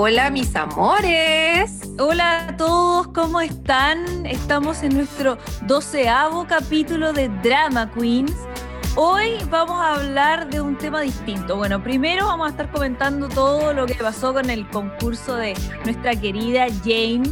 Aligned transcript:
Hola 0.00 0.30
mis 0.30 0.54
amores. 0.54 1.82
Hola 1.98 2.46
a 2.46 2.56
todos, 2.56 3.08
¿cómo 3.08 3.40
están? 3.40 4.24
Estamos 4.26 4.84
en 4.84 4.94
nuestro 4.94 5.38
doceavo 5.62 6.46
capítulo 6.46 7.12
de 7.12 7.28
Drama 7.42 7.90
Queens. 7.92 8.32
Hoy 8.94 9.32
vamos 9.50 9.76
a 9.80 9.94
hablar 9.94 10.50
de 10.50 10.60
un 10.60 10.78
tema 10.78 11.00
distinto. 11.00 11.56
Bueno, 11.56 11.82
primero 11.82 12.26
vamos 12.26 12.46
a 12.46 12.50
estar 12.50 12.70
comentando 12.70 13.28
todo 13.28 13.74
lo 13.74 13.86
que 13.86 13.96
pasó 13.96 14.32
con 14.32 14.48
el 14.50 14.68
concurso 14.68 15.34
de 15.34 15.54
nuestra 15.84 16.14
querida 16.14 16.66
Jane, 16.84 17.24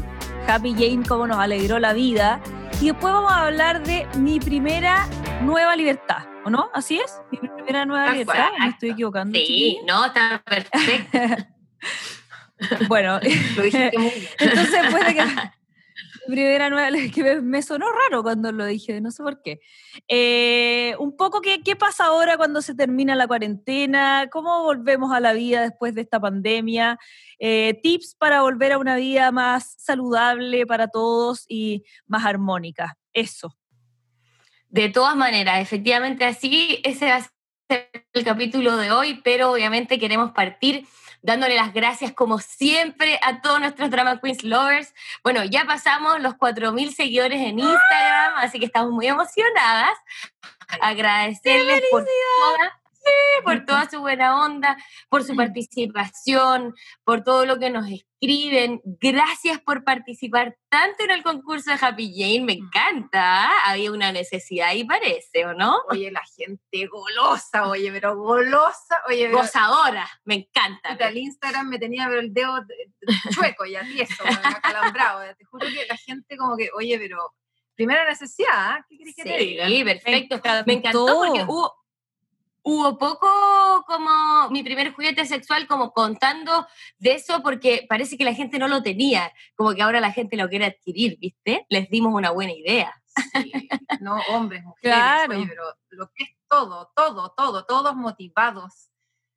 Happy 0.49 0.73
Jane, 0.73 1.05
cómo 1.07 1.29
nos 1.29 1.39
alegró 1.39 1.79
la 1.79 1.93
vida. 1.93 2.41
Y 2.81 2.87
después 2.87 3.15
vamos 3.15 3.31
a 3.31 3.47
hablar 3.47 3.85
de 3.85 4.09
mi 4.19 4.41
primera 4.41 5.07
nueva 5.41 5.77
libertad, 5.77 6.27
¿o 6.45 6.51
no? 6.51 6.69
¿Así 6.75 6.99
es? 6.99 7.21
Mi 7.31 7.49
primera 7.49 7.87
nueva 7.87 8.11
libertad. 8.11 8.49
¿Me 8.59 8.71
estoy 8.71 8.91
equivocando? 8.91 9.39
Sí, 9.39 9.79
no, 9.87 10.07
está 10.07 10.43
perfecto. 10.45 11.47
Bueno, 12.89 13.21
Lo 13.57 13.63
dijiste 13.63 13.99
muy 13.99 14.11
bien. 14.11 14.29
entonces 14.39 14.81
puede 14.91 15.15
que 15.15 15.23
primera 16.27 16.71
nueva 16.71 16.91
que 17.15 17.41
me 17.41 17.63
sonó 17.63 17.87
raro 17.91 18.23
cuando 18.23 18.51
lo 18.53 18.67
dije, 18.67 19.01
no 19.01 19.11
sé 19.11 19.23
por 19.23 19.43
qué. 19.43 19.61
Eh, 20.09 20.95
un 20.99 21.17
poco 21.17 21.41
qué, 21.41 21.63
qué 21.63 21.77
pasa 21.77 22.07
ahora 22.07 22.37
cuando 22.37 22.63
se 22.63 22.75
termina 22.75 23.15
la 23.15 23.27
cuarentena, 23.27 24.29
cómo 24.31 24.63
volvemos 24.63 25.13
a 25.13 25.21
la 25.21 25.33
vida 25.33 25.63
después 25.63 25.95
de 25.95 26.03
esta 26.03 26.21
pandemia, 26.21 26.99
Eh, 27.39 27.79
tips 27.83 28.15
para 28.15 28.41
volver 28.41 28.73
a 28.73 28.79
una 28.79 28.97
vida 28.97 29.31
más 29.31 29.75
saludable 29.79 30.67
para 30.67 30.89
todos 30.89 31.45
y 31.49 31.85
más 32.07 32.25
armónica. 32.25 32.97
Eso. 33.13 33.55
De 34.71 34.89
todas 34.89 35.17
maneras, 35.17 35.61
efectivamente 35.61 36.25
así, 36.25 36.81
ese 36.83 37.07
va 37.07 37.17
a 37.17 37.23
ser 37.69 37.91
el 38.15 38.25
capítulo 38.25 38.77
de 38.79 38.91
hoy, 38.91 39.21
pero 39.23 39.53
obviamente 39.53 39.99
queremos 39.99 40.33
partir 40.33 40.87
dándole 41.27 41.57
las 41.57 41.75
gracias 41.75 42.13
como 42.13 42.39
siempre 42.39 43.19
a 43.21 43.41
todos 43.41 43.59
nuestros 43.59 43.91
Drama 43.91 44.21
Queens 44.21 44.45
lovers. 44.45 44.95
Bueno, 45.25 45.43
ya 45.45 45.65
pasamos 45.65 46.21
los 46.21 46.35
4.000 46.35 46.95
seguidores 46.95 47.41
en 47.41 47.59
Instagram, 47.59 48.35
así 48.37 48.61
que 48.61 48.67
estamos 48.67 48.93
muy 48.93 49.09
emocionadas. 49.09 49.99
Agradecerles 50.81 51.83
por 51.91 52.05
toda, 52.05 52.81
por 53.45 53.65
toda 53.65 53.89
su 53.89 54.01
buena 54.01 54.45
onda, 54.45 54.77
por 55.09 55.23
su 55.23 55.37
participación, 55.37 56.75
por 57.05 57.23
todo 57.23 57.47
lo 57.47 57.59
que 57.59 57.71
nos 57.71 57.89
escriben. 57.91 58.81
Gracias 58.85 59.61
por 59.61 59.85
participar 59.85 60.57
tanto 60.69 61.05
en 61.05 61.11
el 61.11 61.23
concurso 61.23 61.71
de 61.71 61.79
Happy 61.81 62.13
Jane, 62.17 62.45
me 62.45 62.55
encanta. 62.55 63.47
¿ah? 63.47 63.53
Había 63.67 63.93
una 63.93 64.13
necesidad 64.13 64.69
ahí 64.69 64.85
parece, 64.85 65.45
¿o 65.47 65.55
no? 65.55 65.77
Oye, 65.91 66.11
la 66.11 66.23
gente 66.37 66.87
golosa, 66.87 67.69
oye, 67.69 67.91
pero 67.93 68.17
golosa, 68.17 69.01
oye, 69.09 69.27
pero 69.27 69.39
Gozadora, 69.39 70.09
me 70.25 70.35
encanta. 70.35 70.91
puta, 70.91 71.09
el 71.09 71.19
Instagram 71.19 71.69
me 71.69 71.79
tenía 71.79 72.07
pero 72.09 72.21
el 72.21 72.33
dedo 72.33 72.65
chueco 73.33 73.65
ya, 73.67 73.83
tieso, 73.85 74.25
acalambrado. 74.25 75.23
Te 75.37 75.45
juro 75.45 75.67
que 75.67 75.87
la 75.87 75.97
gente 75.97 76.37
como 76.37 76.57
que, 76.57 76.71
oye, 76.75 76.99
pero 76.99 77.35
primera 77.77 78.09
necesidad, 78.09 78.51
¿ah? 78.53 78.87
¿qué 78.89 78.97
querés 78.99 79.15
que 79.15 79.23
te 79.23 79.37
diga? 79.37 79.69
Sí, 79.69 79.85
perfecto. 79.85 80.37
encantó. 80.37 80.65
Me 80.67 80.73
encantó 80.73 81.07
porque 81.07 81.45
hubo, 81.45 81.75
hubo 82.69 82.99
poco 82.99 83.29
como 83.87 84.51
mi 84.51 84.65
primer 84.65 84.93
juguete 84.93 85.25
sexual 85.25 85.69
como 85.69 85.93
contando 85.93 86.67
de 86.99 87.13
eso 87.15 87.41
porque 87.41 87.87
parece 87.89 88.19
que 88.19 88.25
la 88.25 88.35
gente 88.35 88.59
no 88.59 88.67
lo 88.67 88.83
tenía, 88.83 89.33
como 89.55 89.73
que 89.73 89.83
ahora 89.83 90.01
la 90.01 90.11
gente 90.11 90.37
lo 90.37 90.49
quiere 90.49 90.65
adquirir, 90.67 91.17
¿viste? 91.21 91.65
Les 91.69 91.89
dimos 91.89 92.13
una 92.13 92.33
buena 92.33 92.53
idea. 92.53 92.93
Sí, 93.41 93.53
no 94.01 94.17
hombres, 94.31 94.65
mujeres, 94.65 94.81
Claro. 94.83 95.37
oye, 95.37 95.47
pero 95.49 95.63
lo 95.91 96.11
que 96.13 96.25
es 96.25 96.31
todo, 96.51 96.91
todo, 96.97 97.33
todo, 97.37 97.65
todos 97.65 97.95
motivados. 97.95 98.91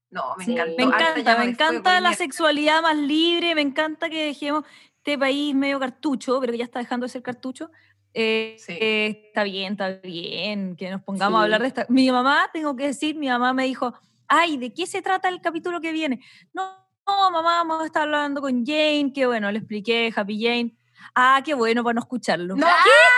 No, 0.09 0.36
me 0.38 0.45
Sí. 0.45 0.53
encantó. 0.53 0.75
Me 0.77 0.83
encanta, 0.83 1.38
me 1.38 1.45
encanta 1.45 2.02
la 2.02 2.14
sexualidad 2.14 2.81
más 2.81 2.97
libre, 2.97 3.53
me 3.53 3.61
encanta 3.61 4.09
que 4.09 4.25
dejemos 4.25 4.66
este 4.97 5.20
país 5.20 5.54
medio 5.54 5.80
cartucho, 5.80 6.39
pero 6.39 6.52
que 6.52 6.58
ya 6.58 6.65
está 6.65 6.80
dejando 6.80 7.05
de 7.05 7.09
ser 7.11 7.21
cartucho. 7.21 7.70
Eh, 8.14 8.55
Sí. 8.59 8.73
eh, 8.80 9.23
está 9.27 9.43
bien, 9.43 9.73
está 9.73 9.89
bien, 10.03 10.75
que 10.75 10.89
nos 10.89 11.02
pongamos 11.03 11.39
a 11.39 11.42
Sí. 11.42 11.43
hablar 11.45 11.61
de 11.61 11.67
esta. 11.67 11.86
Mi 11.89 12.11
mamá, 12.11 12.49
tengo 12.52 12.75
que 12.75 12.87
decir, 12.87 13.15
mi 13.15 13.27
mamá 13.27 13.53
me 13.53 13.65
dijo, 13.65 13.93
ay, 14.27 14.58
¿de 14.58 14.73
qué 14.73 14.87
se 14.87 15.02
trata 15.02 15.30
el 15.30 15.42
capítulo 15.42 15.80
que 15.80 15.92
viene? 15.92 16.19
No, 16.53 16.75
no, 17.08 17.31
mamá, 17.31 17.58
vamos 17.64 17.81
a 17.81 17.86
estar 17.86 18.03
hablando 18.03 18.42
con 18.42 18.65
Jane, 18.65 19.11
que 19.14 19.25
bueno, 19.25 19.52
le 19.52 19.59
expliqué, 19.59 20.11
Happy 20.15 20.42
Jane. 20.43 20.75
Ah, 21.15 21.42
qué 21.43 21.53
bueno 21.53 21.83
para 21.83 21.93
no 21.95 22.02
escucharlo. 22.02 22.55
No, 22.55 22.67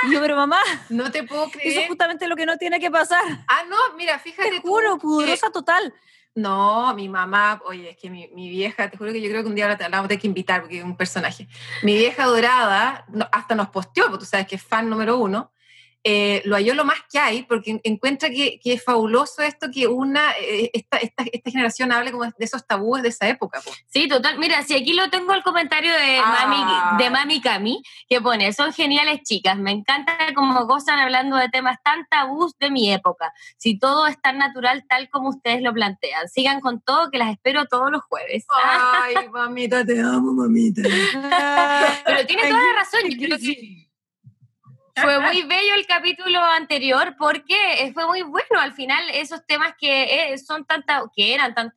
Y 0.07 0.13
yo, 0.13 0.21
pero 0.21 0.35
mamá, 0.35 0.59
no 0.89 1.11
te 1.11 1.23
puedo 1.23 1.45
eso 1.45 1.57
es 1.57 1.61
creer. 1.73 1.87
justamente 1.87 2.27
lo 2.27 2.35
que 2.35 2.45
no 2.45 2.57
tiene 2.57 2.79
que 2.79 2.91
pasar. 2.91 3.23
Ah, 3.47 3.63
no, 3.67 3.75
mira, 3.97 4.19
fíjate 4.19 4.49
Te 4.49 4.61
tú 4.61 4.67
juro, 4.67 4.95
que- 4.95 5.01
pudorosa 5.01 5.51
total. 5.51 5.93
No, 6.33 6.93
mi 6.95 7.09
mamá, 7.09 7.61
oye, 7.65 7.89
es 7.89 7.97
que 7.97 8.09
mi, 8.09 8.27
vieja, 8.49 8.89
te 8.89 8.97
juro 8.97 9.11
que 9.11 9.21
yo 9.21 9.29
creo 9.29 9.43
que 9.43 9.49
un 9.49 9.55
día 9.55 9.67
la, 9.67 9.75
vamos 9.89 10.05
a 10.05 10.07
tener 10.07 10.21
que 10.21 10.27
invitar 10.27 10.61
porque 10.61 10.79
es 10.79 10.83
un 10.83 10.95
personaje. 10.95 11.47
Mi 11.83 11.93
vieja 11.95 12.25
dorada 12.25 13.05
hasta 13.31 13.53
nos 13.53 13.69
posteó, 13.69 14.05
porque 14.05 14.19
tú 14.19 14.25
sabes 14.25 14.47
que 14.47 14.55
es 14.55 14.63
fan 14.63 14.89
número 14.89 15.17
uno, 15.17 15.51
eh, 16.03 16.41
lo 16.45 16.55
halló 16.55 16.73
lo 16.73 16.83
más 16.85 16.97
que 17.11 17.19
hay 17.19 17.43
porque 17.43 17.71
en- 17.71 17.81
encuentra 17.83 18.29
que, 18.29 18.59
que 18.59 18.73
es 18.73 18.83
fabuloso 18.83 19.41
esto 19.43 19.67
que 19.73 19.87
una, 19.87 20.31
eh, 20.41 20.71
esta, 20.73 20.97
esta, 20.97 21.23
esta 21.31 21.51
generación 21.51 21.91
hable 21.91 22.11
como 22.11 22.23
de 22.25 22.33
esos 22.39 22.65
tabúes 22.65 23.03
de 23.03 23.09
esa 23.09 23.27
época. 23.29 23.61
po. 23.61 23.71
Sí, 23.87 24.07
total. 24.07 24.39
Mira, 24.39 24.63
si 24.63 24.73
aquí 24.75 24.93
lo 24.93 25.09
tengo 25.09 25.33
el 25.33 25.43
comentario 25.43 25.91
de, 25.93 26.17
Ah. 26.23 26.45
mami, 26.47 27.03
de 27.03 27.09
Mami 27.09 27.41
Cami, 27.41 27.83
que 28.09 28.19
pone, 28.21 28.51
son 28.53 28.73
geniales 28.73 29.21
chicas, 29.23 29.57
me 29.57 29.71
encanta 29.71 30.17
cómo 30.35 30.65
gozan 30.65 30.99
hablando 30.99 31.37
de 31.37 31.49
temas 31.49 31.77
tan 31.83 32.05
tabús 32.09 32.57
de 32.59 32.71
mi 32.71 32.91
época. 32.91 33.31
Si 33.57 33.77
todo 33.77 34.07
es 34.07 34.19
tan 34.21 34.37
natural 34.37 34.83
tal 34.89 35.09
como 35.09 35.29
ustedes 35.29 35.61
lo 35.61 35.73
plantean. 35.73 36.27
Sigan 36.29 36.61
con 36.61 36.81
todo, 36.81 37.11
que 37.11 37.17
las 37.19 37.29
espero 37.31 37.65
todos 37.65 37.91
los 37.91 38.01
jueves. 38.03 38.45
Ay, 38.63 39.29
mamita, 39.29 39.85
te 39.85 39.99
amo, 39.99 40.33
mamita. 40.33 40.81
Pero 42.05 42.25
tiene 42.25 42.43
toda 42.47 42.59
la 42.61 42.73
razón. 42.79 43.01
Yo 43.09 43.17
creo 43.27 43.37
que 43.37 43.80
fue 44.95 45.19
muy 45.19 45.43
bello 45.43 45.73
el 45.75 45.85
capítulo 45.85 46.39
anterior 46.39 47.15
porque 47.17 47.55
eh, 47.83 47.93
fue 47.93 48.05
muy 48.07 48.21
bueno. 48.21 48.59
Al 48.59 48.73
final, 48.73 49.03
esos 49.11 49.45
temas 49.45 49.73
que 49.79 50.33
eh, 50.33 50.37
son 50.37 50.65
tan 50.65 50.83
tabú- 50.83 51.11
que 51.15 51.33
eran 51.33 51.53
tan 51.53 51.71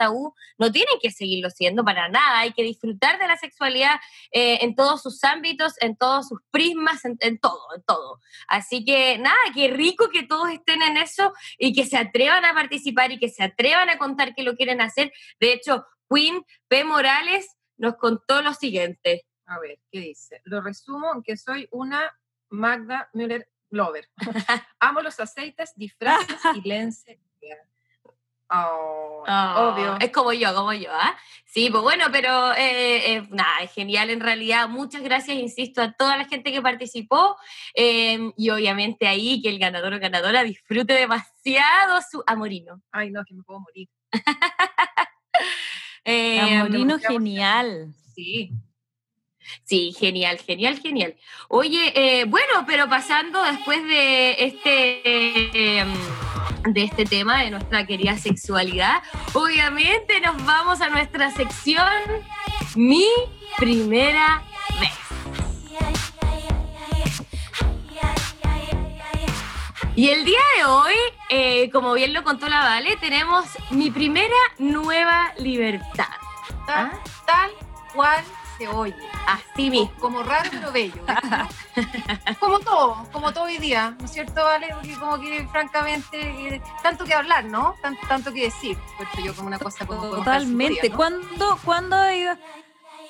no 0.59 0.71
tienen 0.73 0.95
que 1.03 1.11
seguirlo 1.11 1.51
siendo 1.51 1.85
para 1.85 2.09
nada. 2.09 2.41
Hay 2.41 2.53
que 2.53 2.63
disfrutar 2.63 3.19
de 3.19 3.27
la 3.27 3.37
sexualidad 3.37 3.97
eh, 4.33 4.59
en 4.63 4.75
todos 4.75 5.03
sus 5.03 5.23
ámbitos, 5.25 5.75
en 5.81 5.97
todos 5.97 6.29
sus 6.29 6.41
prismas, 6.51 7.05
en, 7.05 7.17
en 7.21 7.39
todo, 7.39 7.67
en 7.75 7.83
todo. 7.83 8.21
Así 8.49 8.85
que 8.85 9.19
nada, 9.19 9.37
qué 9.55 9.69
rico 9.69 10.09
que 10.11 10.23
todos 10.25 10.51
estén 10.51 10.83
en 10.83 10.97
eso 10.97 11.33
y 11.59 11.73
que 11.75 11.87
se 11.87 11.97
atrevan 11.97 12.45
a 12.45 12.55
participar 12.55 13.13
y 13.13 13.19
que 13.19 13.29
se 13.29 13.43
atrevan 13.43 13.91
a 13.91 13.99
contar 13.99 14.35
que 14.35 14.43
lo 14.43 14.57
quieren 14.57 14.81
hacer. 14.81 15.13
De 15.41 15.53
hecho, 15.53 15.87
Queen 16.09 16.45
P. 16.69 16.85
Morales 16.85 17.49
nos 17.77 17.97
contó 17.97 18.43
lo 18.43 18.55
siguiente. 18.55 19.25
A 19.47 19.59
ver, 19.59 19.79
¿qué 19.91 20.01
dice? 20.01 20.41
Lo 20.45 20.61
resumo 20.63 21.13
en 21.15 21.23
que 21.23 21.37
soy 21.37 21.69
una 21.71 22.11
Magda 22.51 23.09
Müller 23.13 23.49
Lover. 23.71 24.09
Amo 24.81 25.01
los 25.01 25.19
aceites, 25.21 25.73
disfraces 25.77 26.39
y 26.55 26.69
lencería. 26.69 27.19
Oh, 28.51 29.25
obvio. 29.27 29.97
Es 30.01 30.11
como 30.11 30.33
yo, 30.33 30.55
como 30.55 30.73
yo, 30.73 30.91
¿ah? 30.93 31.17
Sí, 31.47 31.71
pues 31.71 31.83
bueno, 31.83 32.07
pero 32.13 32.53
eh, 32.53 33.15
eh, 33.15 33.29
nada, 33.31 33.61
es 33.63 33.73
genial 33.73 34.11
en 34.11 34.21
realidad. 34.21 34.69
Muchas 34.69 35.03
gracias, 35.03 35.37
insisto, 35.37 35.81
a 35.83 35.93
toda 35.93 36.17
la 36.17 36.27
gente 36.27 36.53
que 36.53 36.63
participó 36.63 37.37
eh, 37.75 38.31
y 38.37 38.51
obviamente 38.51 39.09
ahí 39.09 39.41
que 39.43 39.49
el 39.49 39.59
ganador 39.59 39.95
o 39.95 39.99
ganadora 39.99 40.45
disfrute 40.45 40.93
demasiado 40.93 42.01
su 42.09 42.23
amorino. 42.27 42.83
Ay, 42.93 43.11
no, 43.11 43.25
que 43.25 43.35
me 43.35 43.43
puedo 43.43 43.61
morir. 43.61 43.89
Eh, 46.07 46.59
Amorino 46.59 46.99
genial. 46.99 47.95
Sí. 48.15 48.51
Sí, 49.65 49.95
genial, 49.99 50.39
genial, 50.39 50.79
genial. 50.81 51.15
Oye, 51.49 51.93
eh, 51.95 52.25
bueno, 52.25 52.65
pero 52.67 52.89
pasando 52.89 53.43
después 53.43 53.83
de 53.85 54.45
este, 54.45 55.81
eh, 55.81 55.85
de 56.69 56.83
este 56.83 57.05
tema, 57.05 57.43
de 57.43 57.51
nuestra 57.51 57.87
querida 57.87 58.17
sexualidad, 58.19 59.03
obviamente 59.33 60.21
nos 60.21 60.45
vamos 60.45 60.81
a 60.81 60.89
nuestra 60.89 61.31
sección 61.31 61.89
Mi 62.75 63.07
primera 63.57 64.43
vez. 64.81 65.05
Y 69.97 70.09
el 70.09 70.25
día 70.25 70.41
de 70.59 70.65
hoy, 70.65 70.95
eh, 71.29 71.71
como 71.71 71.95
bien 71.95 72.13
lo 72.13 72.25
contó 72.25 72.49
la 72.49 72.61
Vale, 72.65 72.97
tenemos 72.97 73.47
mi 73.71 73.93
primera 73.93 74.35
nueva 74.59 75.33
libertad. 75.39 76.09
Tal, 76.67 76.91
tal 77.27 77.51
cual 77.95 78.25
se 78.59 78.69
oye. 78.69 78.95
Así 79.27 79.71
mismo. 79.71 79.93
Como 79.99 80.23
raro 80.23 80.49
pero 80.53 80.73
bello. 80.73 81.03
como 82.41 82.59
todo, 82.61 82.97
como 83.13 83.33
todo 83.33 83.45
hoy 83.45 83.59
día, 83.59 83.97
¿no 83.99 84.05
es 84.05 84.13
cierto, 84.13 84.43
Vale? 84.45 84.69
Porque 84.75 84.95
como 84.95 85.21
que 85.21 85.47
francamente, 85.49 86.21
eh, 86.55 86.63
tanto 86.83 87.05
que 87.05 87.15
hablar, 87.15 87.45
¿no? 87.47 87.75
Tan- 87.83 87.97
tanto 88.09 88.33
que 88.33 88.43
decir. 88.45 88.77
Puesto 88.97 89.21
yo 89.21 89.35
como 89.35 89.49
una 89.49 89.59
cosa 89.59 89.87
como... 89.87 90.01
como 90.01 90.17
Totalmente. 90.17 90.81
calcifuria, 90.89 90.91
¿no? 90.91 90.97
¿Cuándo, 90.97 91.59
cuándo 91.65 92.11
iba- 92.13 92.39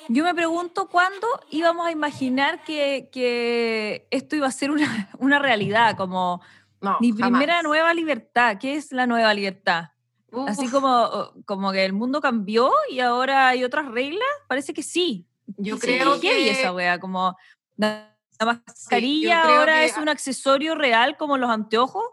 Yo 0.07 0.23
me 0.23 0.33
pregunto 0.35 0.87
cuándo 0.89 1.27
íbamos 1.49 1.87
a 1.87 1.91
imaginar 1.91 2.63
que, 2.63 3.09
que 3.11 4.07
esto 4.11 4.35
iba 4.35 4.47
a 4.47 4.51
ser 4.51 4.71
una, 4.71 5.09
una 5.19 5.39
realidad, 5.39 5.95
como 5.97 6.41
No, 6.81 6.97
mi 6.99 7.11
jamás. 7.11 7.29
primera 7.29 7.61
nueva 7.61 7.93
libertad. 7.93 8.57
¿Qué 8.59 8.75
es 8.75 8.91
la 8.91 9.05
nueva 9.07 9.33
libertad? 9.33 9.89
Así 10.47 10.67
como, 10.69 11.31
como 11.45 11.71
que 11.71 11.85
el 11.85 11.93
mundo 11.93 12.19
cambió 12.19 12.69
y 12.89 12.99
ahora 12.99 13.47
hay 13.47 13.63
otras 13.63 13.85
reglas, 13.87 14.27
parece 14.49 14.73
que 14.73 14.83
sí. 14.83 15.25
Yo 15.57 15.79
creo 15.79 16.19
que... 16.19 16.49
esa 16.49 16.73
wea, 16.73 16.99
como 16.99 17.37
la, 17.77 18.15
mascarilla 18.39 19.43
ahora 19.43 19.83
es 19.83 19.97
un 19.97 20.09
accesorio 20.09 20.75
real 20.75 21.17
como 21.17 21.37
los 21.37 21.49
anteojos. 21.49 22.03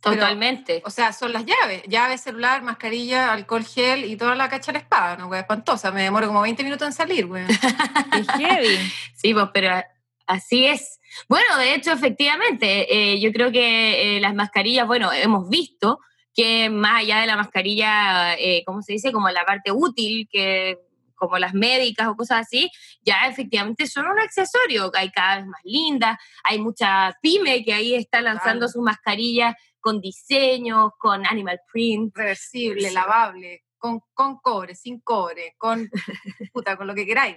Totalmente. 0.00 0.82
o 0.86 0.90
sea, 0.90 1.12
son 1.12 1.32
las 1.32 1.44
llaves. 1.44 1.82
Llaves, 1.86 2.22
celular, 2.22 2.62
mascarilla, 2.62 3.32
alcohol 3.32 3.64
gel 3.64 4.06
y 4.06 4.16
toda 4.16 4.34
la 4.34 4.48
cacha 4.48 4.72
de 4.72 4.78
la 4.78 4.82
espada, 4.82 5.16
¿no, 5.18 5.26
güey? 5.26 5.40
Espantosa. 5.40 5.90
Me 5.90 6.02
demoro 6.02 6.26
como 6.26 6.40
20 6.40 6.64
minutos 6.64 6.86
en 6.86 6.92
salir, 6.94 7.26
güey. 7.26 7.44
es 8.18 8.26
heavy. 8.38 8.78
Sí, 9.14 9.34
pues, 9.34 9.48
pero 9.52 9.82
así 10.26 10.64
es. 10.64 11.00
Bueno, 11.28 11.58
de 11.58 11.74
hecho, 11.74 11.92
efectivamente, 11.92 13.12
eh, 13.12 13.20
yo 13.20 13.30
creo 13.32 13.52
que 13.52 14.16
eh, 14.16 14.20
las 14.20 14.34
mascarillas, 14.34 14.86
bueno, 14.86 15.12
hemos 15.12 15.50
visto 15.50 16.00
que 16.34 16.70
más 16.70 17.00
allá 17.00 17.20
de 17.20 17.26
la 17.26 17.36
mascarilla, 17.36 18.34
eh, 18.34 18.62
¿cómo 18.64 18.82
se 18.82 18.94
dice? 18.94 19.12
Como 19.12 19.28
la 19.28 19.44
parte 19.44 19.72
útil, 19.72 20.28
que 20.30 20.78
como 21.20 21.38
las 21.38 21.54
médicas 21.54 22.08
o 22.08 22.16
cosas 22.16 22.46
así, 22.46 22.70
ya 23.02 23.28
efectivamente 23.28 23.86
son 23.86 24.06
un 24.06 24.18
accesorio. 24.18 24.90
Hay 24.94 25.10
cada 25.10 25.36
vez 25.36 25.46
más 25.46 25.60
lindas, 25.62 26.18
hay 26.42 26.58
mucha 26.58 27.16
pyme 27.20 27.62
que 27.62 27.74
ahí 27.74 27.94
está 27.94 28.22
lanzando 28.22 28.66
sus 28.66 28.82
mascarillas 28.82 29.54
con 29.80 30.00
diseños, 30.00 30.92
con 30.98 31.26
animal 31.26 31.60
print. 31.70 32.16
Reversible, 32.16 32.90
lavable, 32.90 33.64
con, 33.76 34.00
con 34.14 34.38
cobre, 34.40 34.74
sin 34.74 35.00
cobre, 35.00 35.54
con, 35.58 35.90
puta, 36.52 36.76
con 36.76 36.86
lo 36.86 36.94
que 36.94 37.06
queráis, 37.06 37.36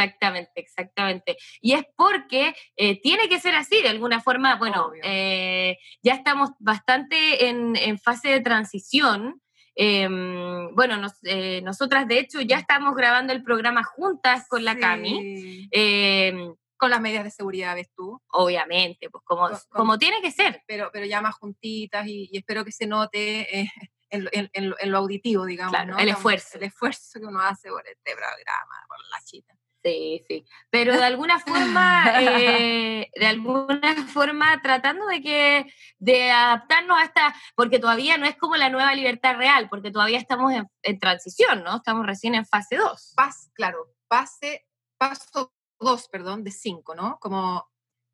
Exactamente, 0.00 0.52
exactamente. 0.54 1.36
Y 1.60 1.72
es 1.72 1.84
porque 1.96 2.54
eh, 2.76 3.00
tiene 3.00 3.28
que 3.28 3.40
ser 3.40 3.56
así, 3.56 3.82
de 3.82 3.88
alguna 3.88 4.20
forma, 4.20 4.54
bueno, 4.54 4.92
eh, 5.02 5.76
ya 6.04 6.14
estamos 6.14 6.50
bastante 6.60 7.48
en, 7.48 7.74
en 7.74 7.98
fase 7.98 8.28
de 8.28 8.40
transición. 8.40 9.42
Em, 9.80 10.74
bueno, 10.74 10.96
eh, 11.22 11.62
nosotras 11.62 12.08
de 12.08 12.18
hecho 12.18 12.40
ya 12.40 12.58
estamos 12.58 12.96
grabando 12.96 13.32
el 13.32 13.44
programa 13.44 13.84
juntas 13.84 14.48
con 14.48 14.64
la 14.64 14.76
Cami. 14.76 15.68
Em, 15.70 16.52
con 16.76 16.90
las 16.90 17.00
medidas 17.00 17.22
de 17.22 17.30
seguridad, 17.30 17.76
¿ves 17.76 17.88
tú? 17.94 18.20
Obviamente, 18.32 19.08
pues 19.08 19.22
como, 19.24 19.48
como 19.68 19.96
tiene 19.96 20.20
que 20.20 20.32
ser. 20.32 20.64
Pero, 20.66 20.90
pero 20.92 21.06
ya 21.06 21.20
más 21.20 21.36
juntitas 21.36 22.08
y, 22.08 22.28
espero 22.32 22.64
que 22.64 22.72
se 22.72 22.88
note 22.88 23.46
en, 24.10 24.50
en, 24.52 24.90
lo 24.90 24.98
auditivo, 24.98 25.44
digamos. 25.44 25.72
Claro, 25.72 25.96
el 25.96 26.08
esfuerzo. 26.08 26.58
El 26.58 26.64
esfuerzo 26.64 27.20
que 27.20 27.26
uno 27.26 27.40
hace 27.40 27.68
por 27.68 27.86
este 27.86 28.16
programa, 28.16 28.84
por 28.88 28.98
la 29.10 29.24
chita. 29.24 29.57
Sí, 29.82 30.24
sí. 30.26 30.44
Pero 30.70 30.96
de 30.96 31.04
alguna 31.04 31.38
forma, 31.38 32.04
eh, 32.20 33.10
de 33.14 33.26
alguna 33.26 33.94
forma 34.08 34.60
tratando 34.60 35.06
de 35.06 35.22
que, 35.22 35.72
de 35.98 36.30
adaptarnos 36.30 36.98
a 36.98 37.04
esta, 37.04 37.34
porque 37.54 37.78
todavía 37.78 38.18
no 38.18 38.26
es 38.26 38.36
como 38.36 38.56
la 38.56 38.70
nueva 38.70 38.94
libertad 38.94 39.36
real, 39.36 39.68
porque 39.68 39.90
todavía 39.90 40.18
estamos 40.18 40.52
en, 40.82 40.98
transición, 40.98 41.62
¿no? 41.62 41.76
Estamos 41.76 42.06
recién 42.06 42.34
en 42.34 42.44
fase 42.44 42.76
2. 42.76 43.12
Pas, 43.16 43.50
claro, 43.54 43.94
fase, 44.08 44.66
paso 44.98 45.52
2, 45.78 46.08
perdón, 46.08 46.42
de 46.42 46.50
5, 46.50 46.94
¿no? 46.96 47.18
Como, 47.20 47.68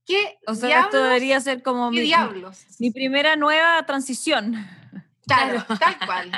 ¿qué 0.04 0.38
O 0.46 0.54
sea, 0.54 0.80
esto 0.80 1.02
debería 1.02 1.40
ser 1.40 1.62
como 1.62 1.90
mi, 1.90 2.00
diablos? 2.00 2.66
mi 2.78 2.90
primera 2.90 3.36
nueva 3.36 3.84
transición. 3.86 4.54
Claro, 5.26 5.64
tal 5.78 5.98
cual, 6.04 6.30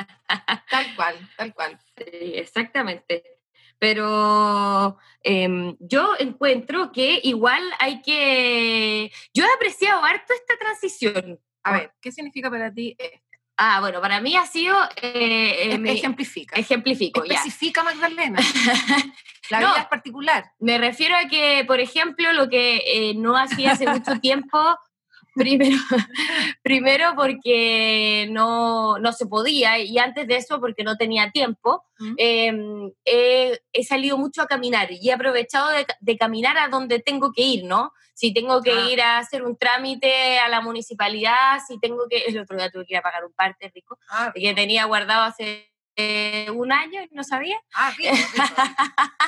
tal 0.70 0.94
cual, 0.94 1.31
tal 1.37 1.55
cual. 1.55 1.79
Sí, 1.96 2.34
exactamente 2.37 3.36
pero 3.78 4.99
em, 5.23 5.76
yo 5.81 6.14
encuentro 6.19 6.93
que 6.93 7.20
igual 7.23 7.62
hay 7.78 8.02
que... 8.02 9.12
Yo 9.34 9.44
he 9.44 9.55
apreciado 9.55 10.05
harto 10.05 10.32
esta 10.32 10.56
transición. 10.58 11.40
A 11.62 11.73
ver, 11.73 11.93
¿qué 12.00 12.12
significa 12.12 12.50
para 12.50 12.73
ti 12.73 12.96
Ah, 13.58 13.81
bueno, 13.81 14.00
para 14.02 14.20
mí 14.20 14.37
ha 14.37 14.44
sido... 14.44 14.76
Eh, 15.00 15.73
eh 15.73 15.81
ejemplifica. 15.87 16.56
Ejemplifico, 16.56 17.25
Especifica, 17.25 17.82
Magdalena. 17.82 18.38
La 19.50 19.58
vida 19.61 19.76
es 19.79 19.87
particular. 19.87 20.52
Me 20.58 20.76
refiero 20.76 21.17
a 21.17 21.29
que, 21.29 21.64
por 21.67 21.81
ejemplo, 21.81 22.32
lo 22.32 22.49
que 22.49 22.82
eh, 22.84 23.14
no 23.14 23.37
hacía 23.37 23.72
hace 23.72 23.87
mucho 23.87 24.19
tiempo 24.20 24.58
Primero, 25.37 25.77
primero 26.62 27.15
porque 27.15 28.27
no, 28.31 28.99
no, 28.99 29.12
se 29.12 29.27
podía 29.27 29.79
y 29.79 29.99
antes 29.99 30.27
de 30.27 30.37
eso 30.37 30.61
porque 30.61 30.83
no 30.83 30.97
tenía 30.97 31.31
tiempo. 31.31 31.85
Em, 32.17 32.91
he, 33.05 33.59
salido 33.85 34.17
mucho 34.19 34.43
a 34.43 34.47
caminar 34.47 34.91
y 34.91 35.09
he 35.09 35.12
aprovechado 35.12 35.71
de, 36.00 36.19
caminar 36.19 36.56
a 36.59 36.69
donde 36.69 37.00
tengo 37.00 37.33
que 37.33 37.43
ir, 37.43 37.65
¿no? 37.65 37.93
Si 38.15 38.33
tengo 38.33 38.62
que 38.62 38.73
ah. 38.73 38.91
ir 38.91 39.00
a 39.03 39.19
hacer 39.19 39.43
un 39.43 39.59
trámite 39.59 40.38
a 40.38 40.49
la 40.49 40.62
municipalidad, 40.62 41.59
si 41.67 41.79
tengo 41.79 42.09
que... 42.09 42.25
El 42.25 42.39
otro 42.39 42.56
día 42.56 42.71
tuve 42.71 42.87
que 42.87 42.94
ir 42.94 42.99
a 42.99 43.03
pagar 43.03 43.25
un 43.25 43.32
parte 43.32 43.71
rico, 43.75 43.99
ah, 44.09 44.32
que 44.35 44.55
tenía 44.55 44.87
guardado 44.87 45.25
hace 45.25 45.71
eh, 45.99 46.50
un 46.50 46.73
año 46.73 47.00
y 47.03 47.09
no 47.15 47.25
sabía. 47.25 47.59
Ah, 47.75 47.91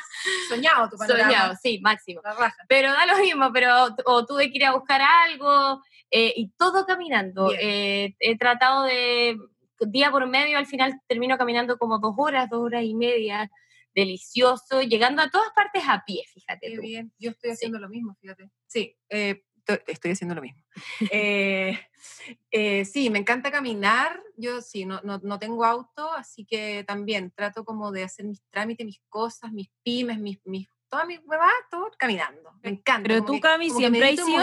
Soñado 0.48 0.90
tu 0.90 0.98
panorama. 0.98 1.24
Soñado, 1.24 1.54
sí, 1.62 1.80
máximo. 1.80 2.20
Pero 2.68 2.92
da 2.92 3.06
lo 3.06 3.18
mismo, 3.18 3.50
pero 3.52 3.88
o 4.04 4.26
tuve 4.26 4.50
que 4.50 4.58
ir 4.58 4.66
a 4.66 4.72
buscar 4.72 5.00
algo, 5.00 5.82
eh, 6.10 6.32
y 6.36 6.50
todo 6.56 6.86
caminando. 6.86 7.52
Eh, 7.58 8.14
he 8.18 8.38
tratado 8.38 8.84
de, 8.84 9.38
día 9.80 10.10
por 10.10 10.26
medio, 10.26 10.58
al 10.58 10.66
final 10.66 11.00
termino 11.06 11.36
caminando 11.38 11.78
como 11.78 11.98
dos 11.98 12.14
horas, 12.16 12.48
dos 12.48 12.60
horas 12.60 12.84
y 12.84 12.94
media, 12.94 13.50
delicioso, 13.94 14.82
llegando 14.82 15.22
a 15.22 15.30
todas 15.30 15.50
partes 15.54 15.82
a 15.86 16.04
pie, 16.06 16.24
fíjate. 16.32 16.68
Qué 16.72 16.78
bien, 16.78 17.12
yo 17.18 17.30
estoy 17.30 17.50
haciendo 17.50 17.78
lo 17.78 17.88
mismo, 17.88 18.16
fíjate. 18.20 18.50
Sí, 18.66 18.96
eh, 19.08 19.42
estoy 19.86 20.12
haciendo 20.12 20.34
lo 20.34 20.42
mismo. 20.42 20.62
sí, 22.84 23.10
me 23.10 23.18
encanta 23.18 23.50
caminar. 23.50 24.22
Yo 24.36 24.62
sí, 24.62 24.84
no, 24.86 25.00
no, 25.02 25.18
no, 25.22 25.38
tengo 25.38 25.64
auto, 25.64 26.12
así 26.12 26.44
que 26.46 26.84
también 26.86 27.32
trato 27.32 27.64
como 27.64 27.92
de 27.92 28.04
hacer 28.04 28.24
mis 28.24 28.42
trámites, 28.50 28.86
mis 28.86 29.02
cosas, 29.08 29.52
mis 29.52 29.68
pymes, 29.82 30.18
mis, 30.18 30.38
mis 30.44 30.68
todas 30.88 31.06
mis 31.06 31.20
huevas, 31.24 31.50
todo 31.70 31.90
caminando. 31.96 32.52
Me 32.62 32.70
encanta. 32.70 33.06
Pero 33.06 33.24
tú, 33.24 33.38
Cami, 33.40 33.70
siempre 33.70 34.04
hay 34.04 34.16
sido 34.16 34.40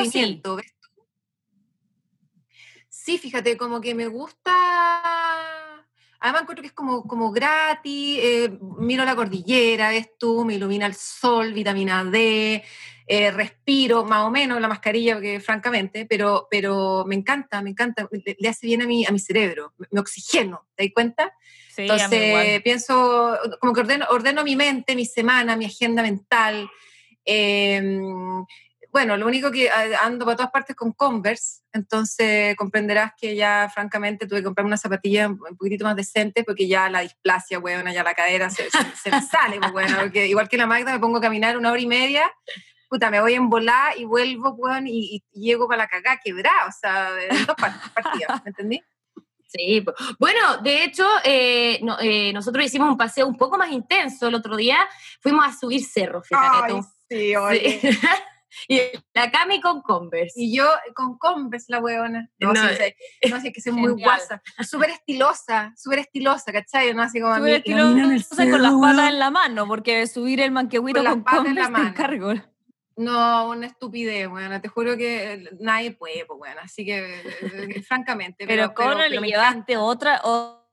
Sí, 3.05 3.19
fíjate, 3.19 3.55
como 3.55 3.81
que 3.81 3.93
me 3.93 4.07
gusta. 4.07 4.51
Además 6.19 6.41
encuentro 6.41 6.63
que 6.63 6.69
es 6.69 6.73
como, 6.73 7.03
como 7.03 7.31
gratis, 7.31 8.17
eh, 8.19 8.57
miro 8.79 9.05
la 9.05 9.15
cordillera, 9.15 9.89
ves 9.89 10.17
tú, 10.17 10.43
me 10.43 10.55
ilumina 10.55 10.87
el 10.87 10.95
sol, 10.95 11.53
vitamina 11.53 12.03
D, 12.03 12.63
eh, 13.05 13.29
respiro 13.29 14.05
más 14.05 14.25
o 14.25 14.31
menos 14.31 14.59
la 14.59 14.67
mascarilla, 14.67 15.13
porque 15.13 15.39
francamente, 15.39 16.07
pero, 16.07 16.47
pero 16.49 17.05
me 17.05 17.13
encanta, 17.13 17.61
me 17.61 17.69
encanta, 17.69 18.09
le, 18.11 18.49
hace 18.49 18.65
bien 18.65 18.81
a 18.81 18.87
mi, 18.87 19.05
a 19.05 19.11
mi 19.11 19.19
cerebro, 19.19 19.73
me, 19.91 19.99
oxigeno, 19.99 20.65
¿te 20.73 20.85
das 20.85 20.91
cuenta? 20.91 21.31
Sí, 21.69 21.83
Entonces 21.83 22.63
pienso, 22.63 23.37
como 23.59 23.73
que 23.73 23.81
ordeno, 23.81 24.07
ordeno 24.09 24.43
mi 24.43 24.55
mente, 24.55 24.95
mi 24.95 25.05
semana, 25.05 25.55
mi 25.55 25.65
agenda 25.65 26.01
mental. 26.01 26.67
Eh, 27.23 28.01
bueno, 28.95 29.17
lo 29.17 29.27
único 29.27 29.51
que 29.51 29.69
ando 30.01 30.23
para 30.23 30.37
todas 30.37 30.51
partes 30.51 30.73
con 30.73 30.93
Converse, 30.93 31.63
entonces 31.73 32.55
comprenderás 32.55 33.11
que 33.19 33.35
ya 33.35 33.69
francamente 33.69 34.25
tuve 34.25 34.39
que 34.39 34.45
comprar 34.45 34.65
una 34.65 34.77
zapatilla 34.77 35.27
un 35.27 35.57
poquitito 35.57 35.83
más 35.83 35.97
decente 35.97 36.45
porque 36.45 36.65
ya 36.65 36.89
la 36.89 37.01
displasia, 37.01 37.59
bueno, 37.59 37.91
ya 37.91 38.03
la 38.03 38.13
cadera 38.13 38.49
se, 38.49 38.69
se, 38.71 39.11
me 39.11 39.21
sale, 39.21 39.59
pues, 39.59 39.73
bueno, 39.73 39.97
porque 39.99 40.27
igual 40.27 40.47
que 40.47 40.55
la 40.55 40.65
Magda 40.65 40.93
me 40.93 40.99
pongo 40.99 41.17
a 41.17 41.21
caminar 41.21 41.57
una 41.57 41.73
hora 41.73 41.81
y 41.81 41.87
media, 41.87 42.31
puta, 42.89 43.11
me 43.11 43.19
voy 43.19 43.33
en 43.33 43.49
volar 43.49 43.99
y 43.99 44.05
vuelvo, 44.05 44.51
weón, 44.51 44.87
y, 44.87 45.21
llego 45.33 45.67
para 45.67 45.83
la 45.83 45.87
cagá 45.89 46.21
quebrada, 46.23 46.65
o 46.65 46.71
sea, 46.71 47.09
en 47.29 47.45
dos 47.45 47.55
partidas, 47.57 48.45
¿me 48.45 48.51
entendí? 48.51 48.81
Sí, 49.45 49.83
bueno, 50.19 50.59
de 50.63 50.85
hecho, 50.85 51.05
eh, 51.25 51.81
eh, 51.99 52.31
nosotros 52.31 52.63
hicimos 52.63 52.87
un 52.87 52.97
paseo 52.97 53.27
un 53.27 53.35
poco 53.35 53.57
más 53.57 53.71
intenso 53.71 54.29
el 54.29 54.35
otro 54.35 54.55
día, 54.55 54.87
fuimos 55.19 55.45
a 55.45 55.51
subir 55.51 55.83
cerro, 55.83 56.23
fíjate 56.23 56.71
tú. 56.71 56.85
Sí, 57.09 57.35
oye. 57.35 57.81
Sí. 57.81 57.89
Y 58.67 58.79
la 59.13 59.31
Cami 59.31 59.61
con 59.61 59.81
Converse. 59.81 60.33
Y 60.35 60.55
yo 60.55 60.65
con 60.93 61.17
Converse, 61.17 61.65
la 61.69 61.79
huevona. 61.79 62.29
No, 62.39 62.53
no, 62.53 62.69
sé, 62.69 62.95
no 63.29 63.39
sé, 63.39 63.51
que 63.51 63.59
es 63.65 63.67
muy 63.71 63.93
guasa. 63.93 64.41
Súper 64.67 64.91
estilosa, 64.91 65.73
súper 65.77 65.99
estilosa, 65.99 66.51
¿cachai? 66.51 66.93
No 66.93 67.03
así 67.03 67.19
como 67.19 67.35
mí. 67.37 67.51
estilosa 67.51 68.49
con 68.49 68.61
las 68.61 68.73
patas 68.73 69.09
en 69.09 69.19
la 69.19 69.31
mano, 69.31 69.67
porque 69.67 70.07
subir 70.07 70.41
el 70.41 70.51
manquehuito 70.51 71.03
con, 71.03 71.23
con 71.23 71.23
Converse 71.23 71.49
en 71.49 71.55
la 71.55 71.69
mano. 71.69 71.93
Cargo. 71.95 72.33
No, 72.97 73.49
una 73.49 73.67
estupidez, 73.67 74.29
bueno, 74.29 74.61
te 74.61 74.69
juro 74.69 74.95
que 74.95 75.49
nadie 75.59 75.91
puede, 75.91 76.25
pues 76.25 76.37
bueno, 76.37 76.61
así 76.63 76.85
que 76.85 77.19
eh, 77.19 77.23
eh, 77.41 77.81
francamente. 77.83 78.47
Pero, 78.47 78.73
pero, 78.73 78.95
pero, 78.95 79.09
le 79.09 79.19
llevaste 79.19 79.75
otra, 79.75 80.21
otra 80.23 80.64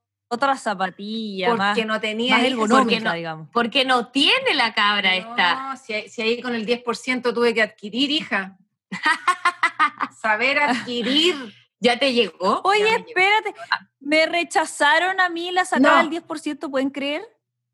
zapatilla 0.57 1.49
porque 1.49 1.63
más, 1.63 1.85
no 1.85 1.99
tenía 1.99 2.37
más 2.37 2.45
ergonómica, 2.45 3.13
digamos. 3.13 3.49
Porque 3.51 3.85
no 3.85 4.07
tiene 4.07 4.53
la 4.53 4.73
cabra 4.73 5.15
esta. 5.15 5.69
No, 5.69 5.77
si, 5.77 6.09
si, 6.09 6.21
ahí 6.21 6.41
con 6.41 6.55
el 6.55 6.65
10% 6.65 7.33
tuve 7.33 7.53
que 7.53 7.61
adquirir, 7.61 8.11
hija. 8.11 8.57
Saber 10.21 10.59
adquirir. 10.59 11.35
¿Ya 11.79 11.99
te 11.99 12.13
llegó? 12.13 12.61
Oye, 12.63 12.95
espérate. 12.95 13.53
Me 13.99 14.25
rechazaron 14.25 15.19
a 15.19 15.29
mí 15.29 15.51
la 15.51 15.65
sacada 15.65 16.03
del 16.03 16.09
10%, 16.09 16.71
¿pueden 16.71 16.89
creer? 16.89 17.23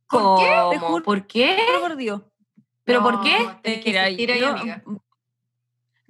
¿Por 0.08 0.40
qué? 0.40 0.80
¿Por 1.04 1.28
qué? 1.28 1.58
por 1.80 1.96
Dios. 1.96 2.22
¿Pero 2.84 3.04
por 3.04 3.22
qué? 3.22 3.38
Tienes 3.62 3.84
que 3.84 3.90
ir 4.24 4.44
amiga. 4.44 4.84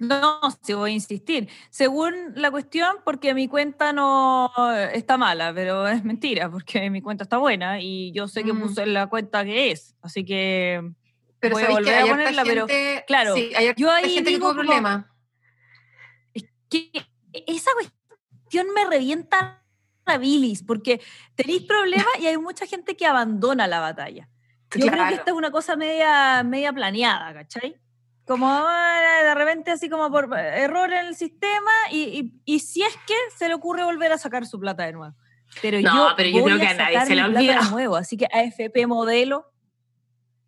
No, 0.00 0.40
sí 0.62 0.72
voy 0.72 0.90
a 0.90 0.94
insistir. 0.94 1.48
Según 1.70 2.32
la 2.34 2.50
cuestión, 2.50 2.96
porque 3.04 3.34
mi 3.34 3.46
cuenta 3.48 3.92
no 3.92 4.50
está 4.92 5.16
mala, 5.18 5.52
pero 5.54 5.86
es 5.86 6.02
mentira, 6.04 6.50
porque 6.50 6.88
mi 6.90 7.02
cuenta 7.02 7.22
está 7.24 7.36
buena 7.36 7.80
y 7.80 8.10
yo 8.12 8.26
sé 8.26 8.42
que 8.42 8.52
Mm. 8.54 8.60
puse 8.62 8.86
la 8.86 9.06
cuenta 9.08 9.44
que 9.44 9.70
es, 9.70 9.94
así 10.02 10.24
que 10.24 10.82
Pero 11.38 11.54
Voy 11.54 11.62
a 11.64 11.70
volver 11.70 11.94
a 11.94 12.06
ponerla, 12.06 12.42
pero, 12.44 12.66
claro, 13.06 13.34
sí, 13.34 13.50
hay 13.56 13.72
yo 13.76 13.90
ahí 13.90 14.10
gente 14.10 14.24
que 14.30 14.36
digo 14.36 14.48
como- 14.48 14.60
problemas. 14.60 15.06
que 16.68 16.90
esa 17.46 17.70
cuestión 17.72 18.66
me 18.74 18.84
revienta 18.84 19.62
la 20.06 20.18
bilis, 20.18 20.62
porque 20.62 21.00
tenéis 21.34 21.62
problemas 21.62 22.06
y 22.20 22.26
hay 22.26 22.36
mucha 22.38 22.66
gente 22.66 22.96
que 22.96 23.06
abandona 23.06 23.66
la 23.66 23.80
batalla. 23.80 24.28
Yo 24.74 24.86
creo 24.86 25.08
que 25.08 25.14
esta 25.14 25.30
es 25.30 25.36
una 25.36 25.50
cosa 25.50 25.76
media, 25.76 26.42
media 26.44 26.72
planeada, 26.72 27.32
¿cachai? 27.34 27.76
Como 28.30 28.46
ah, 28.48 29.20
de 29.24 29.34
repente 29.34 29.72
así 29.72 29.88
como 29.90 30.08
por 30.08 30.32
error 30.38 30.92
en 30.92 31.06
el 31.08 31.16
sistema 31.16 31.72
y, 31.90 32.02
y- 32.20 32.32
y 32.44 32.60
si 32.60 32.82
es 32.84 32.96
que 33.04 33.14
se 33.36 33.48
le 33.48 33.54
ocurre 33.54 33.82
volver 33.82 34.12
a 34.12 34.18
sacar 34.18 34.46
su 34.46 34.60
plata 34.60 34.84
de 34.86 34.92
nuevo. 34.92 35.16
Pero 35.60 35.80
No, 35.80 36.10
yo, 36.10 36.14
pero 36.16 36.28
yo 36.28 36.40
voy 36.42 36.44
creo 36.52 36.58
que 36.60 36.66
a 36.68 36.70
a 36.70 36.74
nadie 36.74 37.06
se 37.06 37.14
le 37.16 37.24
plata 37.24 37.40
de 37.64 37.70
nuevo, 37.70 37.96
así 37.96 38.16
que 38.16 38.26
AFP 38.26 38.86
modelo, 38.86 39.46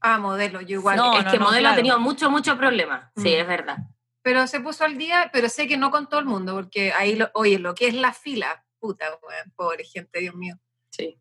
Ah, 0.01 0.19
modelo, 0.19 0.61
yo 0.61 0.79
igual. 0.79 0.97
No, 0.97 1.19
es 1.19 1.25
que 1.27 1.41
modelo 1.41 1.61
claro. 1.61 1.73
ha 1.73 1.77
tenido 1.77 1.99
mucho, 1.99 2.31
mucho 2.31 2.57
problema. 2.57 3.11
Sí, 3.17 3.31
Mm. 3.31 3.41
es 3.41 3.47
verdad. 3.49 3.77
Pero 4.23 4.47
se 4.47 4.61
puso 4.61 4.85
al 4.85 4.97
día, 4.97 5.31
pero 5.33 5.49
sé 5.49 5.67
que 5.67 5.77
no 5.77 5.91
con 5.91 6.09
todo 6.09 6.21
el 6.21 6.27
mundo, 6.27 6.55
porque 6.55 6.93
ahí, 6.93 7.17
lo, 7.17 7.31
oye, 7.35 7.59
lo 7.59 7.75
que 7.75 7.89
es 7.89 7.95
la 7.95 8.12
fila, 8.12 8.65
puta, 8.79 9.07
weón, 9.23 9.53
pobre 9.57 9.83
gente, 9.85 10.21
Dios 10.21 10.37
mío. 10.37 10.55
Sí. 10.91 11.19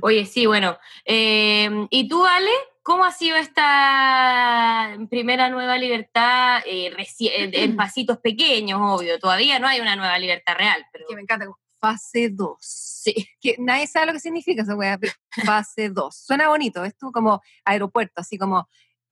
Oye, 0.00 0.26
sí, 0.26 0.46
bueno. 0.46 0.76
eh, 1.04 1.70
¿Y 1.90 2.08
tú, 2.08 2.24
Ale? 2.26 2.50
¿Cómo 2.88 3.04
ha 3.04 3.12
sido 3.12 3.36
esta 3.36 4.96
primera 5.10 5.50
nueva 5.50 5.76
libertad 5.76 6.62
eh, 6.64 6.90
en 7.28 7.76
pasitos 7.76 8.16
pequeños, 8.16 8.80
obvio? 8.82 9.18
Todavía 9.18 9.58
no 9.58 9.68
hay 9.68 9.80
una 9.80 9.94
nueva 9.94 10.18
libertad 10.18 10.54
real, 10.56 10.86
pero 10.90 11.04
Que 11.06 11.14
me 11.14 11.20
encanta, 11.20 11.44
fase 11.78 12.30
2. 12.30 12.56
Sí. 12.58 13.28
Que 13.42 13.56
nadie 13.58 13.86
sabe 13.86 14.06
lo 14.06 14.14
que 14.14 14.20
significa 14.20 14.62
esa 14.62 14.74
weá, 14.74 14.98
fase 15.44 15.90
2. 15.90 16.16
Suena 16.16 16.48
bonito, 16.48 16.82
es 16.82 16.96
tú 16.96 17.12
como 17.12 17.42
aeropuerto, 17.66 18.22
así 18.22 18.38
como 18.38 18.66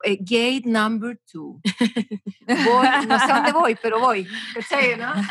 eh, 0.04 0.16
gate 0.20 0.62
number 0.64 1.20
2. 1.30 1.60
Voy, 2.64 2.88
no 3.06 3.18
sé 3.18 3.26
dónde 3.26 3.52
voy, 3.52 3.76
pero 3.82 4.00
voy. 4.00 4.26
¿Cachai, 4.54 4.96
no? 4.96 5.12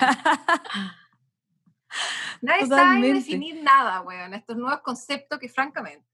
Nadie 2.42 2.68
sabe 2.68 3.12
definir 3.12 3.64
nada, 3.64 4.02
weón. 4.02 4.36
Estos 4.36 4.56
nuevos 4.56 4.82
conceptos 4.82 5.40
que 5.40 5.50
francamente. 5.50 6.06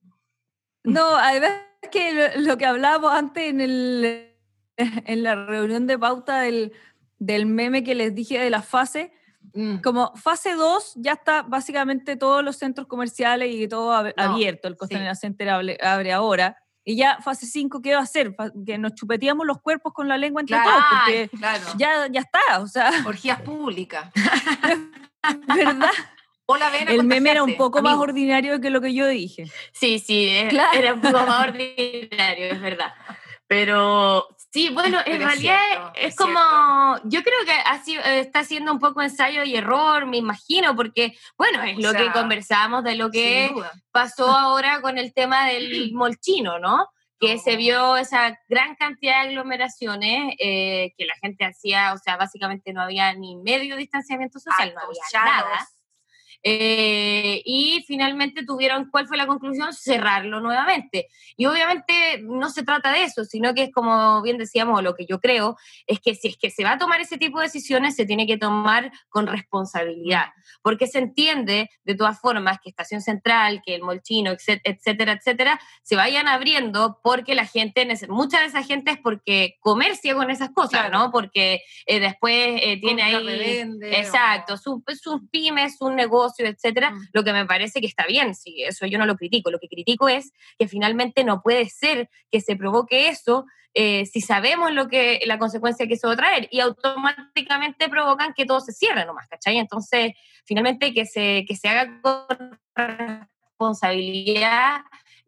No, 0.86 1.18
además 1.18 1.71
que 1.92 2.14
lo, 2.36 2.42
lo 2.42 2.58
que 2.58 2.66
hablábamos 2.66 3.12
antes 3.14 3.44
en, 3.50 3.62
el, 3.62 4.34
en 4.78 5.24
la 5.24 5.46
reunión 5.46 5.88
de 5.88 5.98
pauta 5.98 6.42
del, 6.42 6.74
del 7.20 7.46
meme 7.46 7.84
que 7.84 7.96
les 7.96 8.14
dije 8.14 8.40
de 8.40 8.50
la 8.50 8.62
fase, 8.62 9.14
mm, 9.54 9.78
como 9.78 10.16
fase 10.16 10.54
2 10.54 10.94
ya 10.98 11.14
está 11.14 11.42
básicamente 11.44 12.16
todos 12.16 12.44
los 12.44 12.58
centros 12.58 12.88
comerciales 12.88 13.54
y 13.54 13.68
todo 13.68 13.92
ab- 13.94 14.14
No, 14.18 14.24
abierto, 14.24 14.68
el 14.68 14.78
Costanera 14.78 15.16
sí. 15.16 15.22
Center 15.22 15.50
abre, 15.50 15.78
abre 15.82 16.12
ahora. 16.14 16.58
Y 16.84 16.96
ya 16.96 17.20
fase 17.22 17.46
5, 17.46 17.80
¿qué 17.82 17.94
va 17.94 18.00
a 18.00 18.04
hacer? 18.04 18.36
Que 18.66 18.80
nos 18.80 18.96
chupeteamos 18.96 19.46
los 19.46 19.62
cuerpos 19.62 19.94
con 19.94 20.08
la 20.08 20.18
lengua 20.18 20.42
entre 20.42 20.58
Claro. 20.58 20.72
todos, 20.72 20.84
porque 21.06 21.30
Claro. 21.38 21.64
ya, 21.78 22.08
ya 22.12 22.22
está, 22.22 22.60
o 22.60 22.66
sea, 22.68 22.90
Orgías 23.06 23.40
públicas. 23.42 24.10
¿verdad? 25.48 25.90
El 26.88 27.04
meme 27.04 27.32
era 27.32 27.44
un 27.44 27.56
poco 27.58 27.82
más 27.82 27.98
ordinario 27.98 28.60
que 28.62 28.70
lo 28.70 28.82
que 28.82 28.94
yo 28.94 29.08
dije. 29.08 29.46
sí, 29.74 30.00
sí, 30.00 30.32
Claro. 30.50 30.78
era 30.78 30.94
un 30.94 31.02
poco 31.02 31.20
más 31.26 31.48
ordinario, 31.48 32.46
es 32.52 32.62
verdad. 32.62 32.94
Pero 33.48 34.28
sí, 34.52 34.70
bueno, 34.70 35.00
en 35.00 35.04
Pero 35.04 35.18
es 35.18 35.24
realidad 35.26 35.60
cierto, 35.68 35.92
es, 35.96 36.08
es 36.08 36.16
como, 36.16 36.40
yo 37.04 37.22
creo 37.22 37.38
que 37.46 37.52
ha 37.52 37.84
sido- 37.84 38.02
eh, 38.04 38.22
está 38.22 38.40
haciendo 38.40 38.72
un 38.72 38.80
poco 38.80 39.02
ensayo 39.02 39.44
y 39.44 39.56
error, 39.58 40.06
me 40.06 40.16
imagino, 40.18 40.74
porque, 40.76 41.18
bueno, 41.38 41.62
es 41.64 41.78
O 41.78 41.82
lo 41.82 41.94
que 41.94 42.12
conversamos 42.14 42.84
de 42.86 42.96
lo 42.96 43.12
que 43.12 43.52
pasó 43.92 44.26
ahora 44.38 44.82
con 44.82 44.98
el 44.98 45.14
tema 45.14 45.48
del 45.48 45.92
molchino, 45.94 46.60
¿no? 46.60 46.88
Que 47.20 47.38
se 47.38 47.56
vio 47.58 47.98
esa 47.98 48.40
gran 48.48 48.76
cantidad 48.76 49.22
de 49.24 49.30
aglomeraciones 49.30 50.34
eh, 50.40 50.94
que 50.98 51.06
la 51.06 51.14
gente 51.22 51.44
hacía, 51.46 51.94
o 51.94 51.98
sea, 51.98 52.16
básicamente 52.18 52.72
no 52.74 52.82
había 52.82 53.14
ni 53.14 53.36
medio 53.36 53.76
distanciamiento 53.76 54.40
social, 54.40 54.74
no 54.74 54.82
había 54.82 55.02
nada. 55.26 55.68
Eh, 56.44 57.42
y 57.46 57.84
finalmente 57.88 58.44
tuvieron, 58.46 58.90
¿cuál 58.90 59.08
fue 59.08 59.18
la 59.18 59.28
conclusión? 59.28 59.74
Cerrarlo 59.74 60.40
nuevamente. 60.42 61.08
Y 61.38 61.46
obviamente 61.46 62.20
no 62.24 62.50
se 62.50 62.64
trata 62.64 62.92
de 62.92 63.04
eso, 63.04 63.26
sino 63.26 63.54
que 63.54 63.64
es 63.64 63.72
como 63.72 64.22
bien 64.22 64.38
decíamos, 64.38 64.82
lo 64.84 64.96
que 64.96 65.06
yo 65.06 65.20
creo, 65.20 65.58
es 65.88 66.00
que 66.00 66.16
si 66.16 66.30
es 66.30 66.38
que 66.38 66.50
se 66.50 66.64
va 66.64 66.74
a 66.74 66.78
tomar 66.78 67.00
ese 67.02 67.18
tipo 67.18 67.40
de 67.40 67.46
decisiones, 67.46 67.96
se 67.96 68.06
tiene 68.06 68.26
que 68.26 68.38
tomar 68.38 68.92
con 69.10 69.28
responsabilidad, 69.28 70.28
porque 70.62 70.88
se 70.88 71.00
entiende 71.00 71.70
de 71.84 71.96
todas 71.96 72.20
formas 72.20 72.60
que 72.64 72.70
Estación 72.70 73.02
Central, 73.02 73.62
que 73.66 73.76
el 73.76 73.84
Molchino, 73.84 74.32
etc- 74.32 74.62
etcétera, 74.64 75.14
etcétera, 75.14 75.60
se 75.84 75.96
vayan 75.96 76.28
abriendo 76.28 77.00
porque 77.04 77.36
la 77.36 77.46
gente, 77.46 77.88
mucha 78.10 78.40
de 78.40 78.46
esa 78.48 78.64
gente 78.64 78.92
es 78.92 78.98
porque 78.98 79.58
comercia 79.60 80.16
con 80.16 80.30
esas 80.32 80.50
cosas, 80.52 80.82
Claro. 80.82 80.98
¿no? 80.98 81.12
Porque 81.12 81.62
eh, 81.86 82.00
después 82.00 82.36
eh, 82.64 82.80
tiene 82.82 83.04
ahí... 83.04 83.24
revende, 83.24 84.00
Exacto, 84.00 84.56
o- 84.56 84.58
sus 84.58 84.82
sus 85.00 85.22
pymes, 85.32 85.78
un 85.82 85.96
negocio, 86.32 86.46
etcétera, 86.46 86.92
Mm. 86.92 87.08
lo 87.14 87.24
que 87.24 87.34
me 87.34 87.46
parece 87.46 87.82
que 87.82 87.88
está 87.88 88.06
bien, 88.06 88.36
sí, 88.36 88.64
eso 88.64 88.86
yo 88.86 88.98
no 88.98 89.06
lo 89.06 89.16
critico, 89.16 89.52
lo 89.52 89.60
que 89.60 89.68
critico 89.68 90.10
es 90.10 90.32
que 90.58 90.68
finalmente 90.68 91.24
no 91.24 91.42
puede 91.42 91.70
ser 91.70 92.10
que 92.32 92.42
se 92.42 92.56
provoque 92.56 93.10
eso 93.10 93.46
eh, 93.74 94.06
si 94.06 94.20
sabemos 94.20 94.74
lo 94.74 94.90
que 94.90 95.22
la 95.26 95.38
consecuencia 95.38 95.88
que 95.88 95.94
eso 95.94 96.08
va 96.08 96.16
a 96.16 96.18
traer 96.18 96.50
y 96.52 96.60
automáticamente 96.60 97.88
provocan 97.88 98.34
que 98.34 98.46
todo 98.46 98.60
se 98.60 98.74
cierre 98.74 99.06
nomás, 99.06 99.30
¿cachai? 99.30 99.60
Entonces, 99.60 100.12
finalmente 100.44 100.94
que 100.94 101.06
se, 101.06 101.46
que 101.48 101.56
se 101.56 101.70
haga 101.70 102.02
con 102.02 102.60
responsabilidad 102.76 104.82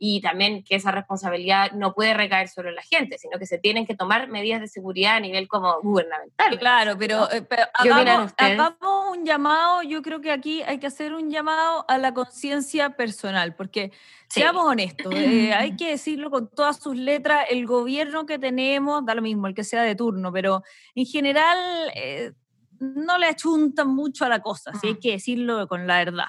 y 0.06 0.20
también 0.20 0.66
que 0.66 0.76
esa 0.76 0.92
responsabilidad 0.92 1.72
no 1.72 1.94
puede 1.94 2.14
recaer 2.14 2.50
sobre 2.50 2.74
la 2.74 2.82
gente, 2.82 3.18
sino 3.18 3.40
que 3.40 3.46
se 3.46 3.58
tienen 3.58 3.86
que 3.86 3.96
tomar 3.96 4.28
medidas 4.28 4.60
de 4.60 4.68
seguridad 4.68 5.16
a 5.16 5.20
nivel 5.22 5.48
como 5.48 5.80
gubernamental. 5.82 6.60
Claro, 6.60 6.98
pero, 6.98 7.32
eh, 7.32 7.42
pero 7.42 7.64
¿Qué 7.82 7.90
opinan 7.90 8.08
hagamos, 8.10 8.34
hagamos 8.38 9.16
un 9.18 9.26
llamado, 9.26 9.82
yo 9.82 10.02
creo 10.02 10.20
que 10.20 10.34
aquí 10.34 10.62
hay 10.64 10.80
que 10.80 10.88
hacer 10.88 11.14
un 11.14 11.32
llamado 11.32 11.86
a 11.88 11.98
la 11.98 12.14
conciencia 12.14 12.90
personal, 12.98 13.56
porque 13.56 13.94
Sí. 14.28 14.42
seamos 14.42 14.66
honestos, 14.66 15.14
eh, 15.16 15.54
hay 15.58 15.78
que 15.78 15.92
decirlo 15.92 16.30
con 16.30 16.50
todas 16.50 16.82
sus 16.82 16.98
letras, 16.98 17.46
el 17.50 17.66
gobierno 17.66 18.26
que 18.26 18.38
tenemos, 18.38 19.06
da 19.06 19.16
lo 19.16 19.22
mismo, 19.22 19.48
el 19.48 19.54
que 19.54 19.64
sea 19.64 19.84
de 19.84 19.96
turno, 19.96 20.34
pero 20.34 20.64
en 20.96 21.06
general 21.06 21.58
eh, 21.96 22.34
no 22.82 23.18
le 23.18 23.28
achuntan 23.28 23.88
mucho 23.88 24.26
a 24.26 24.28
la 24.28 24.42
cosa, 24.42 24.74
si 24.74 24.88
hay 24.88 24.94
Mm. 24.96 25.00
que 25.00 25.12
decirlo 25.12 25.66
con 25.70 25.88
la 25.88 26.00
verdad. 26.00 26.26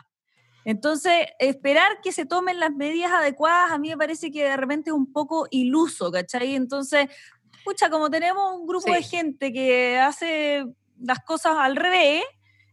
Entonces, 0.65 1.13
esperar 1.39 2.01
que 2.03 2.13
se 2.13 2.27
tomen 2.27 2.59
las 2.59 2.73
medidas 2.73 3.13
adecuadas 3.13 3.71
a 3.73 3.79
mí 3.79 3.89
me 3.91 3.97
parece 3.99 4.31
que 4.31 4.45
de 4.45 4.57
repente 4.57 4.91
es 4.91 4.95
un 4.97 5.13
poco 5.13 5.47
iluso, 5.51 6.11
¿cachai? 6.11 6.55
Entonces, 6.55 7.09
escucha, 7.59 7.91
como 7.91 8.11
tenemos 8.11 8.59
un 8.59 8.67
grupo 8.67 8.93
de 8.93 9.03
gente 9.03 9.53
que 9.53 9.99
hace 9.99 10.65
las 11.01 11.21
cosas 11.21 11.57
al 11.59 11.77
revés, 11.77 12.23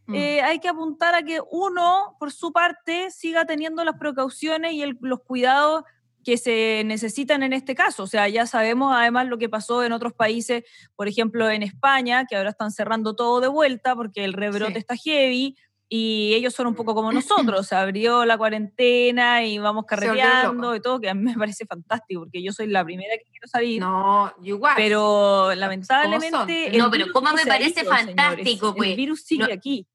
Mm. 0.07 0.15
eh, 0.15 0.41
hay 0.41 0.60
que 0.60 0.67
apuntar 0.67 1.13
a 1.15 1.21
que 1.24 1.39
uno, 1.51 2.15
por 2.19 2.31
su 2.31 2.51
parte, 2.51 3.12
siga 3.12 3.45
teniendo 3.45 3.83
las 3.86 3.98
precauciones 4.00 4.74
y 4.74 4.81
el- 4.81 4.98
los 5.01 5.19
cuidados 5.21 5.83
que 6.24 6.38
se 6.38 6.83
necesitan 6.86 7.43
en 7.43 7.53
este 7.53 7.75
caso. 7.75 8.03
O 8.03 8.07
sea, 8.07 8.27
ya 8.27 8.45
sabemos 8.48 8.93
además 8.95 9.27
lo 9.27 9.38
que 9.38 9.48
pasó 9.50 9.83
en 9.83 9.91
otros 9.91 10.13
países, 10.13 10.63
por 10.95 11.07
ejemplo 11.07 11.50
en 11.50 11.63
España, 11.63 12.25
que 12.25 12.36
ahora 12.36 12.50
están 12.50 12.71
cerrando 12.71 13.15
todo 13.15 13.41
de 13.41 13.48
vuelta 13.48 13.95
porque 13.95 14.24
el 14.24 14.33
rebrote 14.33 14.74
Sí. 14.74 14.79
está 14.79 14.95
heavy 14.98 15.55
y 15.93 16.33
ellos 16.36 16.53
son 16.53 16.67
un 16.67 16.74
poco 16.74 16.95
como 16.95 17.12
nosotros, 17.12 17.67
se 17.67 17.75
abrió 17.75 18.24
la 18.24 18.38
cuarentena 18.38 19.43
y 19.43 19.57
vamos 19.57 19.83
carreteando 19.86 20.74
y 20.74 20.79
todo, 20.79 21.01
que 21.01 21.10
a 21.10 21.13
mí 21.13 21.21
me 21.21 21.33
parece 21.33 21.65
fantástico 21.65 22.21
porque 22.21 22.41
yo 22.41 22.53
soy 22.53 22.67
la 22.67 22.86
primera 22.86 23.17
que 23.17 23.25
quiero 23.29 23.45
salir. 23.45 23.81
No, 23.81 24.33
igual. 24.41 24.75
Pero 24.77 25.53
lamentablemente. 25.53 26.71
No, 26.77 26.89
pero 26.89 27.07
¿cómo 27.12 27.33
me 27.33 27.45
parece 27.45 27.81
señores. 27.81 28.05
fantástico, 28.05 28.74
pues? 28.74 28.91
El 28.91 28.95
virus 28.95 29.24
sigue 29.24 29.48
No, 29.48 29.53
aquí. 29.53 29.86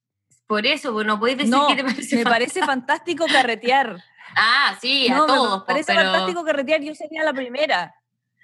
Por 0.46 0.66
eso, 0.66 0.92
pues 0.92 1.06
no 1.06 1.18
podéis 1.18 1.38
decir 1.38 1.50
No, 1.50 1.66
que 1.66 1.76
te 1.76 1.84
parece 1.84 2.16
me 2.16 2.24
parece 2.24 2.60
fantástico 2.60 3.24
carretear. 3.32 3.96
Ah, 4.36 4.76
sí, 4.78 5.08
a 5.08 5.14
No, 5.14 5.26
me 5.26 5.32
todos, 5.32 5.64
pues, 5.64 5.66
parece 5.66 5.94
pero... 5.94 6.10
fantástico 6.10 6.44
carretear. 6.44 6.82
Yo 6.82 6.94
sería 6.94 7.24
la 7.24 7.32
primera. 7.32 7.94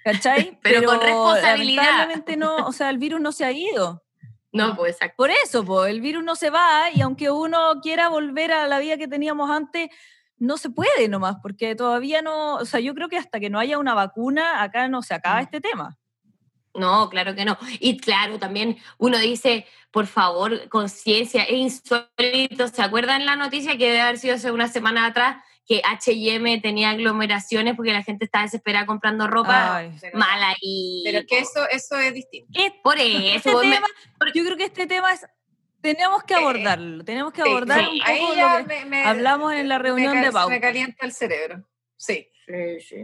¿Cachai? 0.02 0.58
Pero 0.62 0.84
con 0.84 1.02
responsabilidad. 1.02 1.82
Lamentablemente 1.82 2.36
no, 2.38 2.56
o 2.66 2.72
sea, 2.72 2.88
el 2.88 2.96
virus 2.96 3.20
no 3.20 3.30
se 3.30 3.44
ha 3.44 3.52
ido. 3.52 4.02
No, 4.52 4.76
pues 4.76 4.92
exacto. 4.94 5.14
Por 5.16 5.30
eso, 5.30 5.64
pues, 5.64 5.90
el 5.90 6.00
virus 6.00 6.22
no 6.24 6.36
se 6.36 6.50
va 6.50 6.90
y 6.94 7.00
aunque 7.00 7.30
uno 7.30 7.80
quiera 7.82 8.08
volver 8.08 8.52
a 8.52 8.66
la 8.66 8.78
vida 8.78 8.96
que 8.98 9.08
teníamos 9.08 9.50
antes, 9.50 9.88
no 10.38 10.56
se 10.58 10.70
puede 10.70 11.08
nomás, 11.08 11.36
porque 11.42 11.74
todavía 11.74 12.20
no, 12.20 12.56
o 12.56 12.64
sea, 12.64 12.80
yo 12.80 12.94
creo 12.94 13.08
que 13.08 13.16
hasta 13.16 13.40
que 13.40 13.48
no 13.50 13.58
haya 13.58 13.78
una 13.78 13.94
vacuna, 13.94 14.62
acá 14.62 14.88
no 14.88 15.00
se 15.02 15.14
acaba 15.14 15.40
Mm. 15.40 15.44
este 15.44 15.60
tema. 15.60 15.98
No, 16.74 17.08
claro 17.10 17.34
que 17.34 17.44
no. 17.44 17.58
Y 17.80 17.98
claro, 17.98 18.38
también 18.38 18.78
uno 18.98 19.18
dice, 19.18 19.66
por 19.90 20.06
favor, 20.06 20.68
conciencia, 20.70 21.42
es 21.44 21.52
insólito. 21.58 22.68
¿Se 22.68 22.82
acuerdan 22.82 23.26
la 23.26 23.36
noticia 23.36 23.76
que 23.76 23.86
debe 23.86 24.00
haber 24.00 24.18
sido 24.18 24.34
hace 24.36 24.50
una 24.50 24.68
semana 24.68 25.06
atrás 25.06 25.36
que 25.66 25.80
H&M 25.84 26.60
tenía 26.60 26.90
aglomeraciones 26.90 27.76
porque 27.76 27.92
la 27.92 28.02
gente 28.02 28.24
estaba 28.24 28.44
desesperada 28.44 28.84
comprando 28.86 29.26
ropa 29.28 29.76
Ay, 29.76 29.96
mala 30.12 30.54
y... 30.60 31.02
Pero 31.04 31.18
es 31.20 31.26
que 31.26 31.38
eso, 31.38 31.68
eso 31.70 31.98
es 31.98 32.12
distinto. 32.14 32.50
es- 32.60 32.72
Por 32.82 32.96
este 32.98 33.36
eso, 33.36 33.62
me- 33.62 33.78
yo 34.34 34.44
creo 34.44 34.56
que 34.56 34.64
este 34.64 34.86
tema 34.86 35.12
es, 35.12 35.24
tenemos 35.80 36.24
que 36.24 36.34
Eh, 36.34 36.38
abordarlo, 36.38 37.04
tenemos 37.04 37.32
que 37.32 37.42
abordar 37.42 37.80
sí, 37.80 38.00
un 38.00 38.06
ahí 38.06 38.26
ya 38.36 38.58
lo 38.60 38.66
que 38.66 38.74
me- 38.74 38.84
me- 38.86 39.04
hablamos 39.04 39.52
en 39.54 39.68
la 39.68 39.78
reunión 39.78 40.16
de 40.20 40.26
se 40.26 40.32
pauta. 40.32 40.52
Me 40.54 40.60
calienta 40.60 41.06
el 41.06 41.12
cerebro. 41.12 41.64
Sí. 41.96 42.28
Sí, 42.46 42.80
sí. 42.80 42.96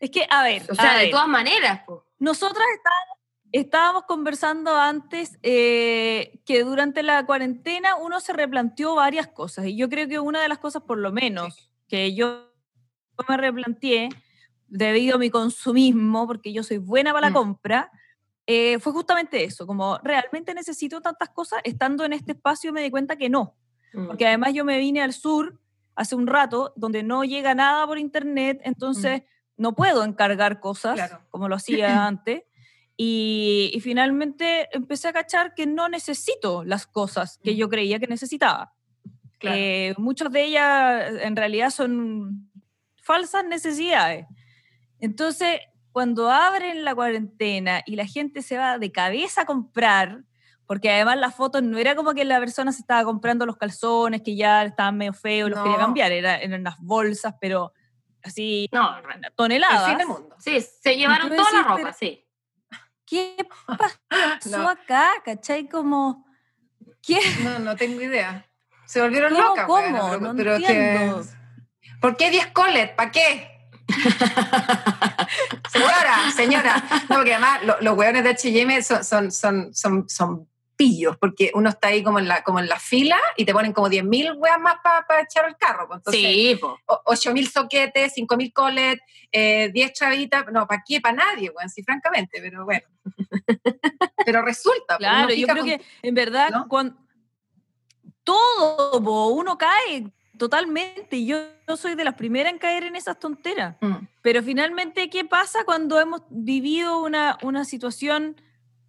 Es 0.00 0.10
que, 0.10 0.26
a 0.30 0.42
ver, 0.42 0.62
O 0.70 0.74
sea, 0.74 0.94
de 0.94 1.02
ver, 1.04 1.10
todas 1.10 1.28
maneras, 1.28 1.82
pues. 1.86 2.00
nosotras 2.18 2.64
estábamos, 2.74 3.18
estábamos 3.52 4.02
conversando 4.04 4.76
antes 4.76 5.38
eh, 5.42 6.40
que 6.46 6.64
durante 6.64 7.02
la 7.02 7.24
cuarentena 7.26 7.96
uno 7.96 8.18
se 8.20 8.32
replanteó 8.32 8.94
varias 8.94 9.28
cosas 9.28 9.66
y 9.66 9.76
yo 9.76 9.88
creo 9.90 10.08
que 10.08 10.18
una 10.18 10.40
de 10.40 10.48
las 10.48 10.58
cosas, 10.58 10.82
por 10.82 10.96
lo 10.98 11.12
menos, 11.12 11.70
que 11.92 12.14
yo 12.14 12.48
me 13.28 13.36
replanteé 13.36 14.08
debido 14.66 15.16
a 15.16 15.18
mi 15.18 15.28
consumismo, 15.28 16.26
porque 16.26 16.50
yo 16.50 16.62
soy 16.62 16.78
buena 16.78 17.12
para 17.12 17.26
la 17.26 17.30
Mm. 17.30 17.34
compra, 17.34 17.90
eh, 18.46 18.78
fue 18.78 18.94
justamente 18.94 19.44
eso, 19.44 19.66
como 19.66 19.98
realmente 20.02 20.54
necesito 20.54 21.02
tantas 21.02 21.28
cosas, 21.28 21.60
estando 21.64 22.06
en 22.06 22.14
este 22.14 22.32
espacio 22.32 22.72
me 22.72 22.80
di 22.82 22.90
cuenta 22.90 23.16
que 23.16 23.28
no, 23.28 23.56
Mm. 23.92 24.06
porque 24.06 24.26
además 24.26 24.54
yo 24.54 24.64
me 24.64 24.78
vine 24.78 25.02
al 25.02 25.12
sur 25.12 25.60
hace 25.94 26.14
un 26.14 26.26
rato, 26.26 26.72
donde 26.76 27.02
no 27.02 27.24
llega 27.24 27.54
nada 27.54 27.86
por 27.86 27.98
internet, 27.98 28.58
entonces 28.64 29.20
no 29.58 29.74
puedo 29.74 30.02
encargar 30.02 30.60
cosas 30.60 30.94
Claro. 30.94 31.20
como 31.28 31.46
lo 31.50 31.56
hacía 31.56 31.66
antes. 32.08 32.44
Y, 32.96 33.70
y 33.74 33.80
finalmente 33.80 34.68
empecé 34.72 35.08
a 35.08 35.12
cachar 35.12 35.54
que 35.54 35.66
no 35.66 35.88
necesito 35.90 36.64
las 36.64 36.86
cosas 36.86 37.38
que 37.44 37.54
yo 37.56 37.68
creía 37.68 37.98
que 37.98 38.06
necesitaba. 38.06 38.72
Claro. 39.42 39.56
Eh, 39.58 39.94
muchas 39.98 40.30
de 40.32 40.44
ellas 40.44 41.12
en 41.20 41.36
realidad 41.36 41.70
son 41.70 42.50
falsas 43.02 43.44
necesidades. 43.44 44.26
Entonces, 45.00 45.58
cuando 45.90 46.30
abren 46.30 46.84
la 46.84 46.94
cuarentena 46.94 47.82
y 47.84 47.96
la 47.96 48.06
gente 48.06 48.40
se 48.40 48.56
va 48.56 48.78
de 48.78 48.90
cabeza 48.92 49.42
a 49.42 49.44
comprar, 49.46 50.22
porque 50.64 50.88
además 50.90 51.18
las 51.18 51.34
fotos 51.34 51.62
no 51.62 51.76
era 51.76 51.94
como 51.96 52.14
que 52.14 52.24
la 52.24 52.38
persona 52.38 52.70
se 52.72 52.80
estaba 52.80 53.02
comprando 53.04 53.44
los 53.44 53.56
calzones 53.56 54.22
que 54.22 54.36
ya 54.36 54.62
estaban 54.64 54.96
medio 54.96 55.12
feos, 55.12 55.50
los 55.50 55.60
quería 55.60 55.76
cambiar, 55.76 56.12
era, 56.12 56.36
eran 56.38 56.60
unas 56.60 56.76
bolsas, 56.78 57.34
pero 57.40 57.72
así 58.22 58.68
No, 58.72 58.96
El 58.98 59.32
toneladas. 59.34 59.88
fin 59.88 59.98
del 59.98 60.06
mundo. 60.06 60.36
sí, 60.38 60.60
se 60.60 60.96
llevaron 60.96 61.28
toda 61.28 61.50
la 61.52 61.62
ropa, 61.62 61.76
pero- 61.76 61.92
sí. 61.92 62.24
¿Qué 63.04 63.36
pasó 63.66 64.58
No. 64.62 64.68
acá? 64.70 65.10
¿Cachai? 65.24 65.68
Como, 65.68 66.24
¿qué? 67.02 67.18
No, 67.42 67.58
no 67.58 67.74
tengo 67.76 68.00
idea. 68.00 68.46
Se 68.92 69.00
volvieron 69.00 69.32
¿Cómo, 69.32 69.46
locas. 69.48 69.64
cómo? 69.64 69.80
pero- 70.10 70.20
No 70.20 70.34
pero 70.36 70.58
que- 70.58 70.66
entiendo. 70.66 71.24
¿Por 71.98 72.14
qué 72.18 72.30
10 72.30 72.48
colet? 72.48 72.94
¿Para 72.94 73.10
qué? 73.10 73.48
señora, 75.72 76.30
señora. 76.36 76.84
No, 77.08 77.16
porque 77.16 77.32
además 77.32 77.62
lo- 77.64 77.80
los 77.80 77.96
hueones 77.96 78.22
de 78.22 78.30
H&M 78.30 78.82
son, 78.82 79.02
son, 79.02 79.32
son, 79.32 79.74
son, 79.74 80.08
son 80.10 80.46
pillos, 80.76 81.16
porque 81.16 81.50
uno 81.54 81.70
está 81.70 81.88
ahí 81.88 82.02
como 82.02 82.18
en 82.18 82.28
la, 82.28 82.42
como 82.42 82.58
en 82.60 82.68
la 82.68 82.78
fila 82.78 83.16
y 83.38 83.46
te 83.46 83.54
ponen 83.54 83.72
como 83.72 83.88
10.000 83.88 84.34
hueas 84.36 84.58
más 84.60 84.74
para 84.82 85.22
echar 85.22 85.46
el 85.48 85.56
carro. 85.56 85.86
pues. 85.88 85.98
Entonces, 86.00 86.22
sí, 86.22 86.58
po. 86.60 86.78
o- 86.86 87.02
8.000 87.06 87.50
soquetes, 87.50 88.12
5.000 88.14 88.52
colet, 88.52 89.00
eh, 89.30 89.70
10 89.72 89.92
chavitas, 89.94 90.44
no, 90.52 90.66
¿para 90.66 90.82
qué? 90.86 91.00
Para 91.00 91.14
nadie, 91.16 91.50
weón, 91.50 91.70
sí, 91.70 91.82
francamente, 91.82 92.40
pero 92.42 92.66
bueno. 92.66 92.86
Pero 94.26 94.42
resulta. 94.42 94.98
pues, 94.98 94.98
Claro, 94.98 95.32
yo 95.34 95.46
creo 95.46 95.56
con- 95.58 95.66
que 95.66 95.80
en 96.02 96.14
verdad 96.14 96.50
¿no? 96.50 96.68
cuando 96.68 96.94
todo, 98.24 99.28
uno 99.28 99.58
cae 99.58 100.10
totalmente. 100.38 101.16
y 101.16 101.26
Yo, 101.26 101.38
yo 101.68 101.76
soy 101.76 101.94
de 101.94 102.04
las 102.04 102.14
primeras 102.14 102.52
en 102.52 102.58
caer 102.58 102.84
en 102.84 102.96
esas 102.96 103.18
tonteras. 103.18 103.76
Mm. 103.80 104.06
Pero 104.22 104.42
finalmente, 104.42 105.08
¿qué 105.10 105.24
pasa 105.24 105.64
cuando 105.64 106.00
hemos 106.00 106.22
vivido 106.30 107.02
una, 107.02 107.38
una 107.42 107.64
situación 107.64 108.40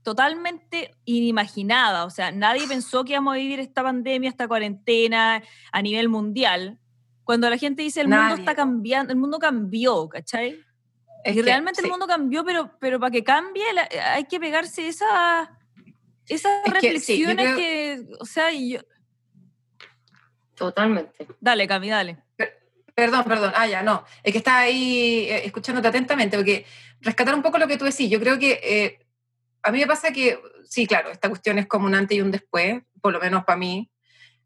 totalmente 0.03 0.95
inimaginada? 1.05 2.05
O 2.05 2.09
sea, 2.09 2.31
nadie 2.31 2.67
pensó 2.67 3.03
que 3.03 3.13
íbamos 3.13 3.33
a 3.35 3.37
vivir 3.37 3.59
esta 3.59 3.83
pandemia, 3.83 4.29
esta 4.29 4.47
cuarentena 4.47 5.41
a 5.71 5.81
nivel 5.81 6.09
mundial. 6.09 6.77
Cuando 7.23 7.49
la 7.49 7.57
gente 7.57 7.83
dice 7.83 8.01
el 8.01 8.09
mundo 8.09 8.35
está 8.35 8.53
cambiando, 8.55 9.13
el 9.13 9.19
mundo 9.19 9.39
cambió, 9.39 10.09
¿cachai? 10.09 10.59
Es 11.23 11.33
y 11.33 11.37
que, 11.37 11.43
realmente 11.43 11.79
sí. 11.79 11.85
el 11.85 11.91
mundo 11.91 12.05
cambió, 12.05 12.43
pero, 12.43 12.71
pero 12.79 12.99
para 12.99 13.09
que 13.11 13.23
cambie 13.23 13.63
la- 13.73 13.87
hay 14.13 14.25
que 14.25 14.41
pegarse 14.41 14.89
esa, 14.89 15.57
esas 16.27 16.51
Es 16.65 16.73
que, 16.73 16.99
sí, 16.99 17.23
reflexiones 17.23 17.45
creo- 17.45 17.55
que, 17.55 18.05
o 18.19 18.25
sea, 18.25 18.51
yo- 18.51 18.81
Totalmente. 20.55 21.27
dale, 21.39 21.67
Cami, 21.67 21.89
dale. 21.89 22.17
Perdón, 22.95 23.23
perdón. 23.23 23.53
Ah, 23.55 23.67
ya, 23.67 23.81
no. 23.81 24.05
Es 24.23 24.31
que 24.31 24.37
estaba 24.37 24.59
ahí 24.59 25.25
eh, 25.29 25.45
escuchándote 25.45 25.87
atentamente, 25.87 26.37
porque 26.37 26.65
rescatar 27.01 27.33
un 27.33 27.41
poco 27.41 27.57
lo 27.57 27.67
que 27.67 27.77
tú 27.77 27.85
decís. 27.85 28.09
Yo 28.09 28.19
creo 28.19 28.37
que 28.37 28.59
eh, 28.63 28.99
a 29.63 29.71
mí 29.71 29.79
me 29.79 29.87
pasa 29.87 30.11
que, 30.11 30.39
sí, 30.63 30.85
claro, 30.85 31.09
esta 31.09 31.29
cuestión 31.29 31.57
es 31.57 31.65
como 31.65 31.87
un 31.87 31.95
antes 31.95 32.17
y 32.17 32.21
un 32.21 32.31
después, 32.31 32.83
por 33.01 33.13
lo 33.13 33.19
menos 33.19 33.45
para 33.45 33.57
mí, 33.57 33.89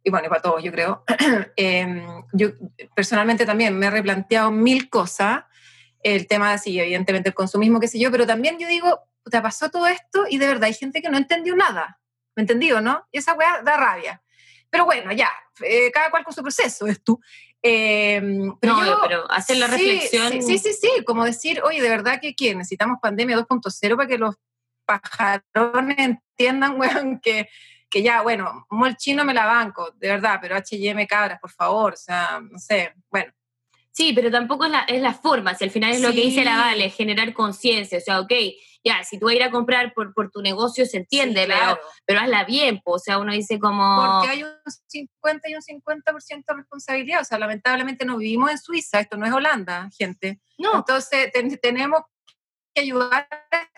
y 0.03 0.09
bueno, 0.09 0.27
y 0.27 0.29
para 0.29 0.41
todos, 0.41 0.63
yo 0.63 0.71
creo. 0.71 1.03
Em, 1.57 2.23
yo 2.31 2.51
personalmente 2.95 3.45
también 3.45 3.77
me 3.77 3.87
he 3.87 3.89
replanteado 3.89 4.51
mil 4.51 4.89
cosas, 4.89 5.43
el 6.01 6.27
tema 6.27 6.51
de, 6.51 6.59
sí, 6.59 6.79
evidentemente 6.79 7.29
el 7.29 7.35
consumismo, 7.35 7.79
qué 7.79 7.89
sé 7.89 7.99
yo, 7.99 8.11
pero 8.11 8.25
también 8.25 8.57
yo 8.57 8.67
digo, 8.67 9.01
te 9.29 9.41
pasó 9.41 9.69
todo 9.69 9.87
esto 9.87 10.25
y 10.29 10.37
de 10.37 10.47
verdad 10.47 10.65
hay 10.65 10.73
gente 10.73 11.01
que 11.01 11.09
no 11.09 11.17
entendió 11.17 11.55
nada. 11.55 11.99
¿Me 12.35 12.43
entendido, 12.43 12.79
no? 12.79 13.05
Y 13.11 13.17
esa 13.17 13.33
weá 13.33 13.61
da 13.63 13.75
rabia. 13.75 14.21
Pero 14.77 14.85
bueno, 14.85 15.11
ya, 15.11 15.31
eh, 15.63 15.89
cada 15.91 16.11
cual 16.11 16.23
con 16.23 16.35
su 16.35 16.43
proceso, 16.43 16.85
es 16.85 17.03
tú. 17.03 17.19
Em, 17.63 18.55
pero 18.59 18.75
no, 18.75 18.85
yo- 18.85 18.99
pero 19.01 19.31
hacer 19.31 19.57
la 19.57 19.65
Sí, 19.69 19.71
reflexión. 19.89 20.31
Sí, 20.33 20.41
sí, 20.43 20.57
sí, 20.59 20.73
sí, 20.73 21.03
como 21.03 21.25
decir, 21.25 21.63
oye, 21.63 21.81
de 21.81 21.89
verdad 21.89 22.19
que 22.21 22.35
¿qué? 22.35 22.53
necesitamos 22.53 22.99
pandemia 23.01 23.35
2.0 23.37 23.95
para 23.97 24.07
que 24.07 24.19
los 24.19 24.35
pajarones 24.85 25.97
entiendan, 25.97 26.79
weón, 27.05 27.19
que, 27.21 27.49
que 27.89 28.03
ya, 28.03 28.21
bueno, 28.21 28.67
mol 28.69 28.95
chino 28.97 29.25
me 29.25 29.33
la 29.33 29.47
banco, 29.47 29.89
de 29.95 30.09
verdad, 30.09 30.37
pero 30.39 30.55
H&M 30.55 31.07
cabras, 31.07 31.39
por 31.39 31.49
favor, 31.49 31.93
o 31.93 31.97
sea, 31.97 32.39
no 32.39 32.59
sé, 32.59 32.93
bueno. 33.09 33.33
Sí, 33.91 34.13
pero 34.13 34.29
tampoco 34.29 34.65
es 34.65 34.71
la, 34.71 34.81
es 34.81 35.01
la 35.01 35.15
forma, 35.15 35.55
si 35.55 35.63
al 35.63 35.71
final 35.71 35.91
es 35.91 36.01
lo 36.01 36.09
que 36.09 36.21
dice 36.21 36.43
la. 36.43 36.57
Vale, 36.57 36.91
generar 36.91 37.33
conciencia, 37.33 37.97
o 37.97 38.01
sea, 38.01 38.19
ok, 38.19 38.31
ya, 38.83 39.03
si 39.03 39.19
tú 39.19 39.25
vas 39.25 39.33
a 39.33 39.35
ir 39.35 39.43
a 39.43 39.51
comprar 39.51 39.93
por, 39.93 40.13
por 40.13 40.29
tu 40.31 40.41
negocio 40.41 40.85
se 40.85 40.97
entiende, 40.97 41.41
Sí, 41.41 41.47
pero, 41.47 41.59
claro, 41.59 41.79
pero 42.05 42.19
hazla 42.21 42.43
bien, 42.45 42.79
po, 42.83 42.93
o 42.93 42.99
sea, 42.99 43.17
uno 43.19 43.33
dice 43.33 43.59
como... 43.59 44.13
porque 44.19 44.29
hay 44.29 44.43
un 44.43 44.51
50 44.87 45.49
y 45.49 45.55
un 45.55 45.61
50% 45.61 46.45
de 46.47 46.53
responsabilidad, 46.55 47.21
o 47.21 47.25
sea, 47.25 47.39
lamentablemente 47.39 48.05
no 48.05 48.17
vivimos 48.17 48.51
en 48.51 48.57
Suiza, 48.57 48.99
esto 48.99 49.17
no 49.17 49.25
es 49.25 49.31
Holanda, 49.33 49.89
gente. 49.97 50.39
No, 50.57 50.75
Entonces, 50.77 51.31
ten- 51.31 51.57
tenemos 51.59 52.01
que 52.73 52.81
ayudar 52.81 53.27
a 53.31 53.69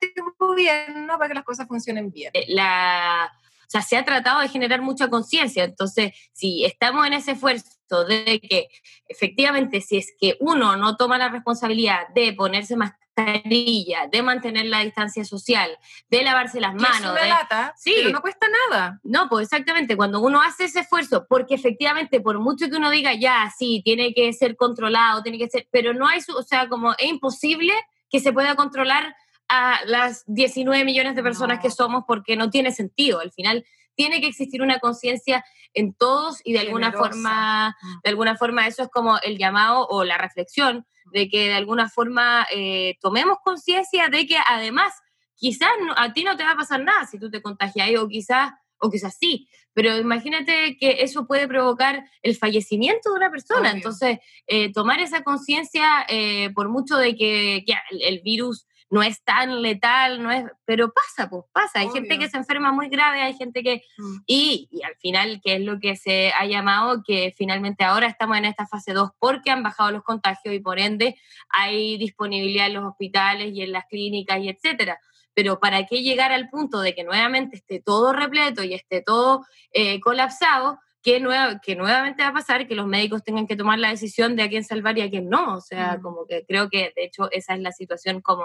este 0.00 0.20
gobierno 0.38 1.18
para 1.18 1.28
que 1.28 1.34
las 1.34 1.44
cosas 1.44 1.66
funcionen 1.66 2.10
bien. 2.10 2.30
eh, 2.34 2.44
la, 2.48 3.32
o 3.66 3.68
sea, 3.68 3.82
se 3.82 3.96
ha 3.96 4.04
tratado 4.04 4.40
de 4.40 4.48
generar 4.48 4.80
mucha 4.80 5.08
conciencia. 5.10 5.64
Entonces, 5.64 6.12
si 6.32 6.64
estamos 6.64 7.04
en 7.06 7.14
ese 7.14 7.32
esfuerzo 7.32 8.04
de 8.06 8.40
que 8.40 8.68
efectivamente, 9.08 9.80
si 9.80 9.96
es 9.96 10.12
que 10.20 10.36
uno 10.38 10.76
no 10.76 10.96
toma 10.96 11.18
la 11.18 11.28
responsabilidad 11.30 12.06
de 12.14 12.32
ponerse 12.32 12.76
mascarilla, 13.16 14.06
de 14.10 14.22
mantener 14.22 14.66
la 14.66 14.80
distancia 14.80 15.24
social, 15.24 15.76
de 16.10 16.22
lavarse 16.22 16.60
las 16.60 16.72
Que 16.72 16.76
es 16.76 16.82
manos, 16.82 17.12
una 17.12 17.22
de- 17.22 17.28
lata, 17.28 17.74
Sí. 17.76 17.94
pero 17.96 18.10
no 18.10 18.20
cuesta 18.20 18.46
nada. 18.70 19.00
No, 19.02 19.28
pues 19.28 19.44
exactamente, 19.46 19.96
cuando 19.96 20.20
uno 20.20 20.42
hace 20.42 20.64
ese 20.64 20.80
esfuerzo, 20.80 21.26
porque 21.28 21.54
efectivamente, 21.54 22.20
por 22.20 22.38
mucho 22.40 22.68
que 22.68 22.76
uno 22.76 22.90
diga, 22.90 23.14
ya, 23.14 23.52
sí, 23.56 23.80
tiene 23.84 24.12
que 24.14 24.32
ser 24.32 24.56
controlado, 24.56 25.22
tiene 25.22 25.38
que 25.38 25.48
ser, 25.48 25.66
pero 25.70 25.94
no 25.94 26.06
hay, 26.06 26.20
su- 26.20 26.36
o 26.36 26.42
sea, 26.42 26.68
como 26.68 26.92
es 26.92 27.06
imposible 27.08 27.72
que 28.10 28.20
se 28.20 28.32
pueda 28.32 28.54
controlar 28.54 29.14
a 29.48 29.78
las 29.86 30.24
19 30.26 30.84
millones 30.84 31.14
de 31.14 31.22
personas 31.22 31.58
No. 31.58 31.62
que 31.62 31.70
somos 31.70 32.04
porque 32.06 32.36
no 32.36 32.50
tiene 32.50 32.72
sentido. 32.72 33.20
Al 33.20 33.32
final, 33.32 33.64
tiene 33.96 34.20
que 34.20 34.28
existir 34.28 34.62
una 34.62 34.78
conciencia 34.78 35.44
en 35.74 35.92
todos 35.94 36.40
y 36.44 36.52
de 36.52 36.60
alguna 36.60 36.86
Generosa. 36.92 37.10
forma, 37.10 37.76
Mm. 37.82 38.00
de 38.04 38.10
alguna 38.10 38.36
forma 38.36 38.66
eso 38.66 38.82
es 38.82 38.88
como 38.90 39.18
el 39.22 39.36
llamado 39.38 39.86
o 39.88 40.04
la 40.04 40.18
reflexión 40.18 40.86
de 41.12 41.28
que 41.28 41.48
de 41.48 41.54
alguna 41.54 41.88
forma 41.88 42.46
eh, 42.52 42.96
tomemos 43.00 43.38
conciencia 43.44 44.08
de 44.08 44.26
que 44.26 44.36
además 44.48 44.92
quizás 45.34 45.70
no- 45.84 45.94
a 45.96 46.12
ti 46.12 46.24
no 46.24 46.36
te 46.36 46.44
va 46.44 46.52
a 46.52 46.56
pasar 46.56 46.82
nada 46.82 47.06
si 47.06 47.18
tú 47.18 47.30
te 47.30 47.42
contagias 47.42 47.90
o 47.98 48.08
quizás 48.08 48.52
o 48.78 48.90
quizás 48.90 49.16
sí, 49.18 49.48
pero 49.72 49.96
imagínate 49.96 50.76
que 50.78 51.02
eso 51.02 51.26
puede 51.26 51.48
provocar 51.48 52.04
el 52.22 52.36
fallecimiento 52.36 53.10
de 53.10 53.16
una 53.16 53.30
persona. 53.30 53.60
Obvio. 53.70 53.70
Entonces, 53.76 54.18
eh, 54.46 54.70
tomar 54.72 55.00
esa 55.00 55.22
conciencia, 55.22 56.04
eh, 56.08 56.50
por 56.54 56.68
mucho 56.68 56.96
de 56.98 57.16
que, 57.16 57.64
el 58.00 58.20
virus 58.20 58.66
no 58.88 59.02
es 59.02 59.22
tan 59.22 59.62
letal, 59.62 60.22
no 60.22 60.30
es, 60.30 60.44
pero 60.64 60.92
pasa, 60.92 61.28
pues 61.28 61.44
pasa. 61.52 61.80
Hay 61.80 61.88
gente 61.90 62.18
que 62.18 62.28
se 62.28 62.36
enferma 62.36 62.72
muy 62.72 62.88
grave, 62.88 63.20
hay 63.22 63.34
gente 63.34 63.62
que 63.62 63.82
Mm. 63.98 64.16
y, 64.26 64.68
y 64.70 64.82
al 64.82 64.96
final, 64.96 65.40
que 65.42 65.56
es 65.56 65.60
lo 65.60 65.78
que 65.80 65.96
se 65.96 66.32
ha 66.32 66.46
llamado, 66.46 67.02
que 67.04 67.34
finalmente 67.36 67.84
ahora 67.84 68.06
estamos 68.06 68.36
en 68.38 68.44
esta 68.44 68.66
fase 68.66 68.92
2 68.92 69.10
porque 69.18 69.50
han 69.50 69.62
bajado 69.62 69.90
los 69.90 70.02
contagios 70.02 70.54
y 70.54 70.60
por 70.60 70.78
ende 70.78 71.16
hay 71.48 71.96
disponibilidad 71.98 72.66
en 72.66 72.74
los 72.74 72.84
hospitales 72.84 73.52
y 73.52 73.62
en 73.62 73.72
las 73.72 73.86
clínicas 73.86 74.40
y 74.40 74.48
etcétera. 74.48 74.98
Pero 75.34 75.60
¿para 75.60 75.84
qué 75.86 76.02
llegar 76.02 76.32
al 76.32 76.48
punto 76.48 76.80
de 76.80 76.94
que 76.94 77.04
nuevamente 77.04 77.56
esté 77.56 77.80
todo 77.80 78.12
repleto 78.12 78.62
y 78.62 78.74
esté 78.74 79.02
todo 79.02 79.44
eh, 79.72 80.00
colapsado? 80.00 80.78
que, 81.02 81.24
que 81.62 81.76
nuevamente 81.76 82.24
va 82.24 82.30
a 82.30 82.32
pasar, 82.32 82.66
que 82.66 82.74
los 82.74 82.88
médicos 82.88 83.22
tengan 83.22 83.46
que 83.46 83.54
tomar 83.54 83.78
la 83.78 83.90
decisión 83.90 84.34
de 84.34 84.42
a 84.42 84.48
quién 84.48 84.64
salvar 84.64 84.98
y 84.98 85.02
a 85.02 85.08
quién 85.08 85.28
no. 85.28 85.54
O 85.54 85.60
sea, 85.60 85.98
mm. 85.98 86.02
como 86.02 86.26
que 86.26 86.44
creo 86.44 86.68
que 86.68 86.92
de 86.96 87.04
hecho 87.04 87.30
esa 87.30 87.54
es 87.54 87.60
la 87.60 87.70
situación 87.70 88.20
como 88.20 88.44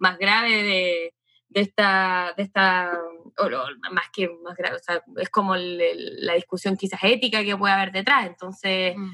más 0.00 0.18
grave 0.18 0.50
de, 0.50 1.14
de 1.48 1.60
esta, 1.60 2.32
de 2.36 2.42
esta 2.42 2.98
o, 3.38 3.48
más 3.92 4.06
que 4.12 4.28
más 4.42 4.56
grave, 4.56 4.76
o 4.76 4.78
sea, 4.78 5.02
es 5.16 5.30
como 5.30 5.54
la 5.56 6.34
discusión 6.34 6.76
quizás 6.76 7.00
ética 7.02 7.44
que 7.44 7.56
puede 7.56 7.74
haber 7.74 7.92
detrás. 7.92 8.26
Entonces, 8.26 8.96
mm. 8.96 9.10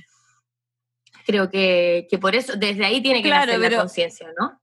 creo 1.26 1.50
que, 1.50 2.06
que, 2.10 2.18
por 2.18 2.34
eso, 2.34 2.56
desde 2.56 2.84
ahí 2.84 3.02
tiene 3.02 3.22
que 3.22 3.28
claro, 3.28 3.56
la 3.56 3.76
conciencia, 3.76 4.28
¿no? 4.38 4.60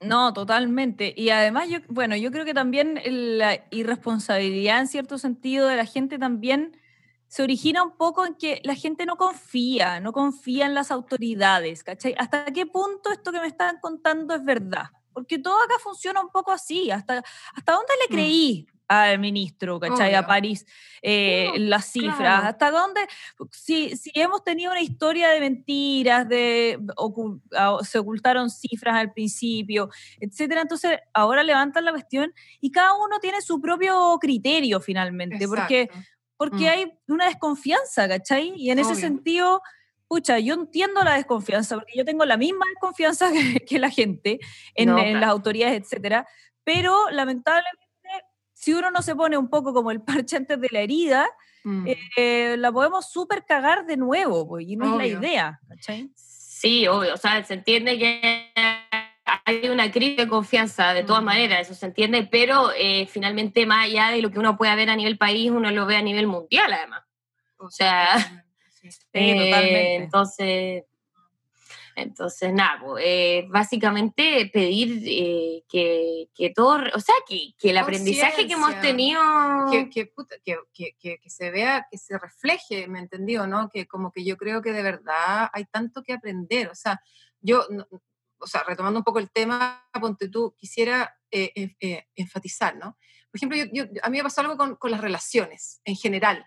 No, 0.00 0.32
totalmente. 0.32 1.12
Y 1.16 1.30
además, 1.30 1.68
yo, 1.68 1.78
bueno, 1.88 2.14
yo 2.16 2.30
creo 2.30 2.44
que 2.44 2.54
también 2.54 3.00
la 3.04 3.66
irresponsabilidad 3.70 4.80
en 4.80 4.86
cierto 4.86 5.18
sentido 5.18 5.66
de 5.66 5.76
la 5.76 5.86
gente 5.86 6.18
también 6.18 6.76
se 7.26 7.42
origina 7.42 7.82
un 7.82 7.96
poco 7.96 8.24
en 8.24 8.34
que 8.34 8.60
la 8.64 8.74
gente 8.74 9.04
no 9.04 9.16
confía, 9.16 10.00
no 10.00 10.12
confía 10.12 10.66
en 10.66 10.74
las 10.74 10.90
autoridades, 10.90 11.82
¿cachai? 11.82 12.14
¿Hasta 12.16 12.46
qué 12.46 12.64
punto 12.64 13.10
esto 13.12 13.32
que 13.32 13.40
me 13.40 13.48
están 13.48 13.78
contando 13.80 14.34
es 14.34 14.44
verdad? 14.44 14.86
Porque 15.18 15.38
todo 15.38 15.62
acá 15.62 15.74
funciona 15.82 16.20
un 16.20 16.30
poco 16.30 16.52
así. 16.52 16.90
¿Hasta, 16.90 17.22
hasta 17.54 17.72
dónde 17.72 17.92
le 18.00 18.06
mm. 18.06 18.16
creí 18.16 18.66
al 18.88 19.18
ministro, 19.18 19.78
¿cachai? 19.78 20.14
A 20.14 20.26
París, 20.26 20.66
eh, 21.02 21.52
las 21.56 21.84
cifras. 21.92 22.44
¿Hasta 22.44 22.70
dónde? 22.70 23.02
Si, 23.52 23.94
si 23.96 24.10
hemos 24.14 24.42
tenido 24.42 24.72
una 24.72 24.80
historia 24.80 25.28
de 25.28 25.40
mentiras, 25.40 26.26
de 26.26 26.80
se 27.82 27.98
ocultaron 27.98 28.48
cifras 28.48 28.96
al 28.96 29.12
principio, 29.12 29.90
etcétera, 30.18 30.62
entonces 30.62 30.98
ahora 31.12 31.42
levantan 31.42 31.84
la 31.84 31.92
cuestión 31.92 32.32
y 32.60 32.70
cada 32.70 32.94
uno 32.94 33.18
tiene 33.20 33.42
su 33.42 33.60
propio 33.60 34.16
criterio 34.20 34.80
finalmente, 34.80 35.46
porque, 35.46 35.90
porque 36.38 36.64
mm. 36.64 36.68
hay 36.68 36.92
una 37.08 37.26
desconfianza, 37.26 38.08
¿cachai? 38.08 38.54
Y 38.56 38.70
en 38.70 38.78
ese 38.78 38.94
sentido 38.94 39.60
pucha, 40.08 40.38
yo 40.38 40.54
entiendo 40.54 41.04
la 41.04 41.14
desconfianza, 41.14 41.76
porque 41.76 41.92
yo 41.96 42.04
tengo 42.04 42.24
la 42.24 42.36
misma 42.36 42.64
desconfianza 42.70 43.30
que, 43.68 43.78
la 43.78 43.90
gente 43.90 44.40
en, 44.74 44.94
las 45.20 45.28
autoridades, 45.28 45.82
etcétera, 45.82 46.26
pero 46.64 47.10
lamentablemente, 47.10 47.86
si 48.54 48.74
uno 48.74 48.90
no 48.90 49.02
se 49.02 49.14
pone 49.14 49.36
un 49.36 49.48
poco 49.48 49.72
como 49.72 49.90
el 49.90 50.02
parche 50.02 50.36
antes 50.36 50.60
de 50.60 50.68
la 50.72 50.80
herida, 50.80 51.28
mm. 51.64 51.86
eh, 52.16 52.56
la 52.58 52.72
podemos 52.72 53.10
súper 53.10 53.44
cagar 53.44 53.86
de 53.86 53.96
nuevo, 53.96 54.48
pues, 54.48 54.66
y 54.66 54.76
no 54.76 54.92
es 54.92 54.96
la 54.96 55.06
idea, 55.06 55.60
¿cachai? 55.68 56.10
Sí, 56.16 56.88
obvio, 56.88 57.14
o 57.14 57.16
sea, 57.16 57.44
se 57.44 57.54
entiende 57.54 57.98
que 57.98 58.52
hay 59.44 59.68
una 59.68 59.90
crisis 59.90 60.16
de 60.16 60.28
confianza, 60.28 60.92
de 60.94 61.04
todas 61.04 61.22
mm. 61.22 61.26
maneras, 61.26 61.60
eso 61.60 61.74
se 61.74 61.86
entiende, 61.86 62.26
pero 62.30 62.72
eh, 62.76 63.06
finalmente 63.06 63.66
más 63.66 63.86
allá 63.86 64.08
de 64.08 64.22
lo 64.22 64.30
que 64.30 64.38
uno 64.38 64.56
pueda 64.56 64.74
ver 64.74 64.90
a 64.90 64.96
nivel 64.96 65.18
país, 65.18 65.50
uno 65.50 65.70
lo 65.70 65.86
ve 65.86 65.96
a 65.96 66.02
nivel 66.02 66.26
mundial 66.26 66.72
además. 66.72 67.02
O 67.58 67.70
sea, 67.70 68.46
eh, 69.12 69.96
entonces, 69.96 70.84
entonces, 71.96 72.52
nada, 72.52 72.80
eh, 73.00 73.46
básicamente 73.48 74.48
pedir 74.52 75.02
eh, 75.04 75.64
que, 75.68 76.30
que, 76.34 76.50
todo, 76.50 76.78
o 76.94 77.00
sea, 77.00 77.14
que, 77.26 77.54
que 77.58 77.70
el 77.70 77.78
aprendizaje 77.78 78.46
que 78.46 78.52
hemos 78.52 78.80
tenido... 78.80 79.20
Que, 79.70 79.90
que, 79.90 81.18
se 81.26 81.50
vea, 81.50 81.86
que 81.90 81.98
se 81.98 82.16
refleje, 82.18 82.86
¿me 82.86 83.00
entendió? 83.00 83.46
¿no? 83.46 83.68
Que 83.68 83.86
como 83.86 84.12
que 84.12 84.24
yo 84.24 84.36
creo 84.36 84.62
que 84.62 84.72
de 84.72 84.82
verdad 84.82 85.48
hay 85.52 85.64
tanto 85.64 86.02
que 86.02 86.12
aprender, 86.12 86.68
o 86.68 86.74
sea, 86.74 87.00
yo, 87.40 87.66
o 88.38 88.46
sea, 88.46 88.62
retomando 88.62 89.00
un 89.00 89.04
poco 89.04 89.18
el 89.18 89.30
tema, 89.30 89.84
ponte 90.00 90.28
tú, 90.28 90.54
quisiera 90.56 91.16
enfatizar, 91.30 92.76
¿no? 92.76 92.96
Por 93.30 93.38
ejemplo, 93.38 93.58
yo, 93.72 93.84
a 94.02 94.08
mí 94.08 94.18
me 94.18 94.22
pasó 94.22 94.40
algo 94.40 94.56
con, 94.56 94.76
con 94.76 94.90
las 94.90 95.00
relaciones 95.00 95.80
en 95.84 95.96
general, 95.96 96.46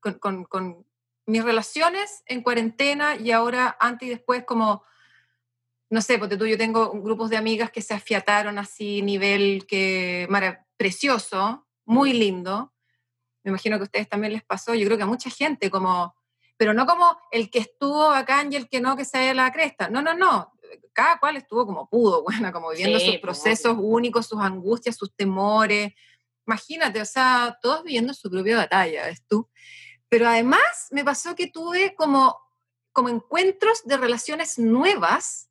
con, 0.00 0.14
con, 0.14 0.44
con, 0.44 0.86
mis 1.30 1.44
relaciones 1.44 2.22
en 2.26 2.42
cuarentena 2.42 3.16
y 3.16 3.30
ahora 3.30 3.76
antes 3.80 4.06
y 4.06 4.10
después 4.10 4.44
como, 4.44 4.84
no 5.88 6.00
sé, 6.02 6.18
porque 6.18 6.36
tú, 6.36 6.46
yo 6.46 6.58
tengo 6.58 6.90
grupos 7.00 7.30
de 7.30 7.36
amigas 7.36 7.70
que 7.70 7.82
se 7.82 7.94
afiataron 7.94 8.58
así, 8.58 9.02
nivel 9.02 9.66
que, 9.66 10.28
precioso, 10.76 11.66
muy 11.84 12.12
lindo. 12.12 12.72
Me 13.42 13.50
imagino 13.50 13.76
que 13.76 13.82
a 13.82 13.84
ustedes 13.84 14.08
también 14.08 14.32
les 14.32 14.44
pasó, 14.44 14.74
yo 14.74 14.86
creo 14.86 14.96
que 14.96 15.02
a 15.02 15.06
mucha 15.06 15.30
gente 15.30 15.70
como, 15.70 16.14
pero 16.56 16.74
no 16.74 16.86
como 16.86 17.18
el 17.32 17.50
que 17.50 17.58
estuvo 17.58 18.10
acá 18.10 18.46
y 18.48 18.54
el 18.54 18.68
que 18.68 18.80
no, 18.80 18.96
que 18.96 19.04
se 19.04 19.18
haya 19.18 19.34
la 19.34 19.50
cresta. 19.52 19.88
No, 19.88 20.02
no, 20.02 20.14
no. 20.14 20.52
Cada 20.92 21.18
cual 21.18 21.36
estuvo 21.36 21.66
como 21.66 21.88
pudo, 21.88 22.22
bueno, 22.24 22.52
como 22.52 22.70
viviendo 22.70 22.98
sus 23.00 23.08
pues, 23.08 23.20
procesos 23.20 23.76
únicos, 23.78 24.26
sus 24.26 24.40
angustias, 24.40 24.96
sus 24.96 25.14
temores. 25.14 25.92
Imagínate, 26.46 27.00
o 27.00 27.04
sea, 27.04 27.58
todos 27.60 27.82
viviendo 27.82 28.14
su 28.14 28.30
propia 28.30 28.56
batalla, 28.56 29.06
¿ves 29.06 29.24
tú? 29.26 29.48
Pero 30.10 30.28
además 30.28 30.88
me 30.90 31.04
pasó 31.04 31.34
que 31.34 31.46
tuve 31.46 31.94
como, 31.94 32.36
como 32.92 33.08
encuentros 33.08 33.82
de 33.84 33.96
relaciones 33.96 34.58
nuevas 34.58 35.48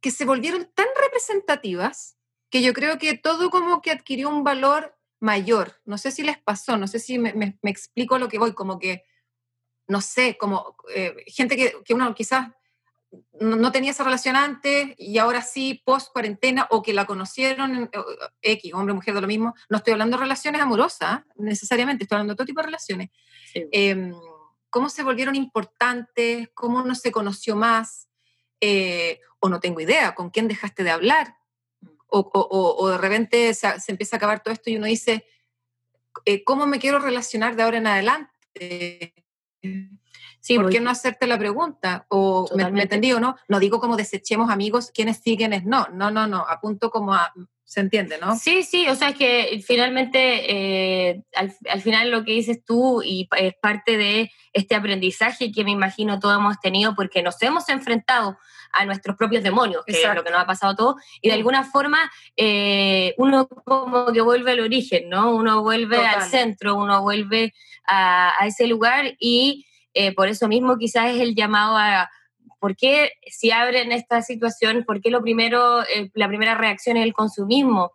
que 0.00 0.12
se 0.12 0.24
volvieron 0.24 0.70
tan 0.74 0.86
representativas 1.00 2.16
que 2.50 2.62
yo 2.62 2.74
creo 2.74 2.98
que 2.98 3.16
todo 3.16 3.50
como 3.50 3.80
que 3.80 3.90
adquirió 3.90 4.28
un 4.28 4.44
valor 4.44 4.94
mayor. 5.20 5.80
No 5.86 5.96
sé 5.96 6.10
si 6.10 6.22
les 6.22 6.38
pasó, 6.38 6.76
no 6.76 6.86
sé 6.86 6.98
si 6.98 7.18
me, 7.18 7.32
me, 7.32 7.56
explico 7.62 8.18
lo 8.18 8.28
que 8.28 8.38
voy, 8.38 8.52
como 8.52 8.78
que, 8.78 9.04
no 9.88 10.02
sé, 10.02 10.36
como 10.36 10.76
eh, 10.94 11.16
gente 11.28 11.56
que, 11.56 11.82
que, 11.82 11.94
uno 11.94 12.14
quizás 12.14 12.48
no, 13.40 13.72
tenía 13.72 13.90
esa 13.90 14.04
relación 14.04 14.36
antes 14.36 14.94
y 14.96 15.18
ahora 15.18 15.42
sí, 15.42 15.82
post 15.84 16.12
cuarentena, 16.12 16.66
o 16.70 16.82
que 16.82 16.92
la 16.92 17.04
conocieron, 17.04 17.90
X, 18.40 18.74
hombre, 18.74 18.94
mujer, 18.94 19.14
de 19.14 19.20
lo 19.20 19.26
mismo. 19.26 19.54
No 19.68 19.78
estoy 19.78 19.92
hablando 19.92 20.16
de 20.16 20.22
relaciones 20.22 20.60
amorosas 20.60 21.22
necesariamente, 21.36 22.04
estoy 22.04 22.16
hablando 22.16 22.32
de 22.32 22.36
todo 22.36 22.46
tipo 22.46 22.60
de 22.60 22.66
relaciones. 22.66 23.10
Em, 23.54 24.14
cómo 24.70 24.88
se 24.88 25.02
volvieron 25.02 25.34
importantes, 25.34 26.48
cómo 26.54 26.82
uno 26.82 26.94
se 26.94 27.12
conoció 27.12 27.56
más, 27.56 28.08
eh, 28.60 29.20
o 29.40 29.48
no 29.48 29.60
tengo 29.60 29.80
idea, 29.80 30.14
con 30.14 30.30
quién 30.30 30.48
dejaste 30.48 30.84
de 30.84 30.90
hablar, 30.90 31.36
o, 32.14 32.88
de 32.90 32.98
repente 32.98 33.54
se, 33.54 33.68
empieza 33.88 34.16
a 34.16 34.18
acabar 34.18 34.42
todo 34.42 34.52
esto 34.52 34.68
y 34.68 34.76
uno 34.76 34.86
dice, 34.86 35.24
eh, 36.26 36.44
¿cómo 36.44 36.66
me 36.66 36.78
quiero 36.78 36.98
relacionar 36.98 37.56
de 37.56 37.62
ahora 37.62 37.78
en 37.78 37.86
adelante? 37.86 39.14
Sí, 40.42 40.56
¿Por 40.56 40.70
qué 40.70 40.80
no 40.80 40.90
hacerte 40.90 41.28
la 41.28 41.38
pregunta? 41.38 42.04
O 42.08 42.48
me, 42.56 42.68
me, 42.70 42.82
entendí 42.82 43.12
o 43.12 43.20
no. 43.20 43.36
No 43.46 43.60
digo 43.60 43.78
como 43.78 43.96
desechemos 43.96 44.50
amigos, 44.50 44.90
quienes 44.92 45.18
sí, 45.18 45.36
quienes 45.36 45.64
no. 45.64 45.86
No, 45.92 46.10
no, 46.10 46.26
no. 46.26 46.44
Apunto 46.48 46.90
como 46.90 47.14
a 47.14 47.32
se 47.72 47.80
entiende, 47.80 48.18
¿no? 48.18 48.36
Sí, 48.36 48.64
sí, 48.64 48.86
o 48.88 48.94
sea, 48.94 49.08
es 49.08 49.16
que 49.16 49.64
finalmente, 49.66 51.08
eh, 51.08 51.22
al, 51.34 51.80
final 51.80 52.10
lo 52.10 52.22
que 52.22 52.32
dices 52.32 52.62
tú 52.62 53.02
y 53.02 53.26
es 53.34 53.54
parte 53.62 53.96
de 53.96 54.30
este 54.52 54.74
aprendizaje 54.74 55.50
que 55.50 55.64
me 55.64 55.70
imagino 55.70 56.20
todos 56.20 56.36
hemos 56.36 56.60
tenido 56.60 56.94
porque 56.94 57.22
nos 57.22 57.40
hemos 57.42 57.66
enfrentado 57.70 58.36
a 58.72 58.84
nuestros 58.84 59.16
propios 59.16 59.42
demonios, 59.42 59.86
que 59.86 59.92
es 59.92 60.14
lo 60.14 60.22
que 60.22 60.30
nos 60.30 60.40
ha 60.40 60.46
pasado 60.46 60.72
a 60.72 60.76
todos, 60.76 60.96
y 61.22 61.28
de 61.28 61.34
alguna 61.34 61.64
forma 61.64 61.98
eh, 62.36 63.14
uno 63.16 63.48
como 63.48 64.12
que 64.12 64.20
vuelve 64.20 64.52
al 64.52 64.60
origen, 64.60 65.08
¿no? 65.08 65.34
Uno 65.34 65.62
vuelve 65.62 65.96
al 65.96 66.24
centro, 66.24 66.76
uno 66.76 67.00
vuelve 67.00 67.54
a, 67.86 68.34
ese 68.44 68.66
lugar 68.66 69.14
y 69.18 69.64
eh, 69.94 70.14
por 70.14 70.28
eso 70.28 70.48
mismo 70.48 70.76
quizás 70.76 71.10
es 71.14 71.20
el 71.20 71.34
llamado 71.34 71.76
a 71.76 72.10
¿Por 72.62 72.76
qué 72.76 73.14
si 73.26 73.50
abren 73.50 73.90
esta 73.90 74.22
situación, 74.22 74.84
por 74.86 75.00
qué 75.00 75.10
lo 75.10 75.20
primero, 75.20 75.82
eh, 75.82 76.12
la 76.14 76.28
primera 76.28 76.54
reacción 76.54 76.96
es 76.96 77.02
el 77.02 77.12
consumismo? 77.12 77.90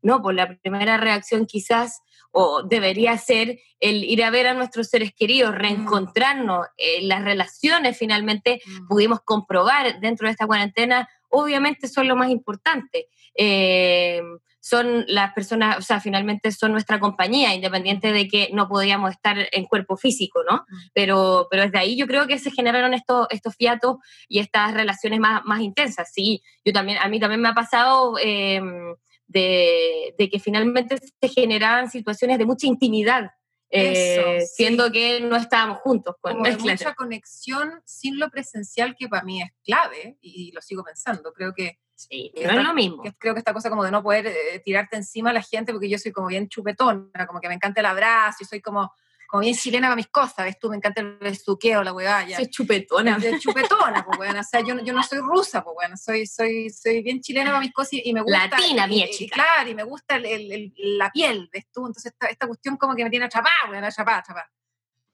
No, 0.00 0.22
pues 0.22 0.36
la 0.36 0.56
primera 0.58 0.96
reacción 0.96 1.44
quizás 1.44 2.02
o 2.30 2.62
debería 2.62 3.18
ser 3.18 3.58
el 3.80 4.04
ir 4.04 4.22
a 4.22 4.30
ver 4.30 4.46
a 4.46 4.54
nuestros 4.54 4.90
seres 4.90 5.12
queridos, 5.12 5.50
mm. 5.50 5.56
reencontrarnos, 5.56 6.68
eh, 6.76 7.02
las 7.02 7.24
relaciones 7.24 7.98
finalmente 7.98 8.60
mm. 8.64 8.86
pudimos 8.86 9.22
comprobar 9.24 9.98
dentro 9.98 10.28
de 10.28 10.30
esta 10.30 10.46
cuarentena, 10.46 11.08
obviamente 11.28 11.88
son 11.88 12.06
lo 12.06 12.14
más 12.14 12.30
importante. 12.30 13.08
Eh, 13.34 14.22
son 14.66 15.04
las 15.06 15.32
personas, 15.32 15.78
o 15.78 15.80
sea, 15.80 16.00
finalmente 16.00 16.50
son 16.50 16.72
nuestra 16.72 16.98
compañía, 16.98 17.54
independiente 17.54 18.10
de 18.10 18.26
que 18.26 18.50
no 18.52 18.66
podíamos 18.66 19.12
estar 19.12 19.36
en 19.52 19.64
cuerpo 19.66 19.96
físico, 19.96 20.42
¿no? 20.42 20.56
Mm. 20.68 20.76
Pero, 20.92 21.46
pero 21.48 21.62
desde 21.62 21.78
ahí 21.78 21.96
yo 21.96 22.08
creo 22.08 22.26
que 22.26 22.36
se 22.40 22.50
generaron 22.50 22.92
estos, 22.92 23.28
estos 23.30 23.54
fiatos 23.54 23.98
y 24.28 24.40
estas 24.40 24.74
relaciones 24.74 25.20
más, 25.20 25.44
más 25.44 25.60
intensas. 25.60 26.10
Sí, 26.12 26.42
yo 26.64 26.72
también, 26.72 26.98
a 26.98 27.06
mí 27.06 27.20
también 27.20 27.40
me 27.42 27.48
ha 27.48 27.54
pasado 27.54 28.18
em, 28.20 28.96
de, 29.28 30.16
de, 30.18 30.28
que 30.28 30.40
finalmente 30.40 30.96
se 30.98 31.28
generaban 31.28 31.88
situaciones 31.88 32.36
de 32.36 32.46
mucha 32.46 32.66
intimidad. 32.66 33.30
Eh, 33.70 34.44
siendo 34.46 34.90
que 34.92 35.20
no 35.20 35.36
estábamos 35.36 35.78
juntos. 35.78 36.14
Con, 36.20 36.34
Como 36.34 36.58
mucha 36.58 36.94
conexión 36.94 37.80
sin 37.84 38.18
lo 38.18 38.30
presencial 38.30 38.94
que 38.98 39.08
para 39.08 39.24
mí 39.24 39.42
es 39.42 39.50
clave 39.64 40.18
y 40.20 40.52
lo 40.52 40.60
sigo 40.62 40.84
pensando. 40.84 41.32
Creo 41.32 41.52
que 41.54 41.78
Sí, 41.96 42.30
no 42.44 42.60
es 42.60 42.62
lo 42.66 42.74
mismo. 42.74 43.02
creo 43.18 43.32
que 43.32 43.38
esta 43.38 43.54
cosa 43.54 43.70
como 43.70 43.82
de 43.82 43.90
no 43.90 44.02
poder 44.02 44.26
eh, 44.26 44.60
tirarte 44.62 44.96
encima 44.96 45.30
a 45.30 45.32
la 45.32 45.40
gente, 45.40 45.72
porque 45.72 45.88
yo 45.88 45.98
soy 45.98 46.12
como 46.12 46.26
bien 46.26 46.46
chupetona, 46.46 47.26
como 47.26 47.40
que 47.40 47.48
me 47.48 47.54
encanta 47.54 47.80
el 47.80 47.86
abrazo, 47.86 48.38
y 48.42 48.44
soy 48.44 48.60
como, 48.60 48.92
como 49.26 49.40
bien 49.42 49.54
chilena 49.54 49.88
para 49.88 49.96
mis 49.96 50.08
cosas, 50.08 50.44
¿ves 50.44 50.58
tú? 50.58 50.70
Me 50.70 50.76
encanta 50.76 51.00
el 51.00 51.18
besuqueo, 51.18 51.82
la 51.82 51.92
hueá. 51.92 52.26
Soy 52.36 52.48
chupetona. 52.48 53.18
chupetona, 53.38 54.04
pues 54.04 54.18
bueno, 54.18 54.40
o 54.40 54.44
sea, 54.44 54.60
yo, 54.60 54.78
yo 54.82 54.92
no 54.92 55.02
soy 55.02 55.18
rusa, 55.18 55.62
pues 55.62 55.74
bueno, 55.74 55.96
soy, 55.96 56.26
soy, 56.26 56.70
soy 56.70 57.02
bien 57.02 57.20
chilena 57.20 57.50
para 57.50 57.60
mis 57.60 57.72
cosas 57.72 57.94
y, 57.94 58.12
me 58.12 58.22
gusta... 58.22 58.48
Latina, 58.48 58.86
mi 58.86 59.08
chica. 59.10 59.34
claro, 59.34 59.70
y 59.70 59.74
me 59.74 59.84
gusta 59.84 60.16
el, 60.16 60.26
el, 60.26 60.72
la 60.76 61.10
piel, 61.10 61.48
¿ves 61.52 61.66
tú? 61.72 61.86
Entonces 61.86 62.12
esta, 62.12 62.26
esta 62.26 62.46
cuestión 62.46 62.76
como 62.76 62.94
que 62.94 63.04
me 63.04 63.10
tiene 63.10 63.26
atrapada, 63.26 63.54
bueno, 63.68 63.86
atrapada, 63.86 64.18
atrapada. 64.18 64.50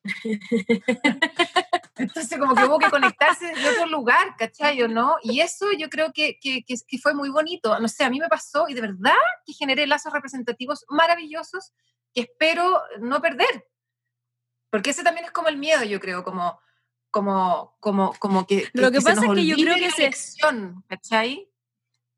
Entonces, 1.97 2.39
como 2.39 2.55
que 2.55 2.65
hubo 2.65 2.79
que 2.79 2.91
conectarse 2.91 3.47
desde 3.47 3.71
otro 3.71 3.87
lugar, 3.87 4.35
¿cachai? 4.37 4.79
¿no? 4.89 5.17
Y 5.23 5.41
eso 5.41 5.67
yo 5.79 5.89
creo 5.89 6.13
que, 6.13 6.39
que, 6.41 6.65
que, 6.65 6.99
fue 6.99 7.15
muy 7.15 7.29
bonito. 7.29 7.79
No 7.79 7.89
sé, 7.89 8.05
a 8.05 8.11
mí 8.11 8.19
me 8.19 8.29
pasó 8.29 8.69
y 8.69 8.75
de 8.75 8.81
verdad 8.81 9.15
que 9.47 9.53
generé 9.53 9.87
lazos 9.87 10.13
representativos 10.13 10.85
maravillosos 10.89 11.73
que 12.13 12.23
espero 12.23 12.83
no 13.01 13.21
perder. 13.21 13.69
Porque 14.73 14.89
ese 14.89 15.05
también 15.05 15.27
es 15.27 15.33
como 15.33 15.49
el 15.49 15.59
miedo, 15.59 15.85
yo 15.85 16.01
creo, 16.01 16.25
como, 16.25 16.59
como, 17.11 17.77
como, 17.79 18.15
como 18.19 18.47
que, 18.47 18.71
Lo 18.73 18.91
que, 18.91 19.03
pasa 19.03 19.21
es 19.27 19.33
que 19.35 19.45
yo 19.45 19.55
creo 19.55 19.75
que 19.75 19.91
se... 19.91 20.11
¿cachai? 20.89 21.47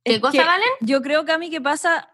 ¿Qué 0.04 0.20
cosa, 0.20 0.44
Valen? 0.44 0.68
Yo 0.80 1.02
creo 1.02 1.24
que 1.24 1.36
mí 1.36 1.50
que 1.50 1.60
pasa, 1.60 2.08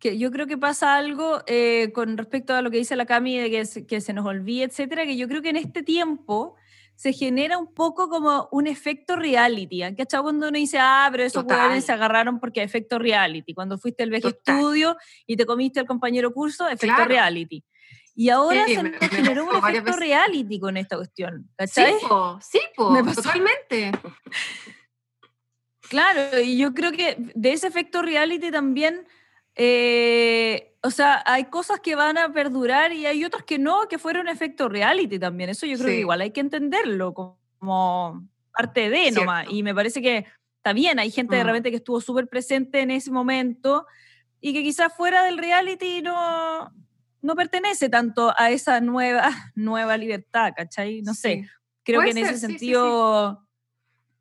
que 0.00 0.16
yo 0.16 0.30
creo 0.30 0.46
que 0.46 0.56
pasa 0.56 0.96
algo 0.96 1.42
eh, 1.46 1.92
con 1.94 2.16
respecto 2.16 2.54
a 2.54 2.62
lo 2.62 2.70
que 2.70 2.78
dice 2.78 2.96
la 2.96 3.04
Cami 3.04 3.36
de 3.36 3.50
que 3.50 3.66
se, 3.66 3.86
que 3.86 4.00
se 4.00 4.14
nos 4.14 4.24
olvide, 4.24 4.64
etcétera, 4.64 5.04
que 5.04 5.18
yo 5.18 5.28
creo 5.28 5.42
que 5.42 5.50
en 5.50 5.56
este 5.56 5.82
tiempo 5.82 6.56
se 6.94 7.12
genera 7.12 7.58
un 7.58 7.74
poco 7.74 8.08
como 8.08 8.48
un 8.50 8.66
efecto 8.68 9.16
reality. 9.16 9.82
¿Cachai? 9.94 10.22
Cuando 10.22 10.48
uno 10.48 10.56
dice, 10.56 10.78
ah, 10.80 11.06
pero 11.12 11.24
esos 11.24 11.42
jugadores 11.42 11.84
se 11.84 11.92
agarraron 11.92 12.40
porque 12.40 12.62
efecto 12.62 12.98
reality. 12.98 13.52
Cuando 13.52 13.76
fuiste 13.76 14.04
al 14.04 14.10
VG 14.10 14.28
Estudio 14.28 14.96
y 15.26 15.36
te 15.36 15.44
comiste 15.44 15.80
al 15.80 15.86
compañero 15.86 16.32
curso, 16.32 16.66
efecto 16.66 17.04
reality. 17.04 17.62
Y 18.14 18.28
ahora 18.28 18.66
se 18.66 18.82
nos 18.82 19.10
generó 19.10 19.46
un 19.46 19.56
efecto 19.56 19.96
reality 19.96 20.60
con 20.60 20.76
esta 20.76 20.96
cuestión. 20.96 21.48
¿Cachai? 21.56 21.94
Sí, 21.98 22.06
po, 22.06 22.38
sí 22.42 22.60
po, 22.76 22.94
totalmente. 23.14 23.92
Claro, 25.88 26.40
y 26.40 26.56
yo 26.56 26.72
creo 26.72 26.90
que 26.90 27.16
de 27.18 27.52
ese 27.52 27.66
efecto 27.66 28.00
reality 28.00 28.50
también, 28.50 29.06
eh, 29.56 30.74
o 30.82 30.90
sea, 30.90 31.22
hay 31.26 31.50
cosas 31.50 31.80
que 31.80 31.94
van 31.96 32.16
a 32.16 32.32
perdurar 32.32 32.94
y 32.94 33.04
hay 33.04 33.26
otras 33.26 33.44
que 33.44 33.58
no, 33.58 33.88
que 33.90 33.98
fueron 33.98 34.26
efecto 34.26 34.70
reality 34.70 35.18
también. 35.18 35.50
Eso 35.50 35.66
yo 35.66 35.76
creo 35.76 35.88
que 35.88 36.00
igual 36.00 36.22
hay 36.22 36.30
que 36.30 36.40
entenderlo 36.40 37.12
como 37.12 38.26
parte 38.56 38.88
de 38.88 39.10
nomás. 39.10 39.46
Y 39.50 39.62
me 39.62 39.74
parece 39.74 40.00
que 40.00 40.24
está 40.56 40.72
bien, 40.72 40.98
hay 40.98 41.10
gente 41.10 41.36
de 41.36 41.44
mm. 41.44 41.46
repente 41.46 41.70
que 41.70 41.76
estuvo 41.76 42.00
súper 42.00 42.26
presente 42.26 42.80
en 42.80 42.90
ese 42.90 43.10
momento 43.10 43.86
y 44.40 44.54
que 44.54 44.62
quizás 44.62 44.96
fuera 44.96 45.22
del 45.24 45.36
reality 45.36 46.00
no, 46.00 46.72
no 47.22 47.34
pertenece 47.34 47.88
tanto 47.88 48.34
a 48.36 48.50
esa 48.50 48.80
nueva, 48.80 49.30
nueva 49.54 49.96
libertad, 49.96 50.52
¿cachai? 50.56 51.02
No 51.02 51.14
sé, 51.14 51.48
creo 51.84 52.02
que 52.02 52.10
en 52.10 52.18
ese 52.18 52.38
sentido 52.38 53.46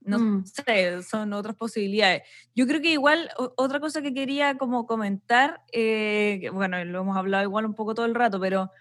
no 0.03 0.17
mm. 0.17 0.45
sé, 0.45 1.03
son 1.03 1.33
otras 1.33 1.55
posibilidades. 1.55 2.23
Yo 2.55 2.65
creo 2.65 2.81
que 2.81 2.91
igual, 2.91 3.29
otra 3.55 3.79
cosa 3.79 4.01
que 4.01 4.13
quería 4.13 4.57
como 4.57 4.87
comentar, 4.87 5.61
eh, 5.71 6.49
bueno, 6.53 6.83
lo 6.85 7.01
hemos 7.01 7.17
hablado 7.17 7.43
igual 7.43 7.65
un 7.65 7.75
poco 7.75 7.93
todo 7.93 8.05
el 8.05 8.15
rato, 8.15 8.39
pero 8.39 8.71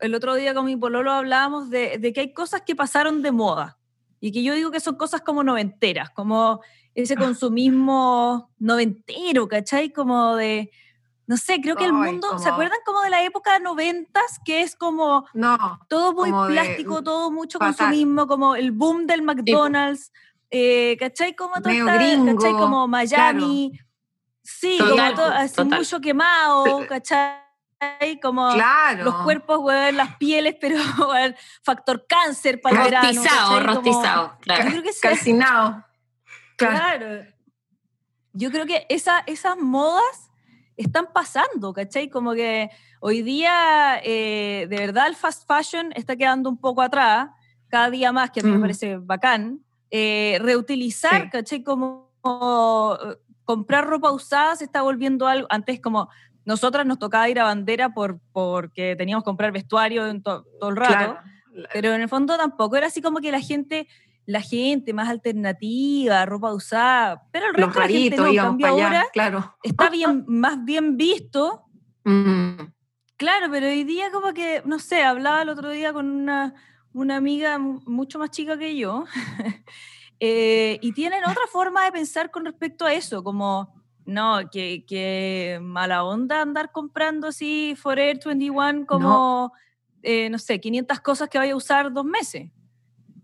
el 0.00 0.14
otro 0.14 0.34
día 0.34 0.54
con 0.54 0.64
mi 0.64 0.76
pololo 0.76 1.12
hablábamos 1.12 1.70
de, 1.70 1.98
de, 1.98 2.12
que 2.12 2.20
hay 2.20 2.32
cosas 2.32 2.62
que 2.62 2.74
pasaron 2.74 3.22
de 3.22 3.32
moda 3.32 3.78
y 4.18 4.32
que 4.32 4.42
yo 4.42 4.54
digo 4.54 4.70
que 4.70 4.80
son 4.80 4.96
cosas 4.96 5.20
como 5.20 5.44
noventeras, 5.44 6.10
como 6.10 6.60
ese 6.94 7.14
ah. 7.14 7.20
consumismo 7.20 8.50
noventero, 8.58 9.48
¿cachai? 9.48 9.92
Como 9.92 10.36
de, 10.36 10.70
no 11.32 11.38
sé, 11.38 11.62
creo 11.62 11.76
que 11.76 11.86
el 11.86 11.94
mundo, 11.94 12.38
¿se 12.38 12.50
acuerdan 12.50 12.78
como 12.84 13.00
de 13.00 13.08
la 13.08 13.24
época 13.24 13.58
noventas? 13.58 14.38
Que 14.44 14.60
es 14.60 14.76
como 14.76 15.26
no, 15.32 15.80
todo 15.88 16.12
muy 16.12 16.30
plástico, 16.30 17.02
todo 17.02 17.30
mucho 17.30 17.58
consumismo, 17.58 18.26
como 18.26 18.54
el 18.54 18.70
boom 18.70 19.06
del 19.06 19.22
McDonald's. 19.22 20.12
Eh, 20.50 20.94
¿cachai? 21.00 21.34
Como 21.34 21.54
todo 21.54 21.72
¿cachai? 21.86 22.52
Como 22.52 22.86
Miami. 22.86 23.80
Sí, 24.42 24.76
como 24.78 25.14
todo, 25.14 25.32
así 25.32 25.64
mucho 25.64 26.02
quemado, 26.02 26.86
¿cachai? 26.86 28.20
Como 28.20 28.54
los 28.98 29.14
cuerpos, 29.22 29.58
weón, 29.60 29.96
las 29.96 30.16
pieles, 30.16 30.54
pero 30.60 30.76
weón, 31.08 31.34
factor 31.62 32.06
cáncer 32.06 32.60
para 32.60 32.76
el 32.76 32.90
verano. 32.90 33.08
Rostizado, 33.08 33.60
rostizado, 33.60 34.36
claro. 34.40 34.64
Yo 34.64 34.70
creo 34.70 34.82
que 34.82 34.90
Calcinado. 35.00 35.82
Claro. 36.56 37.26
Yo 38.34 38.50
creo 38.52 38.66
que 38.66 38.86
esa, 38.90 39.24
esas 39.26 39.56
modas 39.56 40.31
están 40.82 41.08
pasando, 41.12 41.72
¿cachai? 41.72 42.08
Como 42.08 42.34
que 42.34 42.70
hoy 43.00 43.22
día, 43.22 44.00
eh, 44.02 44.66
de 44.68 44.76
verdad, 44.76 45.06
el 45.08 45.16
fast 45.16 45.46
fashion 45.46 45.92
está 45.94 46.16
quedando 46.16 46.48
un 46.48 46.58
poco 46.58 46.82
atrás, 46.82 47.28
cada 47.68 47.90
día 47.90 48.12
más, 48.12 48.30
que 48.30 48.40
a 48.40 48.42
mí 48.42 48.50
me 48.50 48.60
parece 48.60 48.98
bacán, 48.98 49.60
eh, 49.90 50.38
reutilizar, 50.40 51.30
¿cachai? 51.30 51.62
Como, 51.62 52.10
eh, 52.24 53.16
comprar 53.44 53.86
ropa 53.86 54.12
usada 54.12 54.56
se 54.56 54.64
está 54.64 54.82
volviendo 54.82 55.26
algo, 55.26 55.46
antes 55.50 55.80
como 55.80 56.08
nosotras 56.44 56.86
nos 56.86 56.98
tocaba 56.98 57.28
ir 57.28 57.38
a 57.40 57.44
bandera 57.44 57.94
por, 57.94 58.20
porque 58.32 58.96
teníamos 58.96 59.22
que 59.22 59.26
comprar 59.26 59.52
vestuario 59.52 60.04
todo 60.22 60.44
el 60.68 60.76
rato, 60.76 61.18
pero 61.72 61.92
en 61.92 62.02
el 62.02 62.08
fondo 62.08 62.36
tampoco 62.36 62.76
era 62.76 62.88
así 62.88 63.00
como 63.00 63.20
que 63.20 63.30
la 63.30 63.40
gente 63.40 63.88
la 64.26 64.40
gente 64.40 64.92
más 64.92 65.08
alternativa, 65.08 66.24
ropa 66.26 66.52
usada, 66.52 67.26
pero 67.32 67.48
el 67.48 67.54
resto 67.54 67.80
de 67.80 67.86
la 67.86 67.92
gente 67.92 68.16
no, 68.16 68.34
cambio 68.34 68.66
ahora 68.66 69.06
claro. 69.12 69.56
está 69.62 69.90
bien, 69.90 70.24
más 70.26 70.64
bien 70.64 70.96
visto. 70.96 71.64
Mm. 72.04 72.60
Claro, 73.16 73.46
pero 73.50 73.66
hoy 73.66 73.84
día 73.84 74.10
como 74.10 74.32
que, 74.32 74.62
no 74.64 74.78
sé, 74.78 75.02
hablaba 75.02 75.42
el 75.42 75.48
otro 75.48 75.70
día 75.70 75.92
con 75.92 76.08
una, 76.08 76.54
una 76.92 77.16
amiga 77.16 77.58
mucho 77.58 78.18
más 78.18 78.30
chica 78.30 78.58
que 78.58 78.76
yo, 78.76 79.04
eh, 80.20 80.78
y 80.80 80.92
tienen 80.92 81.24
otra 81.24 81.46
forma 81.50 81.84
de 81.84 81.92
pensar 81.92 82.30
con 82.30 82.44
respecto 82.44 82.84
a 82.84 82.92
eso, 82.92 83.22
como, 83.22 83.74
no, 84.04 84.40
que, 84.50 84.84
que 84.86 85.58
mala 85.62 86.04
onda 86.04 86.42
andar 86.42 86.72
comprando 86.72 87.28
así 87.28 87.74
Forever 87.76 88.18
21 88.24 88.86
como, 88.86 89.08
no. 89.08 89.52
Eh, 90.02 90.28
no 90.30 90.38
sé, 90.38 90.60
500 90.60 90.98
cosas 91.00 91.28
que 91.28 91.38
vaya 91.38 91.52
a 91.52 91.56
usar 91.56 91.92
dos 91.92 92.04
meses. 92.04 92.50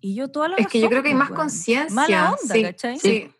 Y 0.01 0.15
yo 0.15 0.29
toda 0.29 0.49
la 0.49 0.57
Es 0.57 0.69
que 0.69 0.81
yo 0.81 0.89
creo 0.89 1.03
que 1.03 1.09
hay 1.09 1.15
más 1.15 1.31
conciencia. 1.31 1.95
Mala 1.95 2.33
onda, 2.33 2.55
sí, 2.55 2.63
¿cachai? 2.63 2.99
Sí. 2.99 3.31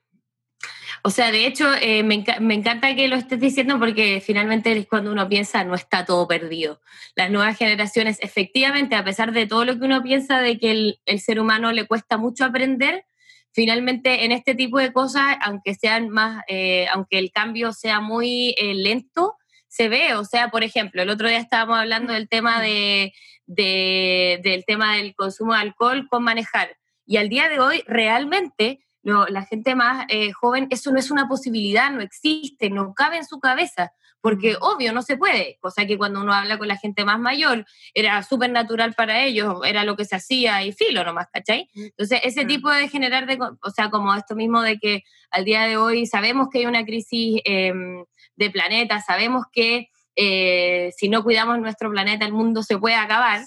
O 1.05 1.11
sea, 1.11 1.31
de 1.31 1.47
hecho, 1.47 1.73
eh, 1.81 2.03
me, 2.03 2.25
me, 2.41 2.55
encanta 2.55 2.95
que 2.97 3.07
lo 3.07 3.17
estés 3.17 3.39
diciendo 3.39 3.79
porque 3.79 4.21
finalmente 4.25 4.73
es 4.73 4.87
cuando 4.87 5.13
uno 5.13 5.29
piensa 5.29 5.63
no 5.63 5.75
está 5.75 6.05
todo 6.05 6.27
perdido. 6.27 6.81
Las 7.15 7.31
nuevas 7.31 7.57
generaciones, 7.57 8.19
efectivamente, 8.21 8.97
a 8.97 9.05
pesar 9.05 9.33
de 9.33 9.47
todo 9.47 9.65
lo 9.65 9.79
que 9.79 9.85
uno 9.85 10.03
piensa 10.03 10.41
de 10.41 10.59
que 10.59 10.73
el, 10.73 11.01
el 11.07 11.21
ser 11.21 11.41
humano 11.41 11.71
le 11.73 11.87
cuesta 11.87 12.17
mucho 12.17 12.45
aprender, 12.45 13.05
finalmente 13.53 14.25
en 14.25 14.33
este 14.33 14.55
tipo 14.55 14.79
de 14.79 14.93
cosas, 14.93 15.37
aunque 15.41 15.75
sean 15.75 16.09
más, 16.11 16.45
eh, 16.49 16.87
aunque 16.93 17.19
el 17.19 17.31
cambio 17.33 17.73
sea 17.73 18.01
muy 18.01 18.55
eh, 18.59 18.75
lento, 18.75 19.37
se 19.69 19.89
ve. 19.89 20.15
O 20.15 20.25
sea, 20.25 20.51
por 20.51 20.63
ejemplo, 20.63 21.03
el 21.03 21.11
otro 21.11 21.29
día 21.29 21.39
estábamos 21.39 21.79
hablando 21.79 22.13
del 22.13 22.29
tema 22.29 22.61
de, 22.61 23.13
de, 23.49 24.41
del 24.45 24.65
tema 24.65 24.97
del 24.97 25.17
consumo 25.17 25.55
de 25.55 25.61
alcohol 25.61 26.07
con 26.09 26.23
manejar. 26.23 26.77
Y 27.05 27.17
al 27.17 27.29
día 27.29 27.49
de 27.49 27.59
hoy, 27.59 27.83
realmente 27.87 28.81
la 29.03 29.45
gente 29.45 29.75
más 29.75 30.07
eh, 30.09 30.33
joven, 30.33 30.67
eso 30.71 30.93
no 30.93 30.99
es 30.99 31.11
una 31.11 31.29
posibilidad, 31.29 31.91
no 31.91 32.03
existe, 32.03 32.69
no 32.71 32.93
cabe 32.95 33.17
en 33.17 33.25
su 33.25 33.41
cabeza, 33.41 33.93
porque 34.21 34.57
obvio 34.61 34.93
no 34.93 35.01
se 35.01 35.17
puede, 35.17 35.57
cosa 35.61 35.87
que 35.87 35.97
cuando 35.97 36.21
uno 36.21 36.35
habla 36.35 36.59
con 36.59 36.69
la 36.69 36.77
gente 36.77 37.05
más 37.05 37.19
mayor 37.19 37.65
era 37.95 38.23
súper 38.23 38.51
natural 38.51 38.93
para 38.95 39.25
ellos, 39.25 39.61
era 39.65 39.85
lo 39.85 39.97
que 39.97 40.05
se 40.05 40.17
hacía 40.17 40.63
y 40.65 40.73
filo 40.73 41.05
nomás, 41.05 41.29
¿cachai? 41.33 41.71
Entonces 41.75 42.21
ese 42.25 42.45
tipo 42.45 42.71
de 42.71 42.89
generar, 42.89 43.27
de, 43.27 43.39
o 43.41 43.71
sea, 43.71 43.89
como 43.89 44.15
esto 44.15 44.35
mismo 44.35 44.61
de 44.61 44.79
que 44.79 45.05
al 45.31 45.45
día 45.45 45.63
de 45.63 45.77
hoy 45.77 46.05
sabemos 46.05 46.49
que 46.53 46.59
hay 46.59 46.67
una 46.67 46.85
crisis 46.85 47.41
em, 47.45 48.05
de 48.37 48.51
planeta, 48.51 49.01
sabemos 49.01 49.45
que... 49.53 49.89
Eh, 50.21 50.91
si 50.97 51.09
no 51.09 51.23
cuidamos 51.23 51.61
nuestro 51.61 51.91
planeta, 51.91 52.27
el 52.27 52.33
mundo 52.33 52.65
se 52.65 52.77
puede 52.77 52.97
acabar. 52.97 53.43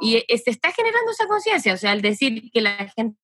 y 0.00 0.16
eh, 0.16 0.38
se 0.42 0.50
está 0.50 0.72
generando 0.72 1.10
esa 1.12 1.26
conciencia, 1.26 1.74
o 1.74 1.76
sea, 1.76 1.90
al 1.90 2.00
decir 2.00 2.50
que 2.50 2.62
la 2.62 2.88
gente 2.96 3.18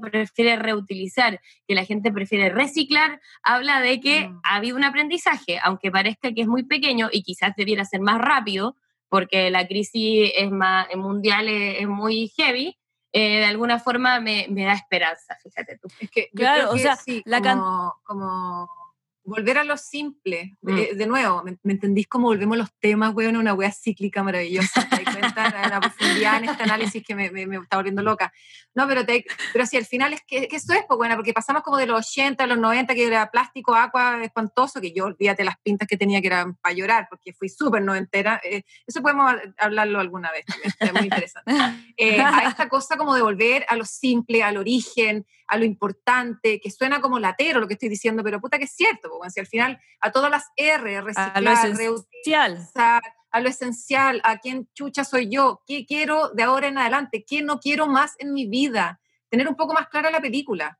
prefiere 0.00 0.54
reutilizar, 0.54 1.40
que 1.66 1.74
la 1.74 1.84
gente 1.84 2.12
prefiere 2.12 2.50
reciclar, 2.50 3.20
habla 3.42 3.80
de 3.80 4.00
que 4.00 4.28
mm. 4.28 4.40
ha 4.44 4.54
habido 4.54 4.76
un 4.76 4.84
aprendizaje, 4.84 5.58
aunque 5.64 5.90
parezca 5.90 6.32
que 6.32 6.42
es 6.42 6.46
muy 6.46 6.62
pequeño 6.62 7.08
y 7.10 7.24
quizás 7.24 7.56
debiera 7.56 7.84
ser 7.84 8.00
más 8.00 8.20
rápido, 8.20 8.76
porque 9.08 9.50
la 9.50 9.66
crisis 9.66 10.30
es 10.36 10.52
más, 10.52 10.86
mundial 10.94 11.48
es, 11.48 11.88
muy 11.88 12.28
heavy, 12.36 12.78
eh, 13.12 13.38
de 13.38 13.44
alguna 13.46 13.80
forma 13.80 14.20
me, 14.20 14.46
da 14.48 14.74
esperanza, 14.74 15.36
fíjate 15.42 15.76
tú. 15.78 15.88
Es 15.98 16.08
que, 16.08 16.30
claro, 16.32 16.70
o 16.70 16.78
sea, 16.78 16.96
la 17.24 17.40
como, 17.40 17.94
como 18.04 18.83
volver 19.24 19.58
a 19.58 19.64
lo 19.64 19.76
simple. 19.76 20.56
Mm. 20.62 20.78
Eh, 20.78 20.94
de 20.94 21.06
nuevo, 21.06 21.42
¿me, 21.42 21.72
entendís 21.72 22.06
cómo 22.06 22.28
volvemos 22.28 22.56
los 22.56 22.72
temas, 22.78 23.14
weón? 23.14 23.36
Una 23.36 23.54
wea 23.54 23.72
cíclica 23.72 24.22
maravillosa. 24.22 24.86
¿Te 24.88 25.02
das 25.02 25.16
cuenta 25.16 25.68
la 25.68 25.80
profundidad 25.80 26.38
en 26.38 26.50
este 26.50 26.62
análisis 26.62 27.02
que 27.04 27.14
me, 27.14 27.30
me, 27.30 27.56
está 27.56 27.76
volviendo 27.76 28.02
loca? 28.02 28.32
No, 28.74 28.86
pero, 28.86 29.04
te, 29.04 29.24
pero 29.52 29.66
si 29.66 29.76
al 29.76 29.86
final 29.86 30.12
es 30.12 30.22
que, 30.26 30.46
que 30.46 30.56
eso 30.56 30.72
es, 30.74 30.84
pues, 30.86 30.98
bueno, 30.98 31.16
porque 31.16 31.32
pasamos 31.32 31.62
como 31.62 31.78
de 31.78 31.86
los 31.86 32.06
80 32.06 32.44
a 32.44 32.46
los 32.46 32.58
90, 32.58 32.94
que 32.94 33.06
era 33.06 33.30
plástico, 33.30 33.74
agua, 33.74 34.22
espantoso, 34.22 34.80
que 34.80 34.92
yo, 34.92 35.06
olvídate 35.06 35.44
las 35.44 35.58
pintas 35.58 35.88
que 35.88 35.96
tenía 35.96 36.20
que 36.20 36.26
eran 36.26 36.56
para 36.56 36.74
llorar, 36.74 37.06
porque 37.08 37.32
fui 37.32 37.48
súper 37.48 37.82
noventera. 37.82 38.40
Eh, 38.44 38.62
eso 38.86 39.00
podemos 39.00 39.34
hablarlo 39.58 40.00
alguna 40.00 40.30
vez, 40.30 40.44
es 40.78 40.92
muy 40.92 41.04
interesante. 41.04 41.52
Eh, 41.96 42.20
a 42.20 42.48
esta 42.48 42.68
cosa 42.68 42.96
como 42.96 43.14
de 43.14 43.22
volver 43.22 43.64
a 43.68 43.76
lo 43.76 43.84
simple, 43.84 44.42
al 44.42 44.56
origen, 44.56 45.24
a 45.46 45.58
lo 45.58 45.64
importante, 45.64 46.60
que 46.60 46.70
suena 46.70 47.00
como 47.00 47.18
latero 47.18 47.60
lo 47.60 47.68
que 47.68 47.74
estoy 47.74 47.88
diciendo, 47.88 48.22
pero 48.22 48.40
puta 48.40 48.58
que 48.58 48.64
es 48.64 48.74
cierto, 48.74 49.10
porque 49.10 49.30
si 49.30 49.40
al 49.40 49.46
final 49.46 49.80
a 50.00 50.10
todas 50.10 50.30
las 50.30 50.44
R, 50.56 51.00
reciclar, 51.02 51.76
reutilizar, 51.76 53.02
a 53.30 53.40
lo 53.40 53.48
esencial, 53.48 54.20
a 54.24 54.38
quién 54.38 54.68
chucha 54.74 55.04
soy 55.04 55.28
yo, 55.28 55.62
qué 55.66 55.84
quiero 55.86 56.30
de 56.30 56.44
ahora 56.44 56.68
en 56.68 56.78
adelante, 56.78 57.24
qué 57.26 57.42
no 57.42 57.58
quiero 57.58 57.86
más 57.88 58.14
en 58.18 58.32
mi 58.32 58.46
vida, 58.46 59.00
tener 59.28 59.48
un 59.48 59.56
poco 59.56 59.74
más 59.74 59.88
clara 59.88 60.10
la 60.10 60.20
película. 60.20 60.78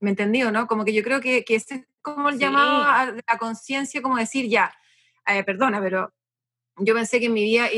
¿Me 0.00 0.10
entendió, 0.10 0.52
no? 0.52 0.66
Como 0.66 0.84
que 0.84 0.92
yo 0.92 1.02
creo 1.02 1.20
que, 1.20 1.44
que 1.44 1.54
ese 1.54 1.74
es 1.76 1.86
como 2.02 2.28
el 2.28 2.38
llamado 2.38 2.84
a 2.84 3.06
la 3.06 3.38
conciencia, 3.38 4.02
como 4.02 4.18
decir, 4.18 4.50
ya, 4.50 4.70
eh, 5.26 5.42
perdona, 5.44 5.80
pero 5.80 6.12
yo 6.76 6.94
pensé 6.94 7.20
que 7.20 7.26
en 7.26 7.32
mi 7.32 7.42
vida 7.42 7.68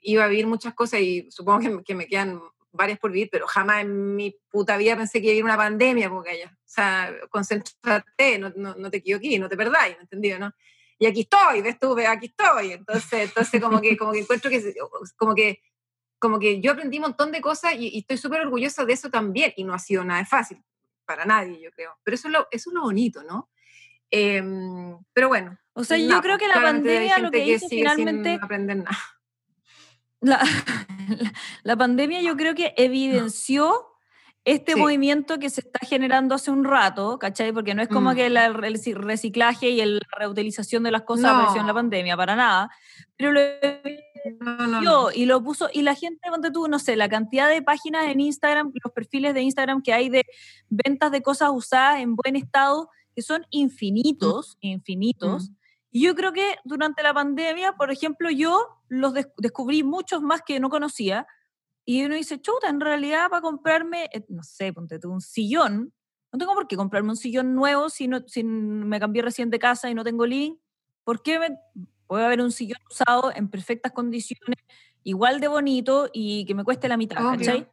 iba 0.00 0.24
a 0.24 0.28
vivir 0.28 0.46
muchas 0.46 0.74
cosas 0.74 1.00
y 1.00 1.28
supongo 1.30 1.60
que, 1.60 1.82
que, 1.84 1.94
me 1.96 2.06
quedan 2.06 2.40
varias 2.72 2.98
por 2.98 3.12
vivir, 3.12 3.28
pero 3.30 3.46
jamás 3.46 3.82
en 3.82 4.16
mi 4.16 4.36
puta 4.50 4.76
vida 4.76 4.96
pensé 4.96 5.20
que 5.20 5.26
iba 5.26 5.30
a 5.30 5.34
vivir 5.34 5.44
una 5.44 5.56
pandemia 5.56 6.08
como 6.08 6.22
que 6.22 6.44
O 6.44 6.50
sea, 6.64 7.14
concéntrate, 7.30 8.38
no, 8.38 8.52
no, 8.56 8.74
no 8.74 8.90
te 8.90 8.98
equivoques, 8.98 9.38
no 9.38 9.48
te 9.48 9.56
perdáis, 9.56 9.96
¿me 9.96 10.02
entendido, 10.02 10.38
no? 10.38 10.52
y 11.02 11.06
aquí 11.06 11.22
estoy, 11.22 11.62
ves 11.62 11.80
tú, 11.80 11.96
aquí 12.06 12.26
estoy. 12.26 12.74
Entonces, 12.74 13.24
entonces 13.24 13.60
como, 13.60 13.80
que, 13.80 13.96
como 13.96 14.12
que 14.12 14.20
encuentro 14.20 14.48
que, 14.48 14.74
como 15.16 15.34
que, 15.34 15.60
como 16.20 16.38
que 16.38 16.60
yo 16.60 16.70
aprendí 16.70 16.98
un 16.98 17.02
montón 17.02 17.32
de 17.32 17.40
cosas 17.40 17.74
y, 17.76 17.98
estoy 17.98 18.18
súper 18.18 18.42
orgullosa 18.42 18.84
de 18.84 18.92
eso 18.92 19.10
también, 19.10 19.52
y 19.56 19.64
no 19.64 19.74
ha 19.74 19.80
sido 19.80 20.04
nada 20.04 20.24
fácil 20.24 20.62
para 21.04 21.24
nadie, 21.24 21.60
yo 21.60 21.72
creo. 21.72 21.98
Pero 22.04 22.14
eso 22.14 22.28
es 22.28 22.32
lo, 22.32 22.46
eso 22.52 22.70
es 22.70 22.74
lo 22.74 22.82
bonito, 22.82 23.24
¿no? 23.24 23.50
Em, 24.12 24.96
pero 25.12 25.26
bueno. 25.26 25.58
O 25.72 25.82
sea, 25.82 25.96
yo 25.96 26.20
creo 26.20 26.38
que 26.38 26.46
la 26.46 26.62
pandemia 26.62 27.18
lo 27.18 27.32
que, 27.32 27.46
hizo 27.46 27.68
finalmente... 27.68 28.34
Sin 28.34 28.44
aprender 28.44 28.76
nada. 28.76 28.98
La, 30.22 30.38
la, 30.38 30.42
la, 31.62 31.76
pandemia 31.76 32.22
yo 32.22 32.36
creo 32.36 32.54
que 32.54 32.72
evidenció 32.76 33.92
este 34.44 34.74
movimiento 34.74 35.38
que 35.38 35.50
se 35.50 35.60
está 35.60 35.78
generando 35.86 36.34
hace 36.34 36.50
un 36.50 36.64
rato, 36.64 37.18
¿cachai? 37.18 37.52
Porque 37.52 37.74
no 37.74 37.82
es 37.82 37.88
como 37.88 38.12
mm. 38.12 38.14
que 38.14 38.26
el 38.26 38.94
reciclaje 38.96 39.70
y 39.70 39.84
la 39.84 40.00
reutilización 40.18 40.82
de 40.82 40.90
las 40.90 41.02
cosas 41.02 41.26
apareció 41.26 41.60
en 41.60 41.66
la 41.66 41.74
pandemia, 41.74 42.16
para 42.16 42.34
nada. 42.34 42.70
Pero 43.16 43.30
lo 43.30 43.40
no, 44.80 45.10
y 45.12 45.26
lo 45.26 45.42
puso, 45.42 45.68
y 45.72 45.82
la 45.82 45.94
gente, 45.94 46.28
ponte 46.30 46.50
tú, 46.50 46.68
no 46.68 46.78
sé, 46.78 46.96
la 46.96 47.08
cantidad 47.08 47.48
de 47.48 47.62
páginas 47.62 48.06
en 48.06 48.20
Instagram, 48.20 48.72
los 48.82 48.92
perfiles 48.92 49.34
de 49.34 49.42
Instagram 49.42 49.82
que 49.82 49.92
hay 49.92 50.08
de 50.08 50.24
ventas 50.68 51.10
de 51.10 51.22
cosas 51.22 51.50
usadas 51.52 52.00
en 52.00 52.14
buen 52.14 52.36
estado, 52.36 52.88
que 53.14 53.22
son 53.22 53.46
infinitos, 53.50 54.58
mm. 54.62 54.66
infinitos. 54.66 55.50
Mm. 55.50 55.54
Y 55.92 56.04
yo 56.04 56.14
creo 56.14 56.32
que 56.32 56.56
durante 56.64 57.02
la 57.02 57.12
pandemia, 57.12 57.74
por 57.74 57.92
ejemplo, 57.92 58.30
yo 58.30 58.80
los 58.88 59.12
descubrí 59.36 59.82
muchos 59.82 60.22
más 60.22 60.40
que 60.42 60.58
no 60.58 60.70
conocía, 60.70 61.26
y 61.84 62.04
uno 62.04 62.14
dice, 62.14 62.40
chuta, 62.40 62.68
en 62.68 62.80
realidad 62.80 63.28
para 63.28 63.42
comprarme, 63.42 64.08
eh, 64.12 64.24
no 64.28 64.42
sé, 64.42 64.72
ponte 64.72 64.98
tú 64.98 65.10
un 65.10 65.20
sillón, 65.20 65.92
no 66.32 66.38
tengo 66.38 66.54
por 66.54 66.66
qué 66.66 66.76
comprarme 66.76 67.10
un 67.10 67.16
sillón 67.16 67.54
nuevo 67.54 67.90
si, 67.90 68.08
no, 68.08 68.20
si 68.26 68.42
me 68.42 68.98
cambié 68.98 69.20
recién 69.22 69.50
de 69.50 69.58
casa 69.58 69.90
y 69.90 69.94
no 69.94 70.02
tengo 70.02 70.24
link. 70.24 70.58
¿Por 71.04 71.22
qué 71.22 71.38
me, 71.38 71.58
puede 72.06 72.24
haber 72.24 72.40
un 72.40 72.52
sillón 72.52 72.78
usado 72.90 73.32
en 73.34 73.48
perfectas 73.48 73.92
condiciones, 73.92 74.56
igual 75.02 75.40
de 75.40 75.48
bonito 75.48 76.08
y 76.12 76.46
que 76.46 76.54
me 76.54 76.64
cueste 76.64 76.88
la 76.88 76.96
mitad, 76.96 77.16
¿cachai? 77.16 77.68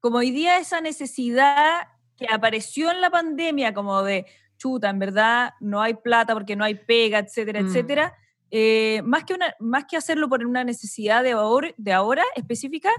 Como 0.00 0.18
hoy 0.18 0.32
día 0.32 0.58
esa 0.58 0.80
necesidad 0.80 1.88
que 2.16 2.26
apareció 2.30 2.90
en 2.90 3.00
la 3.00 3.10
pandemia, 3.10 3.72
como 3.72 4.02
de, 4.02 4.26
chuta, 4.64 4.88
en 4.88 4.98
verdad 4.98 5.52
no 5.60 5.82
hay 5.82 5.94
plata 5.94 6.32
porque 6.32 6.56
no 6.56 6.64
hay 6.64 6.74
pega, 6.74 7.18
etcétera, 7.18 7.62
mm. 7.62 7.66
etcétera, 7.66 8.14
eh, 8.50 9.02
más, 9.04 9.24
que 9.24 9.34
una, 9.34 9.54
más 9.60 9.84
que 9.84 9.96
hacerlo 9.96 10.28
por 10.28 10.44
una 10.46 10.64
necesidad 10.64 11.22
de 11.22 11.32
ahora, 11.32 11.74
de 11.76 11.92
ahora 11.92 12.24
específica, 12.34 12.90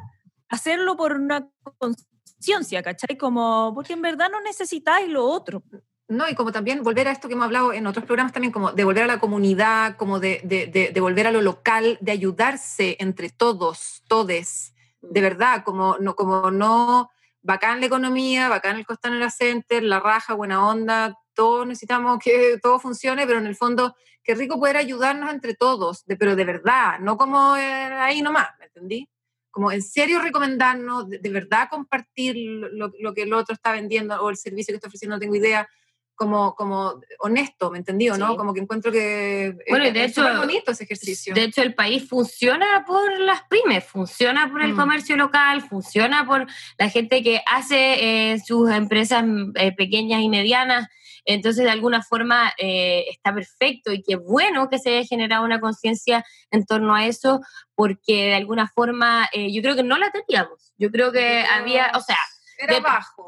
hacerlo 0.48 0.96
por 0.96 1.14
una 1.14 1.48
conciencia, 1.80 2.84
¿cachai? 2.84 3.18
Como, 3.18 3.72
porque 3.74 3.94
en 3.94 4.02
verdad 4.02 4.30
no 4.32 4.42
necesitáis 4.42 5.10
lo 5.10 5.26
otro. 5.26 5.64
No, 6.08 6.30
y 6.30 6.36
como 6.36 6.52
también 6.52 6.84
volver 6.84 7.08
a 7.08 7.12
esto 7.12 7.28
que 7.28 7.34
hemos 7.34 7.46
hablado 7.46 7.74
en 7.74 7.88
otros 7.88 8.06
programas 8.06 8.32
también, 8.32 8.54
como 8.54 8.72
de 8.72 8.84
volver 8.84 9.04
a 9.04 9.08
la 9.08 9.20
comunidad, 9.20 9.98
como 9.98 10.20
de, 10.20 10.40
de, 10.44 10.92
de, 10.94 11.02
volver 11.02 11.26
a 11.26 11.32
lo 11.32 11.42
local, 11.42 11.98
de 12.00 12.12
ayudarse 12.12 12.96
entre 13.00 13.32
todos, 13.32 14.04
todes, 14.08 14.76
de 15.02 15.22
verdad, 15.22 15.64
como 15.64 15.98
no, 15.98 16.16
como 16.16 16.52
no, 16.52 17.10
bacán 17.42 17.80
la 17.80 17.88
economía, 17.88 18.50
bacán 18.50 18.78
el 18.78 18.86
Costanera 18.86 19.32
Center, 19.32 19.82
la 19.82 20.00
raja, 20.00 20.36
buena 20.36 20.68
onda, 20.68 21.18
todos 21.36 21.68
necesitamos 21.68 22.20
que 22.24 22.58
todo 22.62 22.80
funcione, 22.80 23.28
pero 23.28 23.40
en 23.40 23.48
el 23.48 23.56
fondo, 23.56 23.96
qué 24.24 24.34
rico 24.36 24.60
poder 24.60 24.78
ayudarnos 24.78 25.32
entre 25.32 25.54
todos, 25.54 26.06
de, 26.06 26.16
pero 26.16 26.36
de 26.36 26.46
verdad, 26.46 27.00
no 27.00 27.18
como 27.18 27.56
eh, 27.58 27.62
ahí 27.62 28.22
nomás, 28.22 28.50
¿me 28.60 28.66
entendí? 28.66 29.10
como 29.52 29.72
en 29.72 29.82
serio 29.82 30.20
recomendarnos, 30.20 31.10
de, 31.10 31.30
verdad 31.30 31.70
compartir 31.70 32.36
lo, 32.36 32.92
lo, 33.00 33.14
que 33.14 33.22
el 33.22 33.32
otro 33.32 33.54
está 33.54 33.72
vendiendo 33.72 34.22
o 34.22 34.30
el 34.30 34.36
servicio 34.36 34.74
que 34.74 34.76
está 34.76 34.90
ofreciendo, 34.90 35.16
no 35.16 35.20
tengo 35.22 35.34
idea, 35.34 35.70
como, 36.16 36.56
como 36.56 37.02
honesto, 37.20 37.70
¿me 37.70 37.78
entendió? 37.78 38.18
¿no? 38.18 38.36
Como 38.38 38.54
que 38.54 38.62
encuentro 38.62 38.92
que 38.92 39.56
bueno, 39.70 39.92
de 39.92 40.06
hecho, 40.06 40.28
es 40.28 40.38
bonito 40.38 40.72
ese 40.72 40.86
ejercicio. 40.86 41.34
De 41.34 41.44
hecho, 41.44 41.62
el 41.62 41.76
país 41.76 42.08
funciona 42.08 42.84
por 42.88 43.20
las 43.20 43.44
pymes, 43.44 43.84
funciona 43.84 44.50
por 44.50 44.62
el 44.62 44.74
mm. 44.74 44.78
comercio 44.78 45.18
local, 45.18 45.62
funciona 45.62 46.26
por 46.26 46.48
la 46.78 46.90
gente 46.90 47.22
que 47.22 47.42
hace 47.46 48.32
eh, 48.32 48.40
sus 48.40 48.70
empresas 48.72 49.26
eh, 49.56 49.74
pequeñas 49.74 50.22
y 50.22 50.30
medianas. 50.30 50.88
Entonces, 51.26 51.64
de 51.64 51.72
alguna 51.72 52.04
forma, 52.04 52.54
eh, 52.58 53.06
está 53.10 53.34
perfecto 53.34 53.92
y 53.92 54.04
qué 54.04 54.16
bueno 54.16 54.70
que 54.70 54.78
se 54.80 54.96
haya 54.96 55.08
generado 55.08 55.44
una 55.44 55.60
conciencia 55.60 56.24
en 56.52 56.66
torno 56.66 56.96
a 56.96 57.08
eso, 57.08 57.42
porque 57.74 58.28
de 58.28 58.36
alguna 58.36 58.68
forma 58.68 59.28
eh, 59.34 59.52
yo 59.52 59.62
creo 59.62 59.76
que 59.76 59.84
no 59.84 59.98
la 59.98 60.12
teníamos. 60.12 60.72
Yo 60.78 60.92
creo 60.92 61.12
que 61.12 61.44
había, 61.46 61.92
o 61.96 62.02
sea, 62.02 62.18
era 62.58 62.80
bajo. 62.80 63.26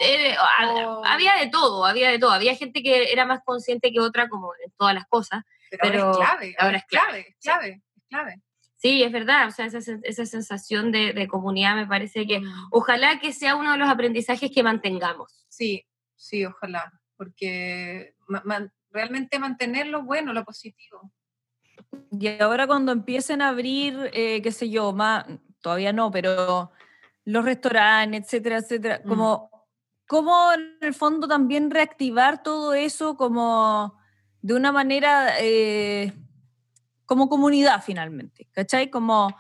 Había 1.06 1.36
de 1.36 1.48
todo, 1.48 1.86
había 1.86 2.12
de 2.12 2.20
todo. 2.20 2.32
Había 2.32 2.56
gente 2.56 2.84
que 2.84 3.12
era 3.12 3.26
más 3.26 3.42
consciente 3.44 3.92
que 3.92 4.00
otra, 4.00 4.30
como 4.30 4.52
en 4.64 4.72
todas 4.78 4.94
las 4.94 5.08
cosas. 5.08 5.44
Pero, 5.82 6.06
ahora 6.06 6.12
es 6.12 6.18
clave, 6.18 6.56
ahora 6.60 6.78
es 6.78 6.86
clave, 6.86 7.20
es 7.30 7.36
clave, 7.42 7.82
es 7.96 8.04
clave. 8.08 8.42
Sí, 8.78 9.02
es 9.02 9.12
verdad, 9.12 9.48
o 9.48 9.52
sea, 9.52 9.66
esa, 9.66 9.80
esa 10.04 10.26
sensación 10.28 10.92
de, 10.92 11.12
de, 11.12 11.28
comunidad 11.28 11.76
me 11.76 11.88
parece 11.88 12.28
que 12.28 12.40
mm. 12.40 12.68
ojalá 12.72 13.20
que 13.20 13.34
sea 13.34 13.56
uno 13.56 13.72
de 13.72 13.80
los 13.80 13.90
aprendizajes 13.90 14.52
que 14.54 14.62
mantengamos. 14.62 15.46
Sí, 15.50 15.84
sí, 16.16 16.46
ojalá 16.46 16.94
porque 17.18 18.16
realmente 18.92 19.40
mantener 19.40 19.88
lo 19.88 20.04
bueno, 20.04 20.34
lo 20.34 20.46
positivo. 20.46 21.12
Y 22.12 22.28
ahora 22.42 22.68
cuando 22.68 22.92
empiecen 22.92 23.42
a 23.42 23.50
abrir, 23.50 24.10
eh, 24.14 24.42
qué 24.42 24.52
sé 24.52 24.70
yo, 24.70 24.94
más, 24.94 25.26
todavía 25.62 25.94
no, 25.94 26.12
pero 26.12 26.72
los 27.26 27.44
restaurantes, 27.46 28.24
etcétera, 28.24 28.58
etcétera, 28.58 29.02
mm. 29.04 29.08
como 29.08 29.58
cómo 30.08 30.54
en 30.54 30.78
el 30.82 30.94
fondo 30.94 31.28
también 31.28 31.70
reactivar 31.70 32.42
todo 32.42 32.74
eso 32.74 33.18
como 33.18 34.00
de 34.42 34.54
una 34.54 34.72
manera 34.72 35.34
eh, 35.42 36.14
como 37.06 37.30
comunidad 37.30 37.84
finalmente, 37.86 38.48
¿cachai? 38.52 38.90
Como 38.90 39.36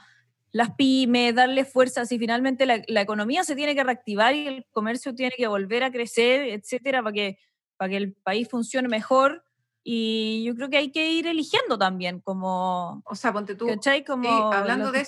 las 0.51 0.75
pymes, 0.75 1.35
darle 1.35 1.65
fuerzas 1.65 2.11
y 2.11 2.19
finalmente 2.19 2.65
la, 2.65 2.81
la, 2.87 3.01
economía 3.01 3.43
se 3.43 3.55
tiene 3.55 3.75
que 3.75 3.83
reactivar 3.83 4.35
y 4.35 4.47
el 4.47 4.65
comercio 4.71 5.13
tiene 5.15 5.33
que 5.37 5.47
volver 5.47 5.83
a 5.83 5.91
crecer, 5.91 6.49
etcétera, 6.49 7.01
para 7.03 7.13
que 7.13 7.39
para 7.77 7.89
que 7.89 7.97
el 7.97 8.13
país 8.13 8.49
funcione 8.49 8.87
mejor. 8.87 9.43
Y 9.83 10.43
yo 10.43 10.53
creo 10.55 10.69
que 10.69 10.77
hay 10.77 10.91
que 10.91 11.11
ir 11.11 11.27
eligiendo 11.27 11.77
también, 11.77 12.19
como. 12.19 13.01
O 13.05 13.15
sea, 13.15 13.31
ponte 13.31 13.55
tú. 13.55 13.67
¿Cachai? 13.67 14.03
Como 14.03 14.51
hablando 14.51 14.91
de 14.91 15.05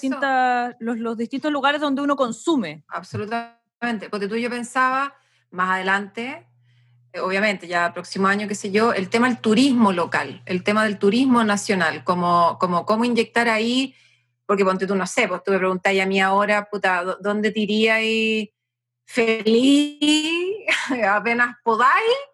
los, 0.79 0.97
los, 0.97 1.17
distintos 1.17 1.51
lugares 1.51 1.81
donde 1.81 2.01
uno 2.01 2.15
consume. 2.15 2.85
Absolutamente. 2.87 4.09
Ponte 4.09 4.27
tú, 4.27 4.37
yo 4.37 4.49
pensaba 4.49 5.13
más 5.51 5.71
adelante, 5.71 6.45
eh, 7.11 7.19
obviamente, 7.19 7.67
ya 7.67 7.91
próximo 7.93 8.27
año, 8.27 8.47
qué 8.47 8.55
sé 8.55 8.71
yo, 8.71 8.93
el 8.93 9.09
tema 9.09 9.27
del 9.27 9.39
turismo 9.39 9.91
local, 9.91 10.41
el 10.45 10.63
tema 10.63 10.83
del 10.83 10.99
turismo 10.99 11.43
nacional, 11.43 12.03
como, 12.03 12.57
como 12.59 12.85
cómo 12.85 13.05
inyectar 13.05 13.49
ahí, 13.49 13.95
porque 14.45 14.63
ponte 14.63 14.85
tú, 14.85 14.95
no 14.95 15.07
sé, 15.07 15.27
pues 15.27 15.43
tú 15.43 15.51
me 15.51 15.57
preguntáis 15.57 16.01
a 16.01 16.05
mí 16.05 16.19
ahora, 16.21 16.69
puta, 16.69 17.03
¿dónde 17.19 17.51
te 17.51 17.61
iríais 17.61 18.49
feliz 19.05 20.65
apenas 21.09 21.55
podáis? 21.63 22.28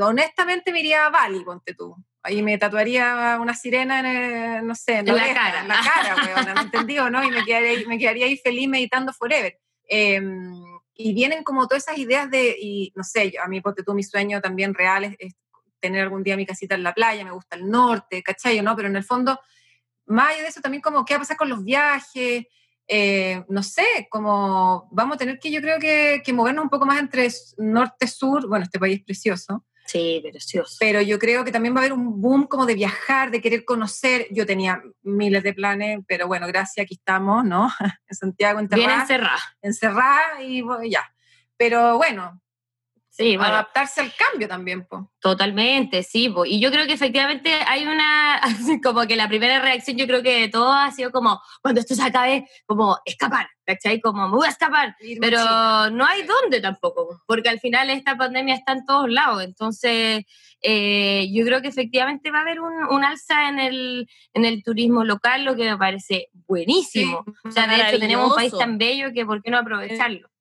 Honestamente 0.00 0.72
me 0.72 0.80
iría 0.80 1.06
a 1.06 1.10
Bali, 1.10 1.44
ponte 1.44 1.74
tú. 1.74 1.96
Ahí 2.22 2.42
me 2.42 2.56
tatuaría 2.56 3.38
una 3.40 3.54
sirena 3.54 4.00
en, 4.00 4.66
no 4.66 4.74
sé, 4.74 4.98
en, 4.98 5.06
la, 5.06 5.34
cara. 5.34 5.60
En 5.60 5.68
la 5.68 5.80
cara, 5.82 6.16
weón, 6.24 6.54
¿no 6.54 6.60
entendido, 6.62 7.10
no? 7.10 7.22
Y 7.22 7.30
me 7.30 7.44
quedaría, 7.44 7.70
ahí, 7.70 7.86
me 7.86 7.98
quedaría 7.98 8.26
ahí 8.26 8.36
feliz 8.38 8.68
meditando 8.68 9.12
forever. 9.12 9.58
Em, 9.86 10.54
y 10.94 11.12
vienen 11.12 11.44
como 11.44 11.66
todas 11.66 11.84
esas 11.84 11.98
ideas 11.98 12.30
de, 12.30 12.56
y 12.58 12.92
no 12.96 13.04
sé, 13.04 13.34
a 13.42 13.48
mí, 13.48 13.60
ponte 13.60 13.82
tú, 13.82 13.92
mi 13.94 14.02
sueño 14.02 14.40
también 14.40 14.72
real 14.72 15.16
es, 15.18 15.34
tener 15.80 16.02
algún 16.02 16.22
día 16.22 16.34
mi 16.34 16.46
casita 16.46 16.74
en 16.74 16.82
la 16.82 16.94
playa, 16.94 17.24
me 17.24 17.32
gusta 17.32 17.56
el 17.56 17.68
norte, 17.68 18.22
¿cachai? 18.22 18.62
¿no? 18.62 18.74
Pero 18.74 18.88
en 18.88 18.96
el 18.96 19.04
fondo, 19.04 19.38
más 20.06 20.30
allá 20.30 20.42
de 20.42 20.48
eso, 20.48 20.62
también 20.62 20.80
como 20.80 21.04
qué 21.04 21.12
va 21.12 21.18
a 21.18 21.20
pasar 21.20 21.36
con 21.36 21.50
los 21.50 21.62
viajes, 21.62 22.46
eh, 22.88 23.44
no 23.50 23.62
sé, 23.62 24.08
como 24.10 24.88
vamos 24.92 25.16
a 25.16 25.18
tener 25.18 25.38
que 25.38 25.50
yo 25.50 25.60
creo 25.60 25.78
que, 25.78 26.22
que 26.24 26.32
movernos 26.32 26.64
un 26.64 26.70
poco 26.70 26.86
más 26.86 27.00
entre 27.00 27.28
norte-sur, 27.58 28.48
bueno, 28.48 28.64
este 28.64 28.78
país 28.78 29.00
es 29.00 29.04
precioso, 29.04 29.66
Sí, 29.86 30.20
precioso. 30.22 30.76
Pero 30.80 31.02
yo 31.02 31.18
creo 31.18 31.44
que 31.44 31.52
también 31.52 31.74
va 31.74 31.80
a 31.80 31.82
haber 31.82 31.92
un 31.92 32.20
boom 32.20 32.46
como 32.46 32.66
de 32.66 32.74
viajar, 32.74 33.30
de 33.30 33.40
querer 33.40 33.64
conocer. 33.64 34.26
Yo 34.30 34.46
tenía 34.46 34.82
miles 35.02 35.42
de 35.42 35.52
planes, 35.52 36.00
pero 36.06 36.26
bueno, 36.26 36.46
gracias, 36.46 36.84
aquí 36.84 36.94
estamos, 36.94 37.44
¿no? 37.44 37.70
en 38.08 38.16
Santiago, 38.16 38.60
encerrada. 38.60 38.86
Bien 38.86 39.00
encerrada. 39.00 39.40
Encerrada 39.60 40.42
y 40.42 40.64
ya. 40.90 41.02
Pero 41.56 41.96
bueno, 41.96 42.40
Sí, 43.16 43.36
bueno, 43.36 43.54
adaptarse 43.54 44.00
al 44.00 44.12
cambio 44.12 44.48
también, 44.48 44.84
pues. 44.88 45.02
Totalmente, 45.20 46.02
sí. 46.02 46.28
po. 46.30 46.44
Y 46.44 46.58
yo 46.58 46.72
creo 46.72 46.84
que 46.84 46.94
efectivamente 46.94 47.52
hay 47.68 47.86
una, 47.86 48.40
como 48.82 49.06
que 49.06 49.14
la 49.14 49.28
primera 49.28 49.60
reacción 49.60 49.96
yo 49.96 50.08
creo 50.08 50.20
que 50.20 50.40
de 50.40 50.48
todos 50.48 50.74
ha 50.76 50.90
sido 50.90 51.12
como, 51.12 51.40
cuando 51.62 51.80
esto 51.80 51.94
se 51.94 52.02
acabe, 52.02 52.48
como 52.66 52.98
escapar, 53.04 53.46
¿cachai? 53.64 54.00
Como 54.00 54.26
me 54.26 54.36
voy 54.36 54.48
a 54.48 54.50
escapar. 54.50 54.96
Irme 54.98 55.28
Pero 55.28 55.38
no 55.90 56.04
hay 56.04 56.24
dónde 56.24 56.60
tampoco, 56.60 57.22
porque 57.24 57.48
al 57.48 57.60
final 57.60 57.88
esta 57.88 58.16
pandemia 58.16 58.56
está 58.56 58.72
en 58.72 58.84
todos 58.84 59.08
lados. 59.08 59.44
Entonces, 59.44 60.24
eh, 60.60 61.28
yo 61.32 61.44
creo 61.44 61.62
que 61.62 61.68
efectivamente 61.68 62.32
va 62.32 62.38
a 62.38 62.42
haber 62.42 62.58
un, 62.58 62.72
un 62.90 63.04
alza 63.04 63.48
en 63.48 63.60
el, 63.60 64.10
en 64.32 64.44
el 64.44 64.64
turismo 64.64 65.04
local, 65.04 65.44
lo 65.44 65.54
que 65.54 65.70
me 65.70 65.78
parece 65.78 66.30
buenísimo. 66.48 67.24
O 67.44 67.50
sea, 67.52 67.68
de 67.68 67.76
hecho, 67.76 68.00
tenemos 68.00 68.30
un 68.30 68.34
país 68.34 68.52
tan 68.58 68.76
bello 68.76 69.12
que 69.14 69.24
¿por 69.24 69.40
qué 69.40 69.52
no 69.52 69.58
aprovecharlo? 69.58 70.33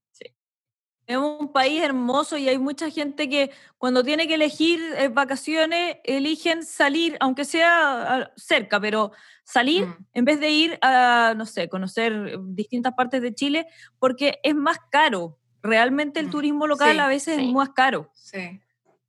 Es 1.08 1.18
un 1.18 1.52
país 1.52 1.82
hermoso 1.84 2.38
y 2.38 2.48
hay 2.48 2.58
mucha 2.58 2.90
gente 2.90 3.28
que 3.30 3.52
cuando 3.78 4.04
tiene 4.04 4.26
que 4.28 4.36
elegir 4.36 4.80
eh, 4.98 5.10
vacaciones, 5.10 5.98
eligen 6.06 6.64
salir, 6.64 7.18
aunque 7.20 7.44
sea 7.44 8.22
ah, 8.22 8.32
cerca, 8.38 8.80
pero 8.80 9.12
salir 9.44 9.86
Mm. 9.88 10.06
en 10.14 10.26
vez 10.26 10.40
de 10.40 10.50
ir 10.50 10.80
a, 10.82 11.34
no 11.36 11.46
sé, 11.46 11.68
conocer 11.68 12.14
eh, 12.14 12.38
distintas 12.42 12.94
partes 12.94 13.22
de 13.22 13.34
Chile, 13.36 13.68
porque 14.00 14.40
es 14.44 14.56
más 14.56 14.78
caro. 14.92 15.38
Realmente 15.62 16.22
el 16.22 16.28
Mm. 16.28 16.32
turismo 16.32 16.68
local 16.68 16.94
Sí, 16.94 17.00
a 17.00 17.08
veces 17.08 17.36
sí. 17.38 17.48
es 17.48 17.54
más 17.54 17.70
caro. 17.72 18.10
Sí. 18.14 18.62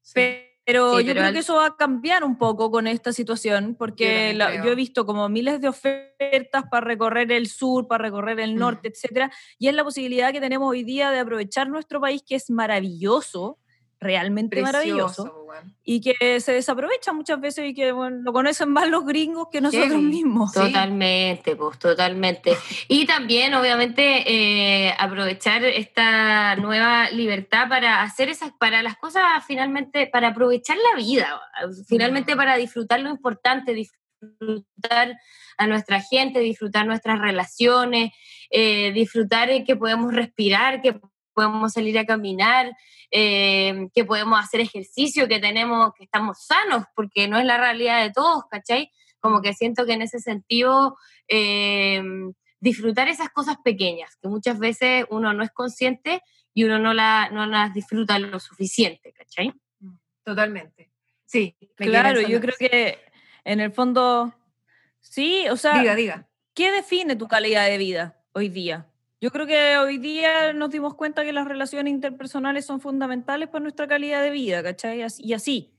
sí. 0.02 0.20
Pero 0.66 0.98
Sí, 0.98 1.04
yo 1.04 1.08
pero 1.10 1.18
creo 1.20 1.26
al- 1.26 1.32
que 1.34 1.38
eso 1.40 1.56
va 1.56 1.66
a 1.66 1.76
cambiar 1.76 2.24
un 2.24 2.38
poco 2.38 2.70
con 2.70 2.86
esta 2.86 3.12
situación, 3.12 3.74
porque 3.78 4.32
la- 4.34 4.64
yo 4.64 4.72
he 4.72 4.74
visto 4.74 5.04
como 5.04 5.28
miles 5.28 5.60
de 5.60 5.68
ofertas 5.68 6.64
para 6.70 6.86
recorrer 6.86 7.30
el 7.32 7.48
sur, 7.48 7.86
para 7.86 8.04
recorrer 8.04 8.40
el 8.40 8.54
Mm. 8.54 8.58
norte, 8.58 8.88
etcétera, 8.88 9.30
y 9.58 9.68
es 9.68 9.74
la 9.74 9.84
posibilidad 9.84 10.32
que 10.32 10.40
tenemos 10.40 10.70
hoy 10.70 10.82
día 10.82 11.10
de 11.10 11.18
aprovechar 11.18 11.68
nuestro 11.68 12.00
país, 12.00 12.22
que 12.26 12.36
es 12.36 12.48
maravilloso, 12.50 13.58
realmente 14.04 14.62
maravilloso, 14.62 15.48
y 15.82 16.00
que 16.00 16.40
se 16.40 16.52
desaprovecha 16.52 17.12
muchas 17.12 17.40
veces 17.40 17.70
y 17.70 17.74
que 17.74 17.92
bueno, 17.92 18.18
lo 18.22 18.32
conocen 18.32 18.70
más 18.70 18.88
los 18.88 19.04
gringos 19.04 19.48
que 19.50 19.60
nosotros 19.60 20.00
mismos. 20.00 20.52
Sí. 20.52 20.60
Totalmente, 20.60 21.56
pues 21.56 21.78
totalmente. 21.78 22.56
Y 22.88 23.06
también, 23.06 23.54
obviamente, 23.54 24.22
eh, 24.26 24.94
aprovechar 24.98 25.64
esta 25.64 26.54
nueva 26.56 27.10
libertad 27.10 27.68
para 27.68 28.02
hacer 28.02 28.28
esas, 28.28 28.52
para 28.52 28.82
las 28.82 28.96
cosas 28.96 29.22
finalmente, 29.46 30.06
para 30.06 30.28
aprovechar 30.28 30.76
la 30.76 30.96
vida, 30.96 31.40
finalmente 31.88 32.34
Mm. 32.34 32.38
para 32.38 32.56
disfrutar 32.56 33.00
lo 33.00 33.10
importante, 33.10 33.74
disfrutar 33.74 35.18
a 35.56 35.66
nuestra 35.66 36.00
gente, 36.00 36.40
disfrutar 36.40 36.86
nuestras 36.86 37.20
relaciones, 37.20 38.12
eh, 38.50 38.92
disfrutar 38.92 39.50
eh, 39.50 39.64
que 39.64 39.76
podemos 39.76 40.12
respirar, 40.12 40.80
que 40.82 41.00
podemos 41.34 41.72
salir 41.72 41.98
a 41.98 42.06
caminar, 42.06 42.74
eh, 43.10 43.88
que 43.94 44.04
podemos 44.04 44.38
hacer 44.38 44.60
ejercicio, 44.60 45.28
que 45.28 45.40
tenemos, 45.40 45.92
que 45.94 46.04
estamos 46.04 46.46
sanos, 46.46 46.84
porque 46.94 47.28
no 47.28 47.38
es 47.38 47.44
la 47.44 47.58
realidad 47.58 48.02
de 48.02 48.12
todos, 48.12 48.44
¿cachai? 48.50 48.90
Como 49.20 49.42
que 49.42 49.54
siento 49.54 49.84
que 49.86 49.92
en 49.92 50.02
ese 50.02 50.20
sentido 50.20 50.96
eh, 51.28 52.02
disfrutar 52.60 53.08
esas 53.08 53.28
cosas 53.30 53.56
pequeñas, 53.62 54.16
que 54.20 54.28
muchas 54.28 54.58
veces 54.58 55.04
uno 55.10 55.34
no 55.34 55.42
es 55.42 55.50
consciente 55.50 56.22
y 56.54 56.64
uno 56.64 56.78
no, 56.78 56.94
la, 56.94 57.28
no 57.30 57.46
las 57.46 57.74
disfruta 57.74 58.18
lo 58.18 58.40
suficiente, 58.40 59.12
¿cachai? 59.12 59.52
Totalmente. 60.22 60.90
Sí. 61.26 61.56
me 61.78 61.86
Claro, 61.86 62.20
yo 62.20 62.40
creo 62.40 62.54
que 62.58 62.98
en 63.44 63.60
el 63.60 63.72
fondo, 63.72 64.34
sí, 65.00 65.46
o 65.50 65.56
sea, 65.56 65.78
Diga, 65.78 65.94
diga. 65.94 66.28
¿Qué 66.54 66.70
define 66.70 67.16
tu 67.16 67.26
calidad 67.26 67.66
de 67.66 67.78
vida 67.78 68.24
hoy 68.32 68.48
día? 68.48 68.88
Yo 69.24 69.30
creo 69.30 69.46
que 69.46 69.78
hoy 69.78 69.96
día 69.96 70.52
nos 70.52 70.68
dimos 70.68 70.96
cuenta 70.96 71.24
que 71.24 71.32
las 71.32 71.48
relaciones 71.48 71.90
interpersonales 71.90 72.66
son 72.66 72.78
fundamentales 72.78 73.48
para 73.48 73.62
nuestra 73.62 73.88
calidad 73.88 74.20
de 74.20 74.28
vida, 74.28 74.62
¿cachai? 74.62 75.02
Y 75.20 75.32
así, 75.32 75.74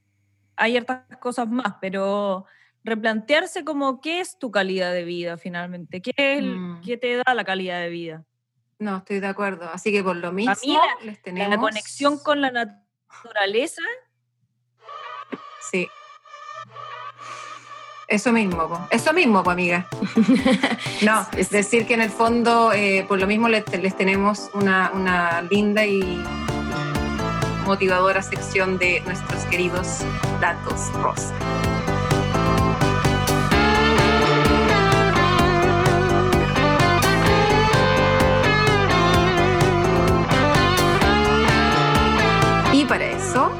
hay 0.55 0.75
hartas 0.77 1.03
cosas 1.19 1.47
más, 1.47 1.75
pero 1.79 2.45
replantearse 2.83 3.63
como 3.63 4.01
qué 4.01 4.19
es 4.19 4.39
tu 4.39 4.49
calidad 4.49 4.91
de 4.93 5.03
vida 5.03 5.37
finalmente, 5.37 6.01
qué, 6.01 6.09
es 6.17 6.39
el- 6.39 6.55
Mm. 6.57 6.81
qué 6.81 6.97
te 6.97 7.17
da 7.17 7.35
la 7.35 7.43
calidad 7.43 7.81
de 7.81 7.89
vida. 7.89 8.25
No, 8.79 8.97
estoy 8.97 9.19
de 9.19 9.27
acuerdo. 9.27 9.69
Así 9.71 9.91
que 9.91 10.03
por 10.03 10.15
lo 10.15 10.31
mismo 10.31 10.55
la- 10.73 11.05
les 11.05 11.21
tenemos... 11.21 11.51
La 11.51 11.57
conexión 11.59 12.17
con 12.17 12.41
la 12.41 12.49
naturaleza, 12.49 13.83
Sí. 15.69 15.87
Eso 18.07 18.31
mismo, 18.31 18.67
po. 18.67 18.79
eso 18.91 19.13
mismo, 19.13 19.43
po, 19.43 19.51
amiga. 19.51 19.87
No, 21.01 21.25
es 21.37 21.49
decir 21.49 21.85
que 21.85 21.95
en 21.95 22.01
el 22.01 22.09
fondo, 22.09 22.71
eh, 22.71 23.05
por 23.07 23.19
lo 23.19 23.27
mismo 23.27 23.49
les, 23.49 23.65
les 23.81 23.95
tenemos 23.97 24.49
una, 24.53 24.91
una 24.93 25.41
linda 25.41 25.85
y 25.85 26.23
motivadora 27.65 28.21
sección 28.21 28.77
de 28.77 29.01
nuestros 29.01 29.43
queridos 29.45 29.99
datos 30.39 30.91
rosa. 31.01 31.33
Y 42.71 42.85
para 42.85 43.05
eso, 43.05 43.51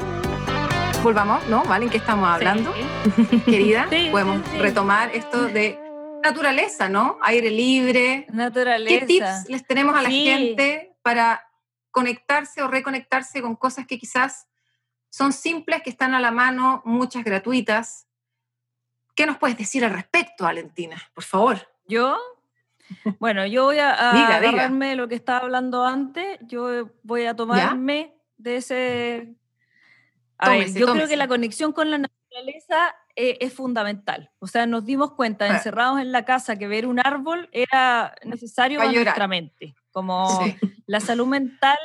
volvamos, 1.06 1.46
¿no? 1.46 1.62
¿Vale? 1.62 1.84
¿En 1.84 1.90
qué 1.92 1.98
estamos 1.98 2.28
hablando? 2.28 2.74
sí, 3.30 3.40
querida, 3.42 3.86
Sí, 3.88 4.08
podemos 4.10 4.44
sí, 4.50 4.58
retomar 4.58 5.14
esto 5.14 5.44
de 5.44 5.78
naturaleza, 6.20 6.88
¿no? 6.88 7.16
Aire 7.22 7.48
libre. 7.48 8.26
naturaleza. 8.32 8.98
¿Qué 8.98 9.06
tips 9.06 9.48
les 9.48 9.64
tenemos 9.64 9.94
a 9.94 10.02
la 10.02 10.10
gente 10.10 10.96
para 11.02 11.48
conectarse 11.92 12.60
o 12.60 12.66
reconectarse 12.66 13.40
con 13.40 13.54
cosas 13.54 13.86
que 13.86 14.00
quizás 14.00 14.48
son 15.08 15.32
simples, 15.32 15.80
que 15.82 15.90
están 15.90 16.12
a 16.12 16.18
la 16.18 16.32
mano, 16.32 16.82
muchas 16.84 17.22
gratuitas? 17.22 18.08
¿Qué 19.14 19.26
nos 19.26 19.38
puedes 19.38 19.56
decir 19.56 19.84
al 19.84 19.92
respecto, 19.92 20.42
Valentina? 20.42 21.00
Por 21.14 21.22
favor. 21.22 21.68
Yo, 21.86 22.18
bueno, 23.20 23.46
yo 23.46 23.62
voy 23.62 23.78
a, 23.78 24.10
a 24.10 24.12
Diga, 24.12 24.40
diga. 24.40 24.48
agarrarme 24.50 24.88
de 24.88 24.96
lo 24.96 25.06
que 25.06 25.14
estaba 25.14 25.38
hablando 25.38 25.84
antes, 25.84 26.36
yo 26.40 26.90
voy 27.04 27.26
a 27.26 27.36
tomarme 27.36 28.12
de 28.38 28.56
ese... 28.56 29.36
Yo 30.74 30.92
creo 30.92 31.08
que 31.08 31.16
la 31.16 31.28
conexión 31.28 31.72
con 31.72 31.90
la 31.90 31.98
naturaleza 31.98 32.94
eh, 33.14 33.38
es 33.40 33.54
fundamental. 33.54 34.30
O 34.40 34.46
sea, 34.46 34.66
nos 34.66 34.84
dimos 34.84 35.12
cuenta, 35.14 35.46
Ah. 35.46 35.56
encerrados 35.56 36.00
en 36.00 36.12
la 36.12 36.24
casa, 36.26 36.56
que 36.58 36.68
ver 36.68 36.86
un 36.86 36.98
árbol 37.00 37.48
era 37.52 38.14
necesario 38.24 38.78
Pa' 38.78 38.86
para 38.86 39.02
nuestra 39.02 39.26
mente. 39.28 39.74
Como 39.90 40.42
Sí. 40.44 40.54
la 40.86 41.00
salud 41.00 41.26
mental 41.26 41.78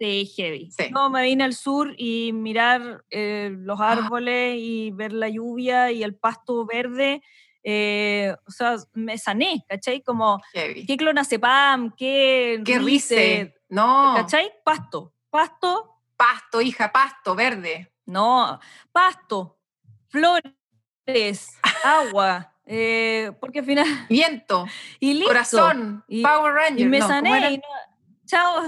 de 0.00 0.26
heavy. 0.26 0.72
Sí. 0.72 0.86
Yo 0.92 1.10
me 1.10 1.22
vine 1.22 1.44
al 1.44 1.54
sur 1.54 1.94
y 1.96 2.32
mirar 2.32 3.04
eh, 3.10 3.50
los 3.56 3.80
Ah. 3.80 3.92
árboles 3.92 4.56
y 4.58 4.90
ver 4.90 5.12
la 5.12 5.28
lluvia 5.28 5.92
y 5.92 6.02
el 6.02 6.16
pasto 6.16 6.66
verde, 6.66 7.22
eh, 7.62 8.34
o 8.46 8.50
sea, 8.50 8.76
me 8.92 9.16
sané, 9.16 9.64
¿cachai? 9.68 10.02
Como, 10.02 10.40
Heavy. 10.52 10.84
¿qué 10.86 10.96
clonazepam? 10.96 11.94
¿Qué, 11.96 12.60
Qué 12.66 12.78
rice. 12.80 13.54
No. 13.68 14.14
¿Cachai? 14.16 14.50
Pasto. 14.64 15.12
Pasto, 15.30 15.93
Pasto, 16.16 16.60
hija, 16.60 16.92
pasto, 16.92 17.34
verde. 17.34 17.92
no. 18.06 18.60
Pasto, 18.92 19.58
flores, 20.08 21.58
agua. 21.84 22.52
eh, 22.66 23.32
porque 23.40 23.58
al 23.60 23.64
final. 23.64 23.86
Viento, 24.08 24.66
Y 25.00 25.14
listo. 25.14 25.28
corazón, 25.28 26.04
Y- 26.08 26.22
Power 26.22 26.54
Ranger. 26.54 26.80
Y 26.80 26.84
me 26.86 27.00
sané. 27.00 27.50
y 27.52 27.56
no- 27.58 27.62
chao. 28.26 28.62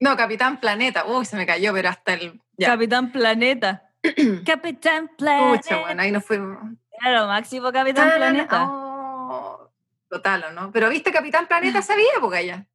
No, 0.00 0.16
Capitán 0.16 0.60
Planeta. 0.60 1.06
Uy, 1.06 1.24
se 1.24 1.36
me 1.36 1.46
cayó, 1.46 1.72
pero 1.72 1.88
hasta 1.88 2.14
el. 2.14 2.40
Ya. 2.56 2.68
Capitán 2.68 3.10
Planeta. 3.12 3.90
Capitán 4.46 5.10
Planeta. 5.16 5.62
Pucha, 5.62 5.80
bueno, 5.80 6.02
ahí 6.02 6.10
nos 6.10 6.24
fuimos. 6.24 6.58
Lo 7.04 7.26
máximo 7.26 7.72
Capitán 7.72 8.12
Planeta. 8.16 8.66
Oh, 8.68 9.70
total, 10.08 10.44
¿o 10.44 10.52
no? 10.52 10.70
Pero 10.72 10.88
viste, 10.88 11.10
Capitán 11.10 11.46
Planeta 11.46 11.80
sabía, 11.82 12.12
porque 12.20 12.46
ya. 12.46 12.66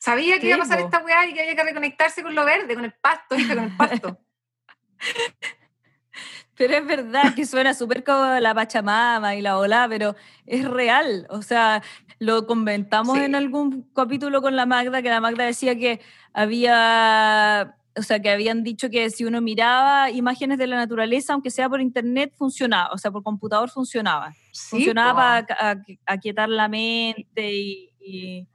Sabía 0.00 0.40
que 0.40 0.46
iba 0.46 0.56
a 0.56 0.60
pasar 0.60 0.80
esta 0.80 1.04
weá 1.04 1.28
y 1.28 1.34
que 1.34 1.42
había 1.42 1.54
que 1.54 1.62
reconectarse 1.62 2.22
con 2.22 2.34
lo 2.34 2.44
verde, 2.46 2.74
con 2.74 2.84
el 2.84 2.92
pasto, 2.94 3.36
hija, 3.36 3.54
con 3.54 3.64
el 3.64 3.76
pasto. 3.76 4.18
Pero 6.56 6.74
es 6.74 6.86
verdad 6.86 7.34
que 7.34 7.46
suena 7.46 7.72
súper 7.74 8.02
como 8.04 8.24
la 8.38 8.54
Pachamama 8.54 9.34
y 9.34 9.40
la 9.40 9.56
ola, 9.58 9.86
pero 9.88 10.14
es 10.44 10.68
real. 10.68 11.26
O 11.30 11.40
sea, 11.40 11.82
lo 12.18 12.46
comentamos 12.46 13.16
Sí. 13.16 13.24
en 13.24 13.34
algún 13.34 13.90
capítulo 13.94 14.42
con 14.42 14.56
la 14.56 14.66
Magda, 14.66 15.00
que 15.00 15.08
la 15.08 15.20
Magda 15.22 15.44
decía 15.46 15.74
que 15.78 16.00
había, 16.34 17.76
o 17.96 18.02
sea, 18.02 18.20
que 18.20 18.28
habían 18.30 18.62
dicho 18.62 18.90
que 18.90 19.08
si 19.08 19.24
uno 19.24 19.40
miraba 19.40 20.10
imágenes 20.10 20.58
de 20.58 20.66
la 20.66 20.76
naturaleza, 20.76 21.32
aunque 21.32 21.50
sea 21.50 21.68
por 21.70 21.80
internet, 21.80 22.34
funcionaba, 22.36 22.90
o 22.92 22.98
sea, 22.98 23.10
por 23.10 23.22
computador 23.22 23.70
funcionaba. 23.70 24.34
Sí, 24.52 24.68
funcionaba 24.76 25.40
po. 25.40 25.46
para 25.54 25.82
aquietar 26.04 26.50
la 26.50 26.68
mente 26.68 27.52
y, 27.54 27.90
y, 28.00 28.48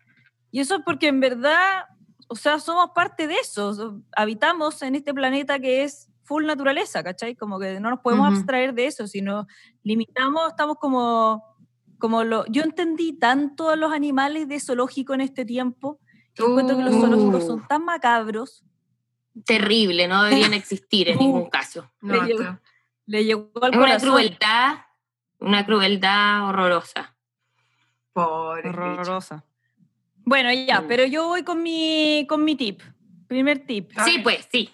y 0.56 0.60
eso 0.62 0.76
es 0.78 0.82
porque 0.86 1.08
en 1.10 1.20
verdad, 1.20 1.86
o 2.30 2.36
sea, 2.36 2.60
somos 2.60 2.92
parte 2.96 3.28
de 3.28 3.36
eso, 3.36 3.74
so- 3.74 4.02
habitamos 4.16 4.82
en 4.82 4.96
este 4.96 5.14
planeta 5.14 5.60
que 5.60 5.84
es 5.84 6.10
full 6.24 6.46
naturaleza, 6.46 7.04
¿cachai? 7.04 7.36
Como 7.36 7.60
que 7.60 7.80
no 7.80 7.90
nos 7.90 8.00
podemos 8.00 8.28
Ujú. 8.30 8.38
abstraer 8.38 8.74
de 8.74 8.86
eso, 8.88 9.06
si 9.08 9.22
nos 9.22 9.46
limitamos, 9.84 10.48
estamos 10.50 10.78
como, 10.80 11.44
como 12.00 12.24
lo... 12.24 12.46
Yo 12.48 12.64
entendí 12.64 13.14
tanto 13.20 13.70
a 13.70 13.76
los 13.76 13.92
animales 13.92 14.48
de 14.48 14.60
zoológico 14.60 15.14
en 15.14 15.22
este 15.22 15.44
tiempo 15.46 16.00
Yo 16.34 16.48
encuentro 16.48 16.78
que 16.78 16.84
los 16.84 16.96
zoológicos 16.96 17.44
Uh. 17.44 17.48
son 17.48 17.68
tan 17.68 17.86
macabros. 17.86 18.64
Terrible, 19.46 20.08
no 20.08 20.24
deberían 20.24 20.54
existir 20.62 21.10
en 21.10 21.20
ningún 21.20 21.50
caso. 21.50 21.92
No, 22.02 22.14
Le 22.16 22.28
llegó- 22.28 22.42
esto- 22.44 22.60
Le 23.08 23.24
llegó 23.26 23.52
al 23.64 23.74
Es 23.74 23.78
una 23.80 23.98
crueldad, 24.00 24.76
una 25.40 25.66
crueldad 25.66 26.48
horrorosa. 26.50 27.16
pobre 28.14 28.70
bicho. 28.70 28.82
Horrorosa. 28.82 29.44
Bueno, 30.26 30.52
ya, 30.52 30.82
Mm. 30.82 30.88
pero 30.88 31.06
yo 31.06 31.28
voy 31.28 31.44
con 31.44 31.62
mi, 31.62 32.26
con 32.28 32.44
mi 32.44 32.56
tip. 32.56 32.82
Primer 33.28 33.60
tip. 33.66 33.92
Ah, 33.96 34.06
Sí, 34.06 34.20
pues, 34.20 34.48
sí. 34.52 34.70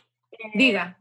Diga. 0.56 0.98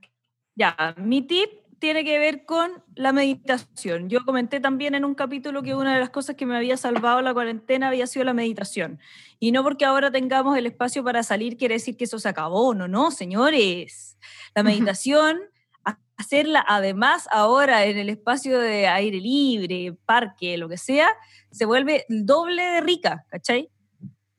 Ya, 0.57 0.95
mi 0.99 1.23
tip 1.23 1.49
tiene 1.79 2.05
que 2.05 2.19
ver 2.19 2.45
con 2.45 2.83
la 2.95 3.13
meditación. 3.13 4.11
Yo 4.11 4.25
comenté 4.27 4.61
también 4.61 4.95
en 4.95 5.05
un 5.07 5.15
capítulo 5.15 5.63
que 5.63 5.75
una 5.75 5.95
de 5.95 6.01
las 6.01 6.11
cosas 6.11 6.37
que 6.37 6.45
me 6.45 6.55
había 6.57 6.77
salvado 6.77 7.23
la 7.23 7.33
cuarentena 7.33 7.89
había 7.89 8.07
sido 8.07 8.25
la 8.27 8.35
meditación. 8.35 8.99
Y 9.39 9.53
no 9.53 9.63
porque 9.63 9.87
ahora 9.87 10.11
tengamos 10.11 10.59
el 10.59 10.67
espacio 10.67 11.03
para 11.03 11.23
salir 11.23 11.57
quiere 11.57 11.75
decir 11.77 11.97
que 11.97 12.05
eso 12.05 12.19
se 12.19 12.29
acabó, 12.29 12.75
no, 12.75 12.87
no, 12.89 13.11
señores. 13.11 14.19
La 14.55 14.63
meditación, 14.63 15.41
a- 15.87 15.99
hacerla 16.19 16.63
además 16.69 17.27
ahora 17.33 17.87
en 17.87 17.97
el 17.97 18.11
espacio 18.11 18.59
de 18.59 18.87
aire 18.87 19.19
libre, 19.19 19.97
parque, 20.05 20.59
lo 20.59 20.69
que 20.69 20.77
sea, 20.77 21.09
se 21.51 21.65
vuelve 21.65 22.05
el 22.11 22.27
doble 22.27 22.63
de 22.63 22.81
rica, 22.83 23.25
¿cachai? 23.31 23.71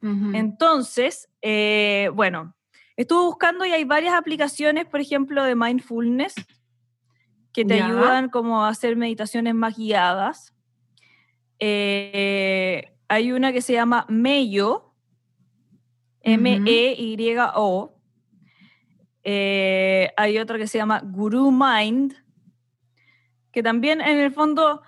Entonces, 0.02 1.30
eh, 1.42 2.10
bueno, 2.14 2.56
estuve 2.98 3.24
buscando 3.24 3.66
y 3.66 3.72
hay 3.72 3.84
varias 3.84 4.16
aplicaciones, 4.16 4.86
por 4.86 5.00
ejemplo, 5.00 5.44
de 5.44 5.56
mindfulness, 5.56 6.34
que 7.54 7.66
te 7.66 7.82
ayudan 7.82 8.30
como 8.30 8.64
a 8.64 8.70
hacer 8.70 8.96
meditaciones 8.96 9.54
más 9.54 9.78
guiadas. 9.78 10.56
Eh, 11.60 12.92
hay 13.08 13.32
una 13.32 13.52
que 13.52 13.62
se 13.62 13.74
llama 13.74 14.06
Meyo, 14.10 14.94
M-E-Y-O. 16.22 17.98
Eh, 19.24 20.12
hay 20.18 20.38
otra 20.40 20.58
que 20.58 20.68
se 20.68 20.78
llama 20.78 21.02
Guru 21.04 21.52
Mind, 21.52 22.16
que 23.52 23.62
también 23.62 24.02
en 24.02 24.18
el 24.18 24.32
fondo 24.32 24.82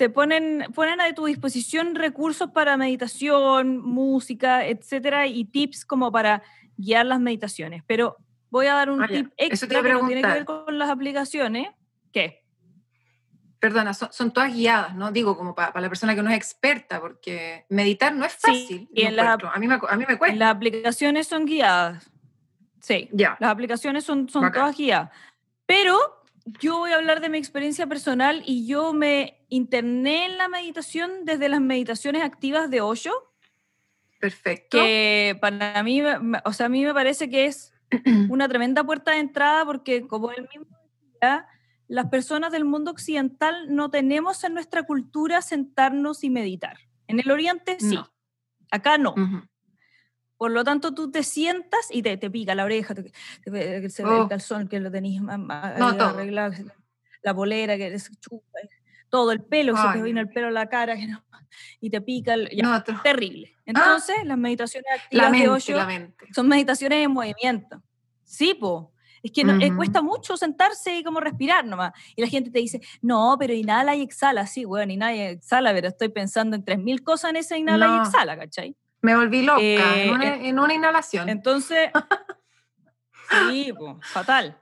te 0.00 0.08
ponen, 0.08 0.64
ponen 0.74 0.98
a 1.02 1.12
tu 1.12 1.26
disposición 1.26 1.94
recursos 1.94 2.52
para 2.52 2.78
meditación, 2.78 3.76
música, 3.76 4.64
etcétera, 4.66 5.26
y 5.26 5.44
tips 5.44 5.84
como 5.84 6.10
para 6.10 6.42
guiar 6.78 7.04
las 7.04 7.20
meditaciones. 7.20 7.82
Pero 7.86 8.16
voy 8.48 8.66
a 8.68 8.72
dar 8.72 8.88
un 8.88 9.02
Ah, 9.02 9.08
tip 9.08 9.30
extra 9.36 9.82
que 9.82 9.92
no 9.92 10.06
tiene 10.06 10.22
que 10.22 10.26
ver 10.28 10.44
con 10.46 10.78
las 10.78 10.88
aplicaciones. 10.88 11.68
¿Qué? 12.14 12.42
Perdona, 13.58 13.92
son, 13.92 14.08
son 14.10 14.32
todas 14.32 14.54
guiadas, 14.54 14.94
¿no? 14.96 15.12
Digo, 15.12 15.36
como 15.36 15.54
para, 15.54 15.78
la 15.78 15.88
persona 15.90 16.14
que 16.14 16.22
no 16.22 16.30
es 16.30 16.36
experta, 16.38 16.98
porque 16.98 17.66
meditar 17.68 18.14
no 18.14 18.24
es 18.24 18.32
Sí, 18.32 18.38
fácil. 18.40 18.88
y 18.94 19.02
en 19.02 19.16
las 19.16 19.36
a, 19.44 19.58
mí 19.58 19.68
me, 19.68 19.74
a 19.86 19.96
mí 19.98 20.04
me 20.08 20.16
cuesta. 20.16 20.34
Las 20.34 20.56
aplicaciones 20.56 21.26
son 21.26 21.44
guiadas. 21.44 22.10
Sí, 22.80 23.10
Ya. 23.12 23.36
las 23.38 23.50
aplicaciones 23.50 24.04
son, 24.04 24.30
son 24.30 24.40
Bacán. 24.44 24.62
todas 24.62 24.78
guiadas. 24.78 25.10
Pero 25.66 25.98
yo 26.58 26.78
voy 26.78 26.92
a 26.92 26.96
hablar 26.96 27.20
de 27.20 27.28
mi 27.28 27.36
experiencia 27.36 27.86
personal 27.86 28.42
y 28.46 28.66
yo 28.66 28.94
me 28.94 29.36
interné 29.50 30.24
en 30.26 30.38
la 30.38 30.48
meditación 30.48 31.24
desde 31.24 31.48
las 31.48 31.60
meditaciones 31.60 32.22
activas 32.22 32.70
de 32.70 32.80
Osho, 32.80 33.12
Perfecto. 34.18 34.78
que 34.78 35.36
para 35.40 35.82
mí, 35.82 36.02
o 36.44 36.52
sea, 36.52 36.66
a 36.66 36.68
mí 36.68 36.84
me 36.84 36.94
parece 36.94 37.28
que 37.28 37.46
es 37.46 37.72
una 38.30 38.48
tremenda 38.48 38.84
puerta 38.84 39.12
de 39.12 39.18
entrada 39.18 39.64
porque 39.64 40.06
como 40.06 40.30
él 40.30 40.48
mismo 40.54 40.76
decía, 41.12 41.46
las 41.88 42.06
personas 42.06 42.52
del 42.52 42.64
mundo 42.64 42.90
occidental 42.92 43.74
no 43.74 43.90
tenemos 43.90 44.44
en 44.44 44.54
nuestra 44.54 44.84
cultura 44.84 45.42
sentarnos 45.42 46.22
y 46.22 46.30
meditar. 46.30 46.76
En 47.08 47.18
el 47.18 47.30
oriente 47.30 47.76
sí, 47.80 47.96
No. 47.96 48.08
acá 48.70 48.96
no. 48.98 49.14
Por 50.36 50.52
lo 50.52 50.64
tanto, 50.64 50.94
tú 50.94 51.10
te 51.10 51.22
sientas 51.22 51.88
y 51.90 52.00
te, 52.02 52.16
te 52.16 52.30
pica 52.30 52.54
la 52.54 52.64
oreja, 52.64 52.94
te, 52.94 53.02
te 53.44 53.90
se 53.90 54.04
ve 54.04 54.10
Oh. 54.10 54.22
el 54.22 54.28
calzón 54.28 54.68
que 54.68 54.80
lo 54.80 54.90
ma- 55.38 55.74
No, 55.78 55.96
todo. 55.96 56.08
arreglado, 56.10 56.54
la 57.22 57.34
polera 57.34 57.76
que 57.76 57.88
es 57.92 58.10
chupa, 58.20 58.58
todo 59.10 59.32
el 59.32 59.42
pelo, 59.42 59.74
que 59.74 59.80
se 59.80 59.88
te 59.88 59.98
Ay. 59.98 60.02
vino 60.02 60.20
el 60.20 60.28
pelo 60.28 60.48
a 60.48 60.50
la 60.50 60.68
cara 60.68 60.94
y 61.80 61.90
te 61.90 62.00
pica, 62.00 62.34
el- 62.34 62.48
ya, 62.56 62.62
No, 62.62 62.76
otro- 62.76 62.98
terrible. 63.02 63.54
Entonces, 63.66 64.16
las 64.24 64.38
meditaciones 64.38 64.86
la 64.88 64.94
activas 65.02 65.26
de 65.26 65.30
mente, 65.32 65.48
Osho 65.50 65.76
la 65.76 65.86
mente. 65.86 66.26
son 66.34 66.48
meditaciones 66.48 67.04
en 67.04 67.10
movimiento. 67.12 67.82
Sí, 68.24 68.54
po. 68.54 68.92
Es 69.22 69.32
que 69.32 69.44
no, 69.44 69.52
eh, 69.62 69.70
cuesta 69.76 70.00
mucho 70.00 70.34
sentarse 70.38 70.96
y 70.96 71.04
como 71.04 71.20
respirar 71.20 71.64
nomás. 71.66 71.92
Y 72.16 72.22
la 72.22 72.28
gente 72.28 72.50
te 72.50 72.58
dice, 72.58 72.80
no, 73.02 73.36
pero 73.38 73.52
inhala 73.52 73.94
y 73.94 74.00
exhala. 74.00 74.46
Sí, 74.46 74.64
bueno, 74.64 74.92
inhala 74.92 75.14
y 75.14 75.20
exhala, 75.20 75.72
pero 75.74 75.88
estoy 75.88 76.08
pensando 76.08 76.56
en 76.56 76.64
3.000 76.64 77.02
cosas 77.02 77.30
en 77.30 77.36
ese 77.36 77.58
inhala 77.58 77.86
No. 77.86 77.96
y 77.98 78.06
exhala, 78.06 78.38
¿cachai? 78.38 78.74
Me 79.02 79.14
volví 79.14 79.42
loca 79.42 79.60
Eh, 79.60 80.04
en, 80.06 80.10
una, 80.14 80.34
en 80.36 80.58
una 80.58 80.72
inhalación. 80.74 81.28
Entonces, 81.28 81.90
sí, 83.50 83.72
po, 83.76 83.98
fatal. 84.02 84.56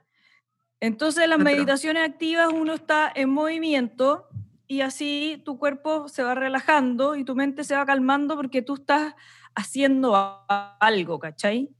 Entonces, 0.81 1.27
las 1.27 1.39
Otro. 1.39 1.45
meditaciones 1.51 2.07
activas, 2.09 2.47
uno 2.53 2.73
está 2.73 3.11
en 3.13 3.29
movimiento 3.29 4.27
y 4.69 4.81
así 4.81 5.41
tu 5.43 5.57
cuerpo 5.57 6.07
se 6.07 6.21
va 6.21 6.35
relajando 6.35 7.15
y 7.15 7.25
tu 7.25 7.35
mente 7.35 7.63
se 7.63 7.75
va 7.75 7.87
calmando 7.87 8.35
porque 8.35 8.61
tú 8.61 8.75
estás 8.75 9.15
haciendo 9.55 10.45
algo, 10.79 11.17
¿cachai? 11.17 11.71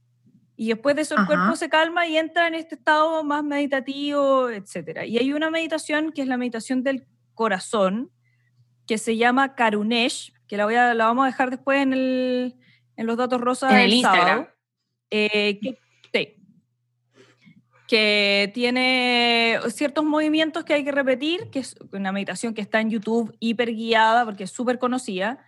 Y 0.56 0.68
después 0.70 0.96
de 0.96 1.02
eso 1.02 1.14
el 1.14 1.20
Ajá. 1.20 1.26
cuerpo 1.28 1.54
se 1.54 1.68
calma 1.68 2.08
y 2.08 2.16
entra 2.18 2.48
en 2.48 2.54
este 2.54 2.74
estado 2.74 3.22
más 3.22 3.44
meditativo, 3.44 4.50
etc. 4.50 5.04
Y 5.06 5.18
hay 5.18 5.32
una 5.32 5.50
meditación 5.50 6.10
que 6.10 6.22
es 6.22 6.26
la 6.26 6.36
meditación 6.36 6.82
del 6.82 7.06
corazón, 7.34 8.10
que 8.88 8.98
se 8.98 9.16
llama 9.16 9.54
Karunesh, 9.54 10.34
que 10.48 10.56
la, 10.56 10.64
voy 10.64 10.74
a, 10.74 10.92
la 10.92 11.04
vamos 11.04 11.22
a 11.22 11.26
dejar 11.26 11.50
después 11.50 11.80
en, 11.80 11.92
el, 11.92 12.56
en 12.96 13.06
los 13.06 13.16
datos 13.16 13.40
rosas 13.40 13.70
En 13.70 13.78
el 13.78 13.82
del 13.84 13.92
Instagram. 13.98 14.26
sábado. 14.26 14.48
Eh, 15.12 15.60
que, 15.62 15.78
sí. 16.12 16.39
Que 17.90 18.52
tiene 18.54 19.58
ciertos 19.70 20.04
movimientos 20.04 20.64
que 20.64 20.74
hay 20.74 20.84
que 20.84 20.92
repetir, 20.92 21.50
que 21.50 21.58
es 21.58 21.74
una 21.90 22.12
meditación 22.12 22.54
que 22.54 22.60
está 22.60 22.80
en 22.80 22.88
YouTube 22.88 23.36
hiper 23.40 23.74
guiada 23.74 24.24
porque 24.24 24.44
es 24.44 24.52
súper 24.52 24.78
conocida. 24.78 25.44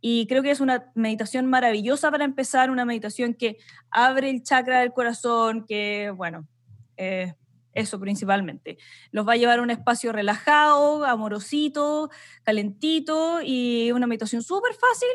Y 0.00 0.26
creo 0.26 0.42
que 0.42 0.50
es 0.50 0.60
una 0.60 0.90
meditación 0.96 1.46
maravillosa 1.46 2.10
para 2.10 2.24
empezar, 2.24 2.72
una 2.72 2.84
meditación 2.84 3.34
que 3.34 3.58
abre 3.88 4.30
el 4.30 4.42
chakra 4.42 4.80
del 4.80 4.92
corazón, 4.92 5.64
que, 5.64 6.10
bueno, 6.10 6.48
eh, 6.96 7.34
eso 7.72 8.00
principalmente. 8.00 8.78
Los 9.12 9.24
va 9.24 9.34
a 9.34 9.36
llevar 9.36 9.60
a 9.60 9.62
un 9.62 9.70
espacio 9.70 10.10
relajado, 10.10 11.04
amorosito, 11.04 12.10
calentito 12.42 13.42
y 13.44 13.92
una 13.92 14.08
meditación 14.08 14.42
súper 14.42 14.72
fácil 14.74 15.08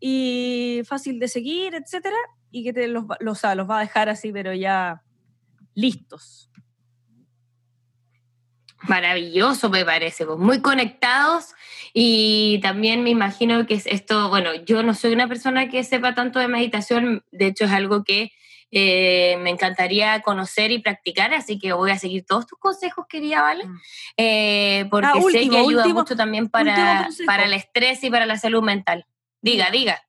y 0.00 0.82
fácil 0.84 1.20
de 1.20 1.28
seguir, 1.28 1.76
etcétera, 1.76 2.16
y 2.50 2.64
que 2.64 2.72
te 2.72 2.88
los, 2.88 3.04
los, 3.20 3.40
los 3.54 3.70
va 3.70 3.78
a 3.78 3.82
dejar 3.82 4.08
así, 4.08 4.32
pero 4.32 4.52
ya 4.52 5.04
listos. 5.74 6.50
Maravilloso 8.88 9.70
me 9.70 9.84
parece, 9.84 10.26
pues 10.26 10.38
muy 10.38 10.60
conectados 10.60 11.54
y 11.94 12.58
también 12.62 13.04
me 13.04 13.10
imagino 13.10 13.64
que 13.64 13.74
es 13.74 13.86
esto, 13.86 14.28
bueno, 14.28 14.54
yo 14.66 14.82
no 14.82 14.92
soy 14.94 15.12
una 15.12 15.28
persona 15.28 15.68
que 15.68 15.84
sepa 15.84 16.14
tanto 16.14 16.40
de 16.40 16.48
meditación, 16.48 17.24
de 17.30 17.46
hecho 17.46 17.66
es 17.66 17.70
algo 17.70 18.02
que 18.02 18.32
eh, 18.72 19.36
me 19.40 19.50
encantaría 19.50 20.20
conocer 20.22 20.72
y 20.72 20.78
practicar, 20.80 21.32
así 21.32 21.58
que 21.60 21.72
voy 21.74 21.92
a 21.92 21.98
seguir 21.98 22.24
todos 22.26 22.46
tus 22.46 22.58
consejos, 22.58 23.06
querida 23.08 23.42
Vale, 23.42 23.66
Mm. 23.66 23.80
eh, 24.16 24.88
porque 24.90 25.06
Ah, 25.14 25.20
sé 25.30 25.48
que 25.48 25.58
ayuda 25.58 25.82
último- 25.82 26.00
mucho 26.00 26.16
también 26.16 26.48
para, 26.48 27.08
para 27.26 27.44
el 27.44 27.52
estrés 27.52 28.02
y 28.02 28.10
para 28.10 28.26
la 28.26 28.36
salud 28.38 28.62
mental. 28.62 29.06
Diga, 29.42 29.70
diga. 29.70 30.00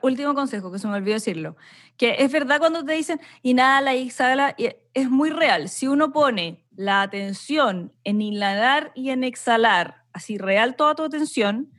Último 0.00 0.34
consejo, 0.34 0.72
que 0.72 0.78
se 0.78 0.88
me 0.88 0.94
olvidó 0.96 1.14
decirlo, 1.14 1.56
que 1.96 2.16
es 2.18 2.32
verdad 2.32 2.58
cuando 2.58 2.84
te 2.84 2.92
dicen 2.92 3.20
inhala 3.42 3.94
y 3.94 4.06
exhala, 4.06 4.54
y 4.56 4.68
es 4.94 5.10
muy 5.10 5.30
real. 5.30 5.68
Si 5.68 5.86
uno 5.86 6.12
pone 6.12 6.64
la 6.74 7.02
atención 7.02 7.92
en 8.04 8.20
inhalar 8.22 8.92
y 8.94 9.10
en 9.10 9.24
exhalar, 9.24 10.04
así 10.12 10.38
real 10.38 10.76
toda 10.76 10.94
tu 10.94 11.04
atención, 11.04 11.70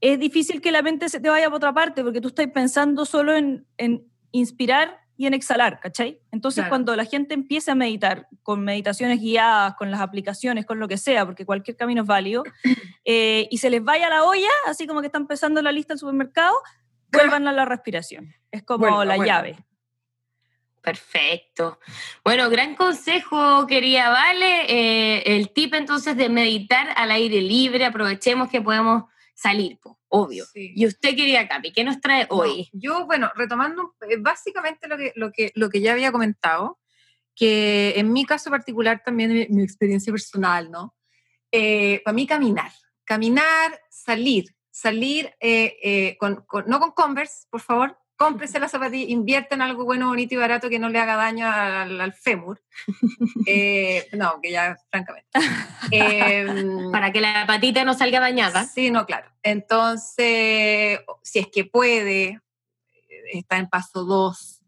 es 0.00 0.18
difícil 0.18 0.60
que 0.60 0.72
la 0.72 0.82
mente 0.82 1.08
se 1.08 1.20
te 1.20 1.28
vaya 1.28 1.46
por 1.48 1.56
otra 1.56 1.72
parte 1.72 2.02
porque 2.02 2.20
tú 2.20 2.28
estás 2.28 2.46
pensando 2.48 3.04
solo 3.04 3.34
en, 3.34 3.66
en 3.76 4.06
inspirar 4.32 4.98
y 5.20 5.26
en 5.26 5.34
exhalar, 5.34 5.80
¿cachai? 5.80 6.18
Entonces 6.32 6.62
Claro. 6.62 6.70
cuando 6.70 6.96
la 6.96 7.04
gente 7.04 7.34
empieza 7.34 7.72
a 7.72 7.74
meditar 7.74 8.26
con 8.42 8.64
meditaciones 8.64 9.20
guiadas, 9.20 9.74
con 9.74 9.90
las 9.90 10.00
aplicaciones, 10.00 10.64
con 10.64 10.78
lo 10.78 10.88
que 10.88 10.96
sea, 10.96 11.26
porque 11.26 11.44
cualquier 11.44 11.76
camino 11.76 12.00
es 12.00 12.06
válido, 12.06 12.42
eh, 13.04 13.46
y 13.50 13.58
se 13.58 13.68
les 13.68 13.84
vaya 13.84 14.08
la 14.08 14.24
olla, 14.24 14.48
así 14.66 14.86
como 14.86 15.02
que 15.02 15.08
están 15.08 15.22
empezando 15.22 15.60
la 15.60 15.72
lista 15.72 15.92
del 15.92 15.98
supermercado, 15.98 16.54
vuelvan 17.12 17.48
a 17.48 17.52
la 17.52 17.64
respiración. 17.64 18.34
Es 18.50 18.62
como 18.62 19.04
la 19.04 19.16
llave. 19.16 19.56
Perfecto. 20.82 21.78
Bueno, 22.24 22.48
gran 22.48 22.74
consejo, 22.74 23.66
quería 23.66 24.08
Vale. 24.08 24.64
Eh, 24.68 25.36
el 25.36 25.52
tip 25.52 25.74
entonces 25.74 26.16
de 26.16 26.28
meditar 26.28 26.88
al 26.96 27.10
aire 27.10 27.40
libre, 27.42 27.84
aprovechemos 27.84 28.48
que 28.48 28.62
podemos 28.62 29.04
salir, 29.34 29.78
po, 29.78 29.98
obvio. 30.08 30.44
Sí. 30.46 30.72
Y 30.74 30.86
usted, 30.86 31.16
querida 31.16 31.46
Capi, 31.48 31.72
¿qué 31.72 31.84
nos 31.84 32.00
trae 32.00 32.26
No, 32.30 32.36
hoy? 32.36 32.68
yo, 32.72 33.06
bueno, 33.06 33.30
retomando 33.36 33.94
eh, 34.08 34.16
básicamente 34.18 34.88
lo 34.88 34.96
que, 34.96 35.12
lo, 35.16 35.32
que, 35.32 35.52
lo 35.54 35.68
que 35.68 35.80
ya 35.80 35.92
había 35.92 36.12
comentado, 36.12 36.78
que 37.34 37.94
en 37.96 38.12
mi 38.12 38.24
caso 38.24 38.50
particular 38.50 39.02
también, 39.04 39.32
mi, 39.32 39.46
mi 39.48 39.62
experiencia 39.62 40.12
personal, 40.12 40.70
¿no? 40.70 40.94
Eh, 41.52 42.00
para 42.04 42.14
mí 42.14 42.26
caminar, 42.26 42.70
caminar, 43.04 43.80
salir, 43.90 44.54
salir, 44.80 45.34
eh, 45.40 45.76
eh, 45.82 46.16
con, 46.18 46.36
con- 46.46 46.64
no 46.66 46.80
con 46.80 46.92
Converse, 46.92 47.46
por 47.50 47.60
favor, 47.60 47.98
cómprese 48.16 48.60
la 48.60 48.68
zapatilla, 48.68 49.10
invierte 49.10 49.54
en 49.54 49.62
algo 49.62 49.84
bueno, 49.84 50.08
bonito 50.08 50.34
y 50.34 50.38
barato 50.38 50.68
que 50.68 50.78
no 50.78 50.88
le 50.90 50.98
haga 50.98 51.16
daño 51.16 51.46
al, 51.50 52.12
fémur. 52.12 52.62
Eh, 53.46 54.08
no, 54.12 54.40
que 54.42 54.50
ya, 54.52 54.76
francamente. 54.90 55.28
Em, 55.90 56.90
Para 56.92 57.10
que 57.12 57.20
la 57.20 57.46
patita 57.46 57.84
no 57.84 57.94
salga 57.94 58.20
dañada. 58.20 58.64
Sí, 58.64 58.90
no, 58.90 59.06
claro. 59.06 59.30
Entonces, 59.42 61.00
si 61.22 61.38
es 61.38 61.46
que 61.52 61.64
puede, 61.64 62.40
está 63.32 63.56
en 63.56 63.68
paso 63.68 64.04
2. 64.04 64.62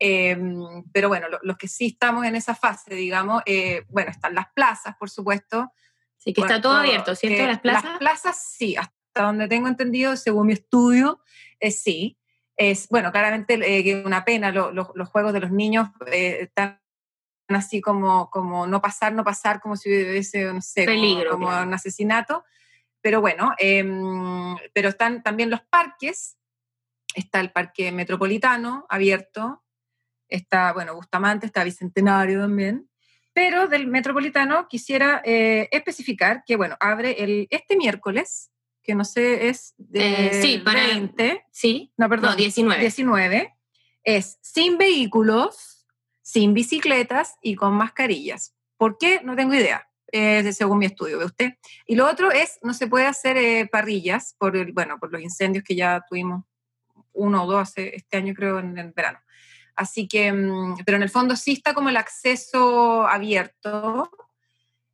Em, 0.00 0.82
pero 0.92 1.08
bueno, 1.08 1.26
los 1.42 1.56
que 1.56 1.68
sí 1.68 1.86
estamos 1.86 2.24
en 2.24 2.34
esa 2.34 2.54
fase, 2.54 2.94
digamos, 2.94 3.42
eh, 3.46 3.84
bueno, 3.88 4.10
están 4.10 4.34
las 4.34 4.48
plazas, 4.52 4.96
por 4.96 5.10
supuesto. 5.10 5.72
Sí, 6.18 6.32
que 6.32 6.40
está 6.40 6.60
todo 6.60 6.74
abierto, 6.76 7.14
¿cierto? 7.14 7.46
Las 7.46 7.60
plazas. 7.60 7.84
Las 7.84 7.98
plazas 7.98 8.42
sí, 8.58 8.76
hasta 8.76 8.99
donde 9.22 9.48
tengo 9.48 9.68
entendido, 9.68 10.16
según 10.16 10.46
mi 10.46 10.52
estudio, 10.54 11.20
eh, 11.58 11.70
sí. 11.70 12.16
Es, 12.56 12.88
bueno, 12.88 13.10
claramente 13.10 13.54
eh, 13.54 14.02
una 14.04 14.24
pena, 14.24 14.52
los 14.52 15.08
juegos 15.08 15.32
de 15.32 15.40
los 15.40 15.50
niños 15.50 15.88
eh, 16.12 16.38
están 16.42 16.80
así 17.48 17.80
como, 17.80 18.30
como 18.30 18.66
no 18.66 18.80
pasar, 18.82 19.12
no 19.12 19.24
pasar, 19.24 19.60
como 19.60 19.76
si 19.76 19.88
hubiese, 19.88 20.52
no 20.52 20.60
sé, 20.60 20.84
Peligro, 20.84 21.32
como, 21.32 21.48
un 21.48 21.74
asesinato. 21.74 22.44
Pero 23.00 23.22
bueno, 23.22 23.54
em, 23.56 24.56
pero 24.74 24.90
están 24.90 25.22
también 25.22 25.48
los 25.48 25.62
parques, 25.62 26.36
está 27.14 27.40
el 27.40 27.50
parque 27.50 27.92
metropolitano 27.92 28.84
abierto, 28.90 29.64
está, 30.28 30.72
bueno, 30.72 30.94
Bustamante, 30.94 31.46
está 31.46 31.64
Bicentenario 31.64 32.40
también, 32.40 32.90
pero 33.32 33.68
del 33.68 33.86
metropolitano 33.86 34.68
quisiera 34.68 35.22
eh, 35.24 35.68
especificar 35.70 36.44
que, 36.44 36.56
bueno, 36.56 36.76
abre 36.80 37.22
el, 37.22 37.46
este 37.50 37.76
miércoles, 37.76 38.50
que 38.82 38.94
no 38.94 39.04
sé, 39.04 39.48
es 39.48 39.74
de 39.78 40.28
eh, 40.28 40.42
sí, 40.42 40.58
para, 40.58 40.86
20. 40.86 41.46
Sí, 41.50 41.92
no, 41.96 42.08
perdón. 42.08 42.36
19. 42.36 42.80
19. 42.80 43.54
Es 44.02 44.38
sin 44.40 44.78
vehículos, 44.78 45.86
sin 46.22 46.54
bicicletas 46.54 47.36
y 47.42 47.54
con 47.54 47.74
mascarillas. 47.74 48.54
¿Por 48.76 48.96
qué? 48.98 49.20
No 49.22 49.36
tengo 49.36 49.54
idea. 49.54 49.86
Eh, 50.12 50.52
según 50.52 50.78
mi 50.78 50.86
estudio, 50.86 51.18
¿ve 51.18 51.24
usted? 51.26 51.52
Y 51.86 51.94
lo 51.94 52.08
otro 52.08 52.32
es, 52.32 52.58
no 52.62 52.74
se 52.74 52.88
puede 52.88 53.06
hacer 53.06 53.36
eh, 53.36 53.68
parrillas 53.70 54.34
por, 54.38 54.56
el, 54.56 54.72
bueno, 54.72 54.98
por 54.98 55.12
los 55.12 55.22
incendios 55.22 55.62
que 55.62 55.76
ya 55.76 56.04
tuvimos 56.08 56.44
uno 57.12 57.44
o 57.44 57.46
dos 57.46 57.72
este 57.76 58.16
año, 58.16 58.34
creo, 58.34 58.58
en 58.58 58.76
el 58.76 58.90
verano. 58.90 59.20
Así 59.76 60.08
que, 60.08 60.32
mm, 60.32 60.78
pero 60.84 60.96
en 60.96 61.04
el 61.04 61.10
fondo 61.10 61.36
sí 61.36 61.52
está 61.52 61.74
como 61.74 61.90
el 61.90 61.96
acceso 61.96 63.06
abierto, 63.06 64.10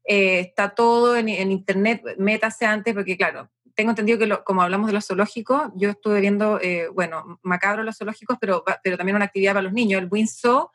está 0.04 0.74
todo 0.74 1.16
en, 1.16 1.28
en, 1.30 1.50
internet, 1.50 2.02
métase 2.18 2.66
antes, 2.66 2.94
porque 2.94 3.16
claro, 3.16 3.50
tengo 3.76 3.90
entendido 3.90 4.18
que 4.18 4.42
como 4.42 4.62
hablamos 4.62 4.86
de 4.86 4.94
los 4.94 5.06
zoológicos, 5.06 5.70
yo 5.74 5.90
estuve 5.90 6.20
viendo, 6.20 6.58
eh, 6.60 6.88
bueno, 6.88 7.38
macabro 7.42 7.82
los 7.82 7.98
zoológicos, 7.98 8.38
pero, 8.40 8.64
pero 8.82 8.96
también 8.96 9.16
una 9.16 9.26
actividad 9.26 9.52
para 9.52 9.62
los 9.62 9.74
niños. 9.74 10.00
El 10.00 10.08
Windsor 10.10 10.70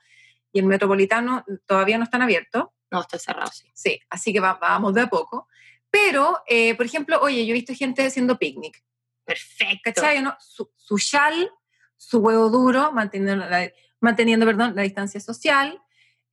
y 0.53 0.59
el 0.59 0.65
Metropolitano 0.65 1.43
todavía 1.65 1.97
no 1.97 2.03
están 2.03 2.21
abiertos. 2.21 2.65
No, 2.91 3.01
está 3.01 3.17
cerrado, 3.17 3.51
sí. 3.51 3.67
Sí, 3.73 3.99
así 4.09 4.31
que 4.31 4.39
vamos 4.39 4.93
de 4.93 5.01
a 5.01 5.07
poco. 5.07 5.47
Pero, 5.89 6.41
eh, 6.47 6.75
por 6.75 6.85
ejemplo, 6.85 7.19
oye, 7.21 7.45
yo 7.45 7.51
he 7.51 7.55
visto 7.55 7.73
gente 7.73 8.05
haciendo 8.05 8.37
picnic. 8.37 8.83
Perfecto. 9.25 9.91
¿Cachai? 9.93 10.21
¿no? 10.21 10.35
Su, 10.39 10.71
su 10.75 10.99
chal, 10.99 11.51
su 11.97 12.19
huevo 12.19 12.49
duro, 12.49 12.91
manteniendo, 12.91 13.47
la, 13.47 13.71
manteniendo 13.99 14.45
perdón, 14.45 14.75
la 14.75 14.83
distancia 14.83 15.19
social, 15.19 15.81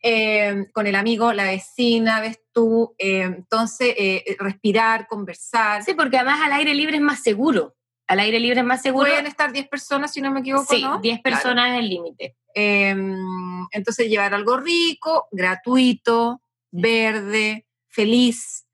eh, 0.00 0.66
con 0.72 0.86
el 0.86 0.94
amigo, 0.94 1.32
la 1.32 1.44
vecina, 1.44 2.20
ves 2.20 2.40
tú, 2.52 2.94
eh, 2.98 3.22
entonces 3.22 3.94
eh, 3.96 4.36
respirar, 4.38 5.08
conversar. 5.08 5.82
Sí, 5.82 5.94
porque 5.94 6.18
además 6.18 6.40
al 6.42 6.52
aire 6.52 6.72
libre 6.74 6.96
es 6.96 7.02
más 7.02 7.22
seguro. 7.22 7.74
Al 8.06 8.20
aire 8.20 8.38
libre 8.38 8.60
es 8.60 8.66
más 8.66 8.80
seguro. 8.80 9.10
Pueden 9.10 9.26
estar 9.26 9.52
10 9.52 9.68
personas, 9.68 10.12
si 10.12 10.20
no 10.20 10.30
me 10.30 10.40
equivoco, 10.40 10.72
sí, 10.72 10.84
10 11.02 11.20
personas 11.20 11.72
es 11.72 11.78
el 11.80 11.88
límite. 11.88 12.36
Em, 12.54 13.66
entonces 13.72 14.08
llevar 14.08 14.34
algo 14.34 14.56
rico, 14.56 15.28
gratuito, 15.32 16.40
verde, 16.70 17.66
feliz. 17.88 18.66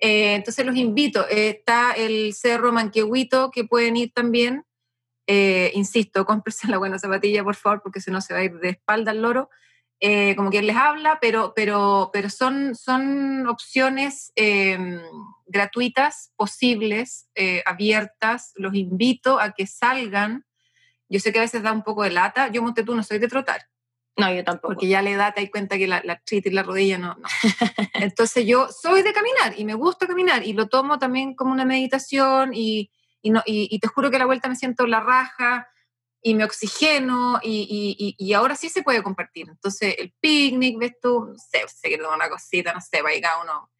entonces 0.00 0.66
los 0.66 0.76
invito. 0.76 1.26
está 1.28 1.92
el 1.92 2.34
Cerro 2.34 2.72
Manquehuito, 2.72 3.50
que 3.50 3.64
pueden 3.64 3.96
ir 3.96 4.12
también. 4.12 4.64
insisto, 5.26 6.26
cómprense 6.26 6.66
la 6.68 6.78
buena 6.78 6.98
zapatilla, 6.98 7.44
por 7.44 7.54
favor, 7.54 7.80
porque 7.80 8.00
si 8.00 8.10
no 8.10 8.20
se 8.20 8.34
va 8.34 8.40
a 8.40 8.44
ir 8.44 8.58
de 8.58 8.70
espalda 8.70 9.12
al 9.12 9.22
loro. 9.22 9.50
Eh, 10.00 10.34
como 10.36 10.50
quien 10.50 10.66
les 10.66 10.76
habla, 10.76 11.18
pero, 11.20 11.52
pero, 11.54 12.10
pero 12.12 12.28
son, 12.28 12.74
son 12.74 13.46
opciones 13.46 14.32
em, 14.34 15.00
gratuitas, 15.46 16.32
posibles, 16.36 17.28
eh, 17.34 17.62
abiertas. 17.64 18.52
Los 18.56 18.74
invito 18.74 19.40
a 19.40 19.52
que 19.52 19.66
salgan. 19.66 20.44
Yo 21.08 21.20
sé 21.20 21.32
que 21.32 21.38
a 21.38 21.42
veces 21.42 21.62
da 21.62 21.72
un 21.72 21.82
poco 21.82 22.02
de 22.02 22.10
lata. 22.10 22.48
Yo, 22.48 22.62
monte 22.62 22.84
tú, 22.84 22.94
no 22.94 23.02
soy 23.02 23.18
de 23.18 23.28
trotar. 23.28 23.62
No, 24.16 24.32
yo 24.32 24.44
tampoco. 24.44 24.74
Porque 24.74 24.88
ya 24.88 25.02
le 25.02 25.16
da, 25.16 25.32
te 25.32 25.40
das 25.40 25.50
cuenta 25.50 25.76
que 25.76 25.86
la, 25.86 26.00
la 26.04 26.20
y 26.30 26.50
la 26.50 26.62
rodilla 26.62 26.98
no, 26.98 27.14
no. 27.14 27.28
Entonces 27.94 28.46
yo 28.46 28.68
soy 28.70 29.02
de 29.02 29.12
caminar 29.12 29.58
y 29.58 29.64
me 29.64 29.74
gusta 29.74 30.06
caminar 30.06 30.46
y 30.46 30.52
lo 30.52 30.68
tomo 30.68 30.98
también 30.98 31.34
como 31.34 31.52
una 31.52 31.64
meditación 31.64 32.52
y, 32.54 32.90
y, 33.22 33.30
no, 33.30 33.42
y, 33.44 33.68
y 33.70 33.78
te 33.80 33.88
juro 33.88 34.10
que 34.10 34.16
a 34.16 34.20
la 34.20 34.26
vuelta 34.26 34.48
me 34.48 34.56
siento 34.56 34.86
la 34.86 35.00
raja 35.00 35.68
y 36.26 36.34
me 36.34 36.44
oxigeno 36.44 37.38
y, 37.42 37.94
y, 37.98 38.16
y, 38.18 38.32
ahora 38.32 38.56
sí 38.56 38.70
se 38.70 38.82
puede 38.82 39.02
compartir. 39.02 39.46
Entonces, 39.50 39.94
el 39.98 40.14
picnic, 40.20 40.78
¿ves 40.78 40.94
tú? 40.98 41.26
No 41.26 41.36
sé, 41.36 41.98
una 41.98 42.30
cosita, 42.30 42.72
no 42.72 42.80
sé, 42.80 43.02
para 43.02 43.20
cada 43.20 43.42
uno. 43.42 43.70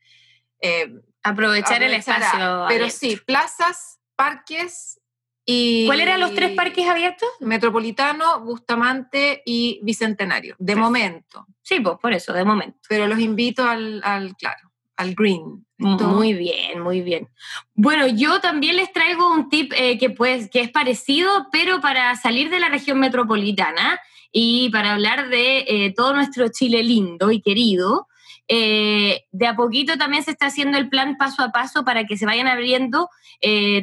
Eh, 0.61 0.93
aprovechar, 1.23 1.83
el 1.83 1.95
espacio. 1.95 2.67
Pero 2.69 2.91
sí, 2.91 3.17
plazas, 3.17 3.99
parques 4.15 5.01
y... 5.47 5.87
¿Cuáles 5.87 6.07
eran 6.07 6.21
los 6.21 6.35
tres 6.35 6.55
parques 6.55 6.87
abiertos? 6.87 7.29
Metropolitano, 7.41 8.41
Bustamante 8.41 9.43
y 9.47 9.81
Bicentenario, 9.83 10.55
de 10.59 10.77
momento. 10.77 11.47
Sí, 11.63 11.81
pues 11.81 11.97
por 11.99 12.13
eso, 12.13 12.35
de 12.35 12.45
momento. 12.45 12.79
Pero 12.91 13.07
los 13.07 13.21
invito 13.21 13.65
al, 13.65 14.03
al 14.05 14.37
claro, 14.37 14.71
al 14.97 15.15
green. 15.15 15.65
Muy 15.79 16.35
bien, 16.35 16.81
muy 16.81 17.01
bien. 17.01 17.29
Bueno, 17.75 18.07
yo 18.07 18.41
también 18.41 18.77
les 18.77 18.93
traigo 18.93 19.33
un 19.33 19.49
tip 19.49 19.73
eh, 19.77 19.99
que, 19.99 20.11
pues, 20.11 20.49
que 20.49 20.61
es 20.61 20.71
parecido, 20.71 21.49
pero 21.51 21.81
para 21.81 22.15
salir 22.17 22.49
de 22.49 22.61
la 22.61 22.69
región 22.69 23.01
metropolitana 23.01 24.01
y 24.31 24.71
para 24.71 24.93
hablar 24.93 25.29
de 25.29 25.65
eh, 25.67 25.93
todo 25.95 26.15
nuestro 26.15 26.49
Chile 26.49 26.83
lindo 26.83 27.31
y 27.31 27.41
querido. 27.41 28.07
Eh, 28.47 29.25
de 29.33 29.47
a 29.47 29.57
poquito 29.57 29.97
también 29.97 30.23
se 30.23 30.31
está 30.31 30.47
haciendo 30.47 30.77
el 30.77 30.91
plan 30.91 31.17
paso 31.17 31.43
a 31.43 31.51
paso 31.51 31.83
para 31.83 32.05
que 32.05 32.19
se 32.19 32.27
vayan 32.27 32.47
abriendo 32.47 33.09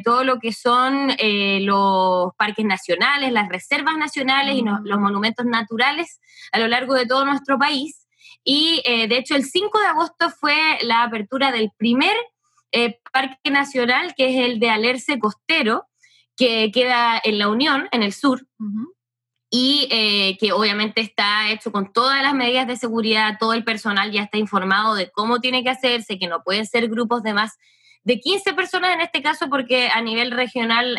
todo 0.04 0.24
lo 0.24 0.40
que 0.40 0.52
son 0.52 1.12
los 1.60 2.34
parques 2.36 2.64
nacionales, 2.64 3.30
las 3.30 3.48
reservas 3.48 3.96
nacionales 3.96 4.56
y 4.56 4.62
los 4.62 4.98
monumentos 4.98 5.46
naturales 5.46 6.20
a 6.50 6.58
lo 6.58 6.66
largo 6.66 6.94
de 6.94 7.06
todo 7.06 7.24
nuestro 7.24 7.58
país. 7.58 8.01
Y 8.44 8.82
eh, 8.84 9.08
de 9.08 9.18
hecho 9.18 9.34
el 9.34 9.44
5 9.44 9.78
de 9.78 9.86
agosto 9.86 10.30
fue 10.30 10.56
la 10.82 11.04
apertura 11.04 11.52
del 11.52 11.70
primer 11.76 12.14
eh, 12.72 12.98
parque 13.12 13.50
nacional, 13.50 14.14
que 14.16 14.30
es 14.30 14.46
el 14.46 14.58
de 14.58 14.70
Alerce 14.70 15.18
Costero, 15.18 15.86
que 16.36 16.70
queda 16.72 17.20
en 17.22 17.38
la 17.38 17.48
Unión, 17.48 17.88
en 17.92 18.02
el 18.02 18.12
sur. 18.12 18.46
Y 19.50 19.86
eh, 19.90 20.38
que 20.40 20.52
obviamente 20.52 21.02
está 21.02 21.50
hecho 21.50 21.70
con 21.70 21.92
todas 21.92 22.22
las 22.22 22.34
medidas 22.34 22.66
de 22.66 22.76
seguridad, 22.76 23.36
todo 23.38 23.52
el 23.52 23.64
personal 23.64 24.10
ya 24.10 24.22
está 24.22 24.38
informado 24.38 24.94
de 24.94 25.10
cómo 25.10 25.40
tiene 25.40 25.62
que 25.62 25.68
hacerse, 25.68 26.18
que 26.18 26.26
no 26.26 26.42
pueden 26.42 26.66
ser 26.66 26.88
grupos 26.88 27.22
de 27.22 27.34
más 27.34 27.58
de 28.02 28.18
15 28.18 28.54
personas 28.54 28.94
en 28.94 29.02
este 29.02 29.22
caso, 29.22 29.50
porque 29.50 29.88
a 29.92 30.00
nivel 30.00 30.30
regional 30.30 30.96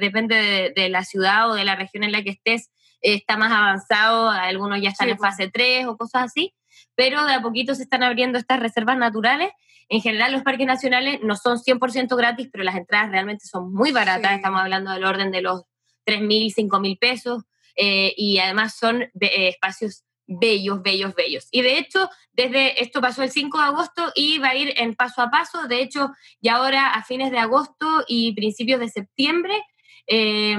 depende 0.00 0.34
de, 0.34 0.72
de, 0.74 0.88
la 0.90 1.04
ciudad 1.04 1.48
o 1.48 1.54
de 1.54 1.64
la 1.64 1.76
región 1.76 2.02
en 2.02 2.12
la 2.12 2.22
que 2.22 2.30
estés, 2.30 2.70
está 3.00 3.36
más 3.36 3.52
avanzado, 3.52 4.28
algunos 4.28 4.82
ya 4.82 4.90
están 4.90 5.08
en 5.08 5.18
fase 5.18 5.48
3 5.48 5.86
o 5.86 5.96
cosas 5.96 6.24
así 6.24 6.52
pero 6.94 7.24
de 7.24 7.34
a 7.34 7.42
poquito 7.42 7.74
se 7.74 7.82
están 7.82 8.02
abriendo 8.02 8.38
estas 8.38 8.60
reservas 8.60 8.98
naturales. 8.98 9.50
En 9.88 10.00
general 10.00 10.32
los 10.32 10.42
parques 10.42 10.66
nacionales 10.66 11.20
no 11.22 11.36
son 11.36 11.58
100% 11.58 12.16
gratis, 12.16 12.48
pero 12.50 12.64
las 12.64 12.76
entradas 12.76 13.10
realmente 13.10 13.46
son 13.46 13.72
muy 13.72 13.92
baratas, 13.92 14.32
estamos 14.32 14.60
hablando 14.60 14.92
del 14.92 15.04
orden 15.04 15.30
de 15.30 15.42
los 15.42 15.62
3.000, 16.06 16.54
5.000 16.54 16.98
pesos, 16.98 17.42
eh, 17.76 18.14
y 18.16 18.38
además 18.38 18.76
son 18.76 19.02
eh, 19.02 19.10
espacios 19.20 20.04
bellos, 20.26 20.82
bellos, 20.82 21.14
bellos. 21.14 21.48
Y 21.50 21.62
de 21.62 21.78
hecho, 21.78 22.08
desde 22.32 22.82
esto 22.82 23.00
pasó 23.00 23.22
el 23.22 23.30
5 23.30 23.58
de 23.58 23.64
agosto 23.64 24.12
y 24.14 24.38
va 24.38 24.50
a 24.50 24.56
ir 24.56 24.72
en 24.76 24.94
paso 24.94 25.22
a 25.22 25.30
paso. 25.30 25.66
De 25.68 25.82
hecho, 25.82 26.10
y 26.40 26.48
ahora 26.48 26.90
a 26.92 27.02
fines 27.02 27.30
de 27.30 27.38
agosto 27.38 28.04
y 28.06 28.32
principios 28.34 28.80
de 28.80 28.88
septiembre, 28.88 29.54
eh, 30.06 30.56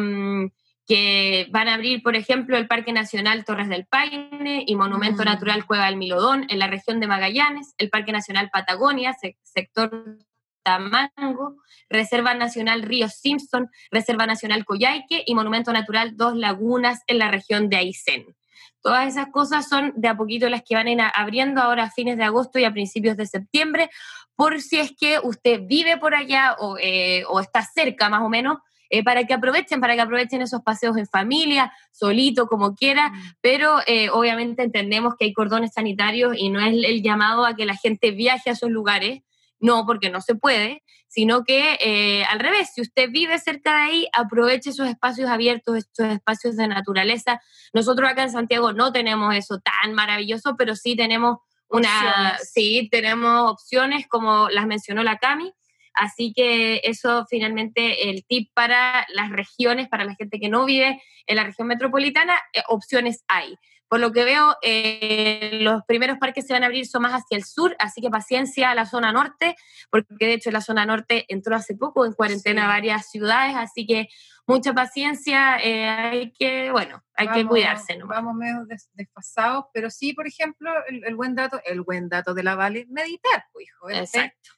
que 0.86 1.48
van 1.52 1.70
a 1.70 1.76
abrir, 1.76 2.04
por 2.04 2.16
ejemplo, 2.16 2.58
el 2.58 2.68
Parque 2.68 2.92
Nacional 2.92 3.46
Torres 3.46 3.70
del 3.70 3.86
Paine 3.86 4.64
y 4.68 4.76
Monumento 4.76 5.24
mm. 5.24 5.26
Natural 5.26 5.66
Cueva 5.66 5.86
del 5.86 5.98
Milodón 5.98 6.46
en 6.50 6.60
la 6.60 6.68
región 6.68 7.00
de 7.00 7.08
Magallanes, 7.08 7.74
el 7.78 7.90
Parque 7.90 8.12
Nacional 8.12 8.50
Patagonia, 8.52 9.16
sector 9.44 10.18
Tamango, 10.64 11.58
Reserva 11.90 12.34
Nacional 12.34 12.82
Río 12.84 13.08
Simpson, 13.08 13.70
Reserva 13.92 14.26
Nacional 14.26 14.66
Coyhaique 14.66 15.24
y 15.26 15.36
Monumento 15.36 15.72
Natural 15.72 16.16
Dos 16.18 16.36
Lagunas 16.36 17.02
en 17.08 17.20
la 17.20 17.30
región 17.30 17.70
de 17.70 17.78
Aysén. 17.78 18.36
Todas 18.82 19.08
esas 19.08 19.28
cosas 19.28 19.70
son 19.70 19.94
de 19.96 20.10
a 20.10 20.18
poquito 20.18 20.50
las 20.50 20.64
que 20.64 20.76
van 20.76 20.88
a 20.88 20.92
ir 20.92 21.00
abriendo 21.14 21.62
ahora 21.62 21.84
a 21.84 21.92
fines 21.92 22.18
de 22.18 22.24
agosto 22.24 22.60
y 22.60 22.66
a 22.66 22.74
principios 22.74 23.16
de 23.16 23.26
septiembre, 23.26 23.90
por 24.36 24.60
si 24.62 24.80
es 24.80 24.94
que 24.98 25.20
usted 25.24 25.62
vive 25.64 25.98
por 25.98 26.16
allá 26.16 26.56
o, 26.60 26.78
eh, 26.78 27.24
o 27.30 27.40
está 27.40 27.62
cerca 27.62 28.10
más 28.10 28.22
o 28.22 28.30
menos 28.30 28.58
eh, 28.94 29.04
para 29.04 29.24
que 29.26 29.34
aprovechen, 29.34 29.82
para 29.82 29.96
que 29.96 30.02
aprovechen 30.02 30.44
esos 30.44 30.62
paseos 30.62 30.98
en 30.98 31.08
familia, 31.08 31.74
solito, 31.92 32.46
como 32.46 32.76
quiera, 32.76 33.10
mm. 33.10 33.22
pero 33.42 33.80
eh, 33.88 34.12
obviamente 34.12 34.62
entendemos 34.62 35.16
que 35.18 35.26
hay 35.26 35.34
cordones 35.34 35.74
sanitarios 35.74 36.36
y 36.38 36.50
no 36.52 36.60
es 36.60 36.74
el 36.74 37.02
llamado 37.02 37.44
a 37.44 37.56
que 37.56 37.66
la 37.66 37.76
gente 37.76 38.12
viaje 38.12 38.52
a 38.52 38.54
esos 38.54 38.70
lugares, 38.70 39.24
no, 39.60 39.88
porque 39.88 40.12
no 40.12 40.22
se 40.22 40.36
puede, 40.36 40.84
sino 41.08 41.44
que 41.44 41.80
eh, 41.82 42.24
al 42.26 42.40
revés, 42.40 42.70
si 42.76 42.82
usted 42.82 43.10
vive 43.10 43.40
cerca 43.40 43.78
de 43.78 43.82
ahí, 43.82 44.08
aproveche 44.14 44.70
esos 44.70 44.88
espacios 44.88 45.28
abiertos, 45.28 45.76
esos 45.76 46.14
espacios 46.14 46.56
de 46.56 46.68
naturaleza. 46.68 47.42
Nosotros 47.74 48.08
acá 48.08 48.22
en 48.22 48.32
Santiago 48.32 48.74
no 48.74 48.92
tenemos 48.92 49.34
eso 49.34 49.60
tan 49.60 49.96
maravilloso, 49.96 50.56
pero 50.56 50.76
sí 50.76 50.96
tenemos 50.96 51.40
una, 51.68 52.38
sí, 52.44 52.90
tenemos 52.92 53.54
opciones 53.54 54.08
como 54.08 54.50
las 54.50 54.68
mencionó 54.68 55.02
la 55.02 55.18
Cami. 55.18 55.52
Así 55.94 56.34
que 56.36 56.82
eso 56.84 57.26
finalmente 57.30 58.10
el 58.10 58.26
tip 58.26 58.52
para 58.54 59.06
las 59.14 59.30
regiones, 59.30 59.88
para 59.90 60.06
la 60.06 60.16
gente 60.16 60.40
que 60.40 60.50
no 60.50 60.66
vive 60.66 61.02
en 61.28 61.36
la 61.36 61.44
región 61.44 61.68
metropolitana, 61.68 62.36
eh, 62.54 62.62
opciones 62.68 63.24
hay. 63.28 63.56
Por 63.88 64.00
lo 64.00 64.12
que 64.12 64.24
veo, 64.24 64.58
eh, 64.64 65.60
los 65.62 65.84
primeros 65.86 66.18
parques 66.18 66.48
se 66.48 66.54
van 66.54 66.64
a 66.64 66.66
abrir 66.66 66.88
son 66.88 67.04
más 67.04 67.14
hacia 67.14 67.38
el 67.38 67.44
sur, 67.44 67.76
así 67.78 68.02
que 68.02 68.10
paciencia 68.10 68.72
a 68.72 68.76
la 68.76 68.88
zona 68.88 69.12
norte, 69.12 69.56
porque 69.92 70.26
de 70.26 70.34
hecho 70.34 70.50
la 70.50 70.62
zona 70.62 70.84
norte 70.84 71.26
entró 71.28 71.56
hace 71.56 71.76
poco 71.76 72.04
en 72.04 72.14
cuarentena 72.14 72.68
varias 72.68 73.12
ciudades, 73.12 73.56
así 73.56 73.86
que 73.86 74.08
mucha 74.48 74.74
paciencia, 74.74 75.58
eh, 75.58 75.88
hay 75.88 76.32
que, 76.32 76.72
bueno, 76.72 77.04
hay 77.14 77.28
que 77.30 77.46
cuidarse. 77.46 77.96
¿no? 77.98 78.08
Vamos 78.08 78.34
medio 78.34 78.66
desfasados, 78.94 79.66
pero 79.74 79.92
sí, 79.92 80.14
por 80.14 80.26
ejemplo, 80.26 80.72
el, 80.88 81.16
buen 81.16 81.36
dato, 81.36 81.62
el 81.64 81.82
buen 81.82 82.10
dato 82.10 82.34
de 82.34 82.42
la 82.42 82.56
Vale, 82.56 82.88
meditar, 82.90 83.46
pues, 83.54 83.68
hijo. 83.68 83.90
Exacto. 83.92 84.50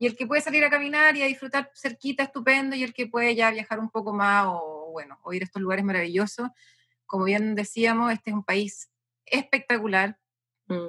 Y 0.00 0.06
el 0.06 0.16
que 0.16 0.26
puede 0.26 0.42
salir 0.42 0.64
a 0.64 0.70
caminar 0.70 1.16
y 1.16 1.22
a 1.22 1.26
disfrutar 1.26 1.70
cerquita, 1.74 2.24
estupendo, 2.24 2.74
y 2.74 2.82
el 2.82 2.92
que 2.92 3.06
puede 3.06 3.36
ya 3.36 3.52
viajar 3.52 3.78
un 3.78 3.90
poco 3.90 4.12
más 4.12 4.46
o, 4.48 4.90
bueno, 4.90 5.20
o 5.22 5.32
ir 5.32 5.42
a 5.42 5.44
estos 5.44 5.62
lugares 5.62 5.84
maravillosos 5.84 6.48
como 7.10 7.24
bien 7.24 7.56
decíamos, 7.56 8.12
este 8.12 8.30
es 8.30 8.36
un 8.36 8.44
país 8.44 8.88
espectacular. 9.26 10.16
Mm. 10.68 10.86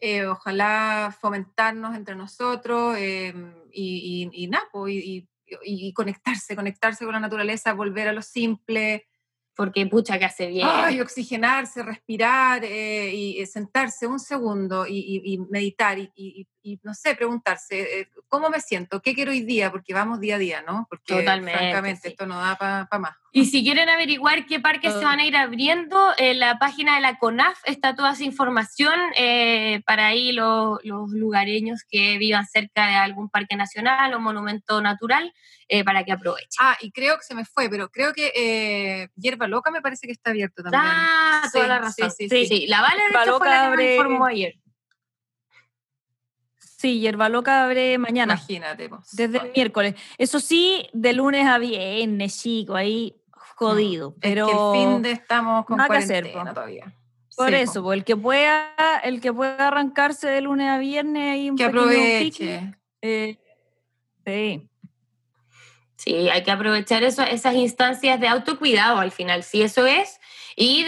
Eh, 0.00 0.26
ojalá 0.26 1.16
fomentarnos 1.18 1.96
entre 1.96 2.14
nosotros 2.14 2.94
eh, 2.98 3.32
y, 3.72 4.30
y, 4.34 4.50
y, 4.86 5.28
y, 5.64 5.92
conectarse, 5.94 6.54
conectarse 6.54 7.06
con 7.06 7.14
la 7.14 7.20
naturaleza, 7.20 7.72
volver 7.72 8.08
a 8.08 8.12
lo 8.12 8.20
simple, 8.20 9.08
porque 9.56 9.86
pucha 9.86 10.18
que 10.18 10.26
hace 10.26 10.48
bien. 10.48 10.68
Ay, 10.70 11.00
oxigenarse, 11.00 11.82
respirar 11.82 12.62
eh, 12.64 13.10
y 13.12 13.46
sentarse 13.46 14.06
un 14.06 14.20
segundo 14.20 14.86
y, 14.86 15.38
meditar 15.50 15.98
y, 15.98 16.46
no 16.82 16.94
sé, 16.94 17.14
preguntarse, 17.14 18.00
eh, 18.00 18.08
¿cómo 18.28 18.50
me 18.50 18.60
siento? 18.60 19.00
¿Qué 19.00 19.14
quiero 19.14 19.30
hoy 19.30 19.42
día? 19.42 19.70
Porque 19.70 19.94
vamos 19.94 20.20
día 20.20 20.36
a 20.36 20.38
día, 20.38 20.62
¿no? 20.62 20.86
Porque 20.88 21.14
Totalmente, 21.14 21.58
francamente 21.58 22.08
esto 22.08 22.26
no 22.26 22.38
da 22.38 22.56
para 22.56 22.98
más. 22.98 23.16
Y 23.30 23.46
si 23.46 23.62
quieren 23.62 23.88
averiguar 23.88 24.46
qué 24.46 24.58
parques 24.58 24.92
se 24.92 25.04
van 25.04 25.20
a 25.20 25.24
ir 25.24 25.36
abriendo, 25.36 26.12
en 26.16 26.40
la 26.40 26.58
página 26.58 26.96
de 26.96 27.02
la 27.02 27.18
CONAF 27.18 27.58
está 27.64 27.94
toda 27.94 28.12
esa 28.12 28.24
información 28.24 28.98
eh, 29.16 29.82
para 29.86 30.06
ahí 30.06 30.32
los, 30.32 30.78
los 30.82 31.10
lugareños 31.10 31.84
que 31.88 32.18
vivan 32.18 32.46
cerca 32.46 32.86
de 32.86 32.94
algún 32.94 33.28
parque 33.28 33.54
nacional 33.54 34.14
o 34.14 34.20
monumento 34.20 34.80
natural 34.80 35.32
eh, 35.68 35.84
para 35.84 36.02
que 36.04 36.12
aprovechen. 36.12 36.48
Ah, 36.58 36.76
y 36.80 36.90
creo 36.90 37.18
que 37.18 37.24
se 37.24 37.34
me 37.34 37.44
fue, 37.44 37.68
pero 37.68 37.90
creo 37.90 38.14
que 38.14 38.32
eh, 38.34 39.08
Hierba 39.16 39.46
Loca 39.46 39.70
me 39.70 39.82
parece 39.82 40.06
que 40.06 40.12
está 40.14 40.30
abierto 40.30 40.62
también. 40.62 40.82
Ah, 40.82 41.42
toda 41.52 41.66
la 41.66 41.78
razón. 41.78 42.10
Sí, 42.10 42.28
sí, 42.28 42.46
sí. 42.46 42.66
La 42.66 42.80
Vale 42.80 43.02
de 43.12 43.22
hecho, 43.22 43.38
fue 43.38 43.50
la 43.50 43.70
que 43.70 43.76
me 43.76 43.94
informó 43.94 44.24
ayer. 44.24 44.54
Sí, 46.78 47.00
Hierba 47.00 47.28
Loca 47.28 47.64
abre 47.64 47.98
mañana. 47.98 48.34
Imagínate. 48.34 48.88
Desde 49.10 49.38
el 49.38 49.52
miércoles. 49.52 49.96
Eso 50.16 50.38
sí, 50.38 50.88
de 50.92 51.12
lunes 51.12 51.44
a 51.44 51.58
viernes, 51.58 52.40
chico, 52.40 52.76
ahí 52.76 53.16
jodido. 53.32 54.14
pero 54.20 54.46
que 54.46 54.52
el 54.52 54.86
fin 54.86 55.02
de 55.02 55.10
estamos 55.10 55.66
con 55.66 55.78
nada 55.78 55.88
cuarentena 55.88 56.42
hacer, 56.42 56.54
todavía. 56.54 56.94
Por 57.36 57.52
eso, 57.52 57.82
pues, 57.82 57.98
el 57.98 58.04
que 58.04 58.16
pueda, 58.16 58.74
el 59.02 59.20
que 59.20 59.32
pueda 59.32 59.66
arrancarse 59.66 60.28
de 60.28 60.40
lunes 60.40 60.68
a 60.68 60.78
viernes 60.78 61.32
ahí 61.34 61.50
un 61.50 61.56
que 61.56 61.64
aproveche. 61.64 62.72
Eh, 63.02 63.38
sí. 64.24 64.68
Sí, 65.96 66.28
hay 66.28 66.44
que 66.44 66.50
aprovechar 66.52 67.02
eso, 67.02 67.22
esas 67.22 67.54
instancias 67.54 68.20
de 68.20 68.28
autocuidado 68.28 69.00
al 69.00 69.10
final, 69.10 69.42
si 69.42 69.62
eso 69.62 69.84
es, 69.84 70.20
y 70.54 70.84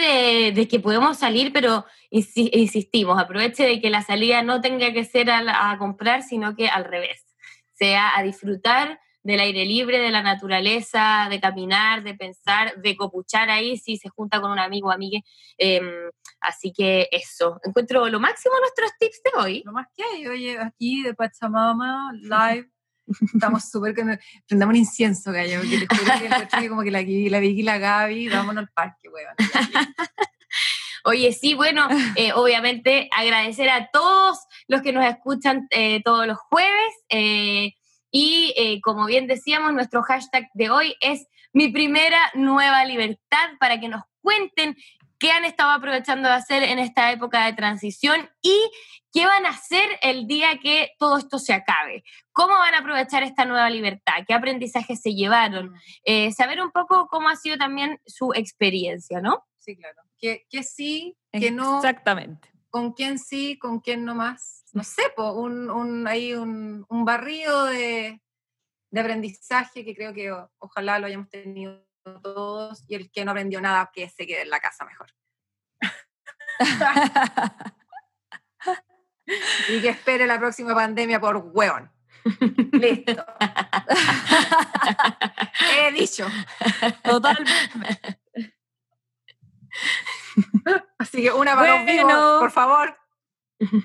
de, 0.53 0.67
que 0.69 0.79
podemos 0.79 1.17
salir, 1.17 1.51
pero 1.51 1.85
insistimos, 2.11 3.19
aproveche 3.19 3.63
de 3.63 3.81
que 3.81 3.89
la 3.89 4.01
salida 4.01 4.43
no 4.43 4.61
tenga 4.61 4.91
que 4.93 5.05
ser 5.05 5.31
a, 5.31 5.75
comprar, 5.79 6.23
sino 6.23 6.55
que 6.55 6.67
al 6.67 6.85
revés, 6.85 7.25
sea 7.73 8.17
a 8.17 8.23
disfrutar 8.23 8.99
del 9.23 9.39
aire 9.39 9.65
libre, 9.65 9.99
de 9.99 10.11
la 10.11 10.21
naturaleza, 10.21 11.27
de 11.29 11.39
caminar, 11.39 12.03
de 12.03 12.15
pensar, 12.15 12.75
de 12.81 12.95
copuchar 12.97 13.49
ahí 13.49 13.77
si 13.77 13.97
se 13.97 14.09
junta 14.09 14.41
con 14.41 14.51
un 14.51 14.59
amigo 14.59 14.89
o 14.89 14.91
amigue. 14.91 15.23
Em, 15.57 16.09
así 16.41 16.73
que 16.75 17.07
eso, 17.11 17.59
encuentro 17.63 18.07
lo 18.09 18.19
máximo 18.19 18.55
nuestros 18.59 18.91
tips 18.99 19.21
de 19.23 19.41
hoy. 19.41 19.63
Lo 19.63 19.71
más 19.71 19.87
que 19.95 20.03
hay, 20.03 20.27
oye, 20.27 20.59
aquí 20.59 21.03
de 21.03 21.13
Pachamama, 21.13 22.11
live 22.13 22.69
Estamos 23.33 23.69
súper 23.69 23.93
prendamos 23.93 24.73
un 24.73 24.75
incienso, 24.75 25.31
gallo, 25.31 25.59
porque 25.59 25.85
te 25.85 25.95
juro 25.95 26.13
que, 26.59 26.69
como 26.69 26.81
que 26.83 26.91
la, 26.91 27.01
la 27.01 27.39
Vicky 27.39 27.59
y 27.59 27.63
la 27.63 27.77
Gaby, 27.77 28.29
vámonos 28.29 28.63
al 28.63 28.69
parque, 28.69 29.09
weón. 29.09 29.35
Oye, 31.03 31.31
sí, 31.33 31.53
bueno, 31.53 31.87
eh, 32.15 32.33
obviamente 32.33 33.09
agradecer 33.15 33.69
a 33.69 33.89
todos 33.91 34.39
los 34.67 34.81
que 34.81 34.93
nos 34.93 35.05
escuchan 35.05 35.67
eh, 35.71 36.01
todos 36.03 36.27
los 36.27 36.37
jueves. 36.37 36.93
Eh, 37.09 37.73
y 38.13 38.81
como 38.83 39.05
bien 39.05 39.25
decíamos, 39.25 39.73
nuestro 39.73 40.03
hashtag 40.03 40.49
de 40.53 40.69
hoy 40.69 40.95
es 40.99 41.27
mi 41.53 41.69
primera 41.69 42.19
nueva 42.33 42.83
libertad 42.83 43.51
para 43.57 43.79
que 43.79 43.87
nos 43.87 44.03
cuenten 44.21 44.75
qué 45.21 45.31
han 45.31 45.45
estado 45.45 45.69
aprovechando 45.69 46.27
de 46.27 46.33
hacer 46.33 46.63
en 46.63 46.79
esta 46.79 47.11
época 47.11 47.45
de 47.45 47.53
transición 47.53 48.27
y 48.41 48.57
qué 49.13 49.27
van 49.27 49.45
a 49.45 49.49
hacer 49.49 49.87
el 50.01 50.25
día 50.25 50.57
que 50.59 50.93
todo 50.97 51.19
esto 51.19 51.37
se 51.37 51.53
acabe. 51.53 52.03
¿Cómo 52.31 52.55
van 52.55 52.73
a 52.73 52.79
aprovechar 52.79 53.21
esta 53.21 53.45
nueva 53.45 53.69
libertad? 53.69 54.23
¿Qué 54.27 54.33
aprendizajes 54.33 54.99
se 54.99 55.13
llevaron? 55.13 55.75
Eh, 56.05 56.31
saber 56.31 56.59
un 56.59 56.71
poco 56.71 57.07
cómo 57.07 57.29
ha 57.29 57.35
sido 57.35 57.55
también 57.57 58.01
su 58.07 58.33
experiencia, 58.33 59.21
¿no? 59.21 59.45
Sí, 59.59 59.77
claro. 59.77 60.01
Que, 60.19 60.43
sí, 60.63 61.15
que 61.31 61.51
no. 61.51 61.77
Exactamente. 61.77 62.51
¿Con 62.71 62.93
quién 62.93 63.19
sí, 63.19 63.59
con 63.59 63.79
quién 63.79 64.05
no 64.05 64.15
más? 64.15 64.63
No 64.73 64.83
sé, 64.83 65.03
un, 65.17 65.69
un, 65.69 66.07
hay 66.07 66.33
un, 66.33 66.83
un 66.89 67.05
barrido 67.05 67.65
de, 67.65 68.19
de 68.89 68.99
aprendizaje 68.99 69.85
que 69.85 69.93
creo 69.93 70.13
que 70.13 70.33
ojalá 70.57 70.97
lo 70.97 71.05
hayamos 71.05 71.29
tenido 71.29 71.85
todos 72.03 72.83
y 72.87 72.95
el 72.95 73.11
que 73.11 73.25
no 73.25 73.31
aprendió 73.31 73.61
nada 73.61 73.91
que 73.93 74.09
se 74.09 74.27
quede 74.27 74.43
en 74.43 74.49
la 74.49 74.59
casa 74.59 74.85
mejor. 74.85 75.07
y 79.69 79.81
que 79.81 79.89
espere 79.89 80.27
la 80.27 80.39
próxima 80.39 80.75
pandemia 80.75 81.19
por 81.19 81.37
hueón. 81.37 81.91
Listo. 82.71 83.25
He 85.77 85.91
dicho. 85.91 86.27
Totalmente. 87.03 88.21
Así 90.97 91.23
que 91.23 91.31
una 91.31 91.55
para 91.55 91.77
los 91.77 91.85
vivos, 91.85 92.39
por 92.39 92.51
favor. 92.51 92.97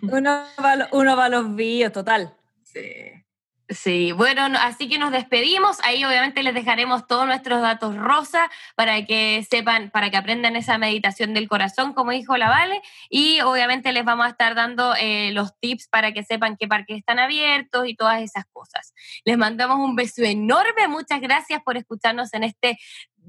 Uno 0.03 0.47
para, 0.57 0.89
uno 0.93 1.17
para 1.17 1.29
los 1.29 1.55
vivos, 1.55 1.93
total. 1.93 2.35
Sí. 2.63 3.26
Sí, 3.69 4.13
bueno, 4.13 4.47
así 4.61 4.89
que 4.89 4.97
nos 4.99 5.11
despedimos. 5.11 5.79
Ahí 5.83 6.05
obviamente 6.05 6.45
les 6.45 6.55
dejaremos 6.55 7.09
todos 7.09 7.27
nuestros 7.27 7.61
datos 7.61 7.97
rosa 7.97 8.49
para 8.77 9.05
que 9.05 9.45
sepan, 9.51 9.91
para 9.91 10.09
que 10.09 10.17
aprendan 10.17 10.55
esa 10.55 10.79
meditación 10.79 11.35
del 11.35 11.49
corazón, 11.49 11.93
como 11.93 12.13
dijo 12.13 12.37
la 12.37 12.49
Vale. 12.49 12.81
Y 13.11 13.41
obviamente 13.41 13.93
les 13.93 14.05
vamos 14.05 14.27
a 14.27 14.31
estar 14.31 14.55
dando 14.55 14.95
eh, 14.95 15.33
los 15.33 15.59
tips 15.59 15.89
para 15.89 16.13
que 16.13 16.23
sepan 16.23 16.57
qué 16.57 16.69
parques 16.69 16.99
están 16.99 17.19
abiertos 17.19 17.89
y 17.89 17.97
todas 17.97 18.23
esas 18.23 18.45
cosas. 18.53 18.95
Les 19.25 19.37
mandamos 19.37 19.79
un 19.79 19.97
beso 19.97 20.23
enorme. 20.23 20.87
Muchas 20.87 21.21
gracias 21.21 21.61
por 21.65 21.77
escucharnos 21.77 22.33
en 22.35 22.45
este 22.45 22.79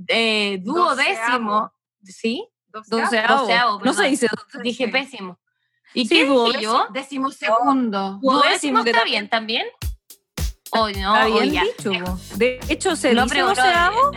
eh, 0.08 0.60
duodécimo. 0.62 1.74
¿Sí? 2.04 2.48
Doceavo. 2.68 3.82
no 3.84 3.94
se 3.94 4.04
dice. 4.08 4.28
Dije 4.62 4.88
pésimo. 4.88 5.40
¿Y 5.96 6.08
sí, 6.08 6.16
qué 6.16 6.26
dije 6.26 6.62
yo? 6.62 6.88
Décimo 6.92 7.32
segundo. 7.32 8.20
Duodécimo 8.22 8.84
está 8.84 9.04
bien 9.04 9.30
también. 9.30 9.66
Oh, 10.72 10.90
no, 10.90 11.16
Está 11.16 11.26
bien 11.26 11.52
dicho. 11.52 12.20
De 12.36 12.60
hecho, 12.68 12.96
¿se 12.96 13.14
no 13.14 13.24
dice 13.24 13.40
doceavo? 13.40 14.12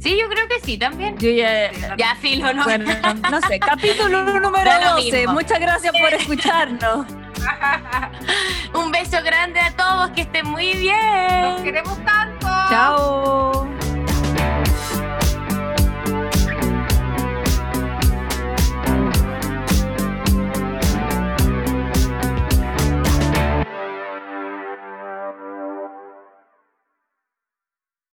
Sí, 0.00 0.18
yo 0.20 0.28
creo 0.28 0.48
que 0.48 0.60
sí 0.60 0.76
también. 0.76 1.16
Yo 1.18 1.30
ya, 1.30 1.70
ya 1.96 2.16
filo, 2.16 2.52
¿no? 2.52 2.64
Bueno, 2.64 2.92
no 3.30 3.40
sé, 3.42 3.60
capítulo 3.60 4.24
número 4.40 4.72
12. 4.96 5.28
Muchas 5.28 5.60
gracias 5.60 5.94
por 5.96 6.12
escucharnos. 6.12 7.06
Un 8.74 8.90
beso 8.90 9.22
grande 9.22 9.60
a 9.60 9.70
todos, 9.76 10.10
que 10.10 10.22
estén 10.22 10.48
muy 10.48 10.72
bien. 10.72 11.42
Nos 11.42 11.60
queremos 11.62 12.04
tanto. 12.04 12.46
Chao. 12.68 13.68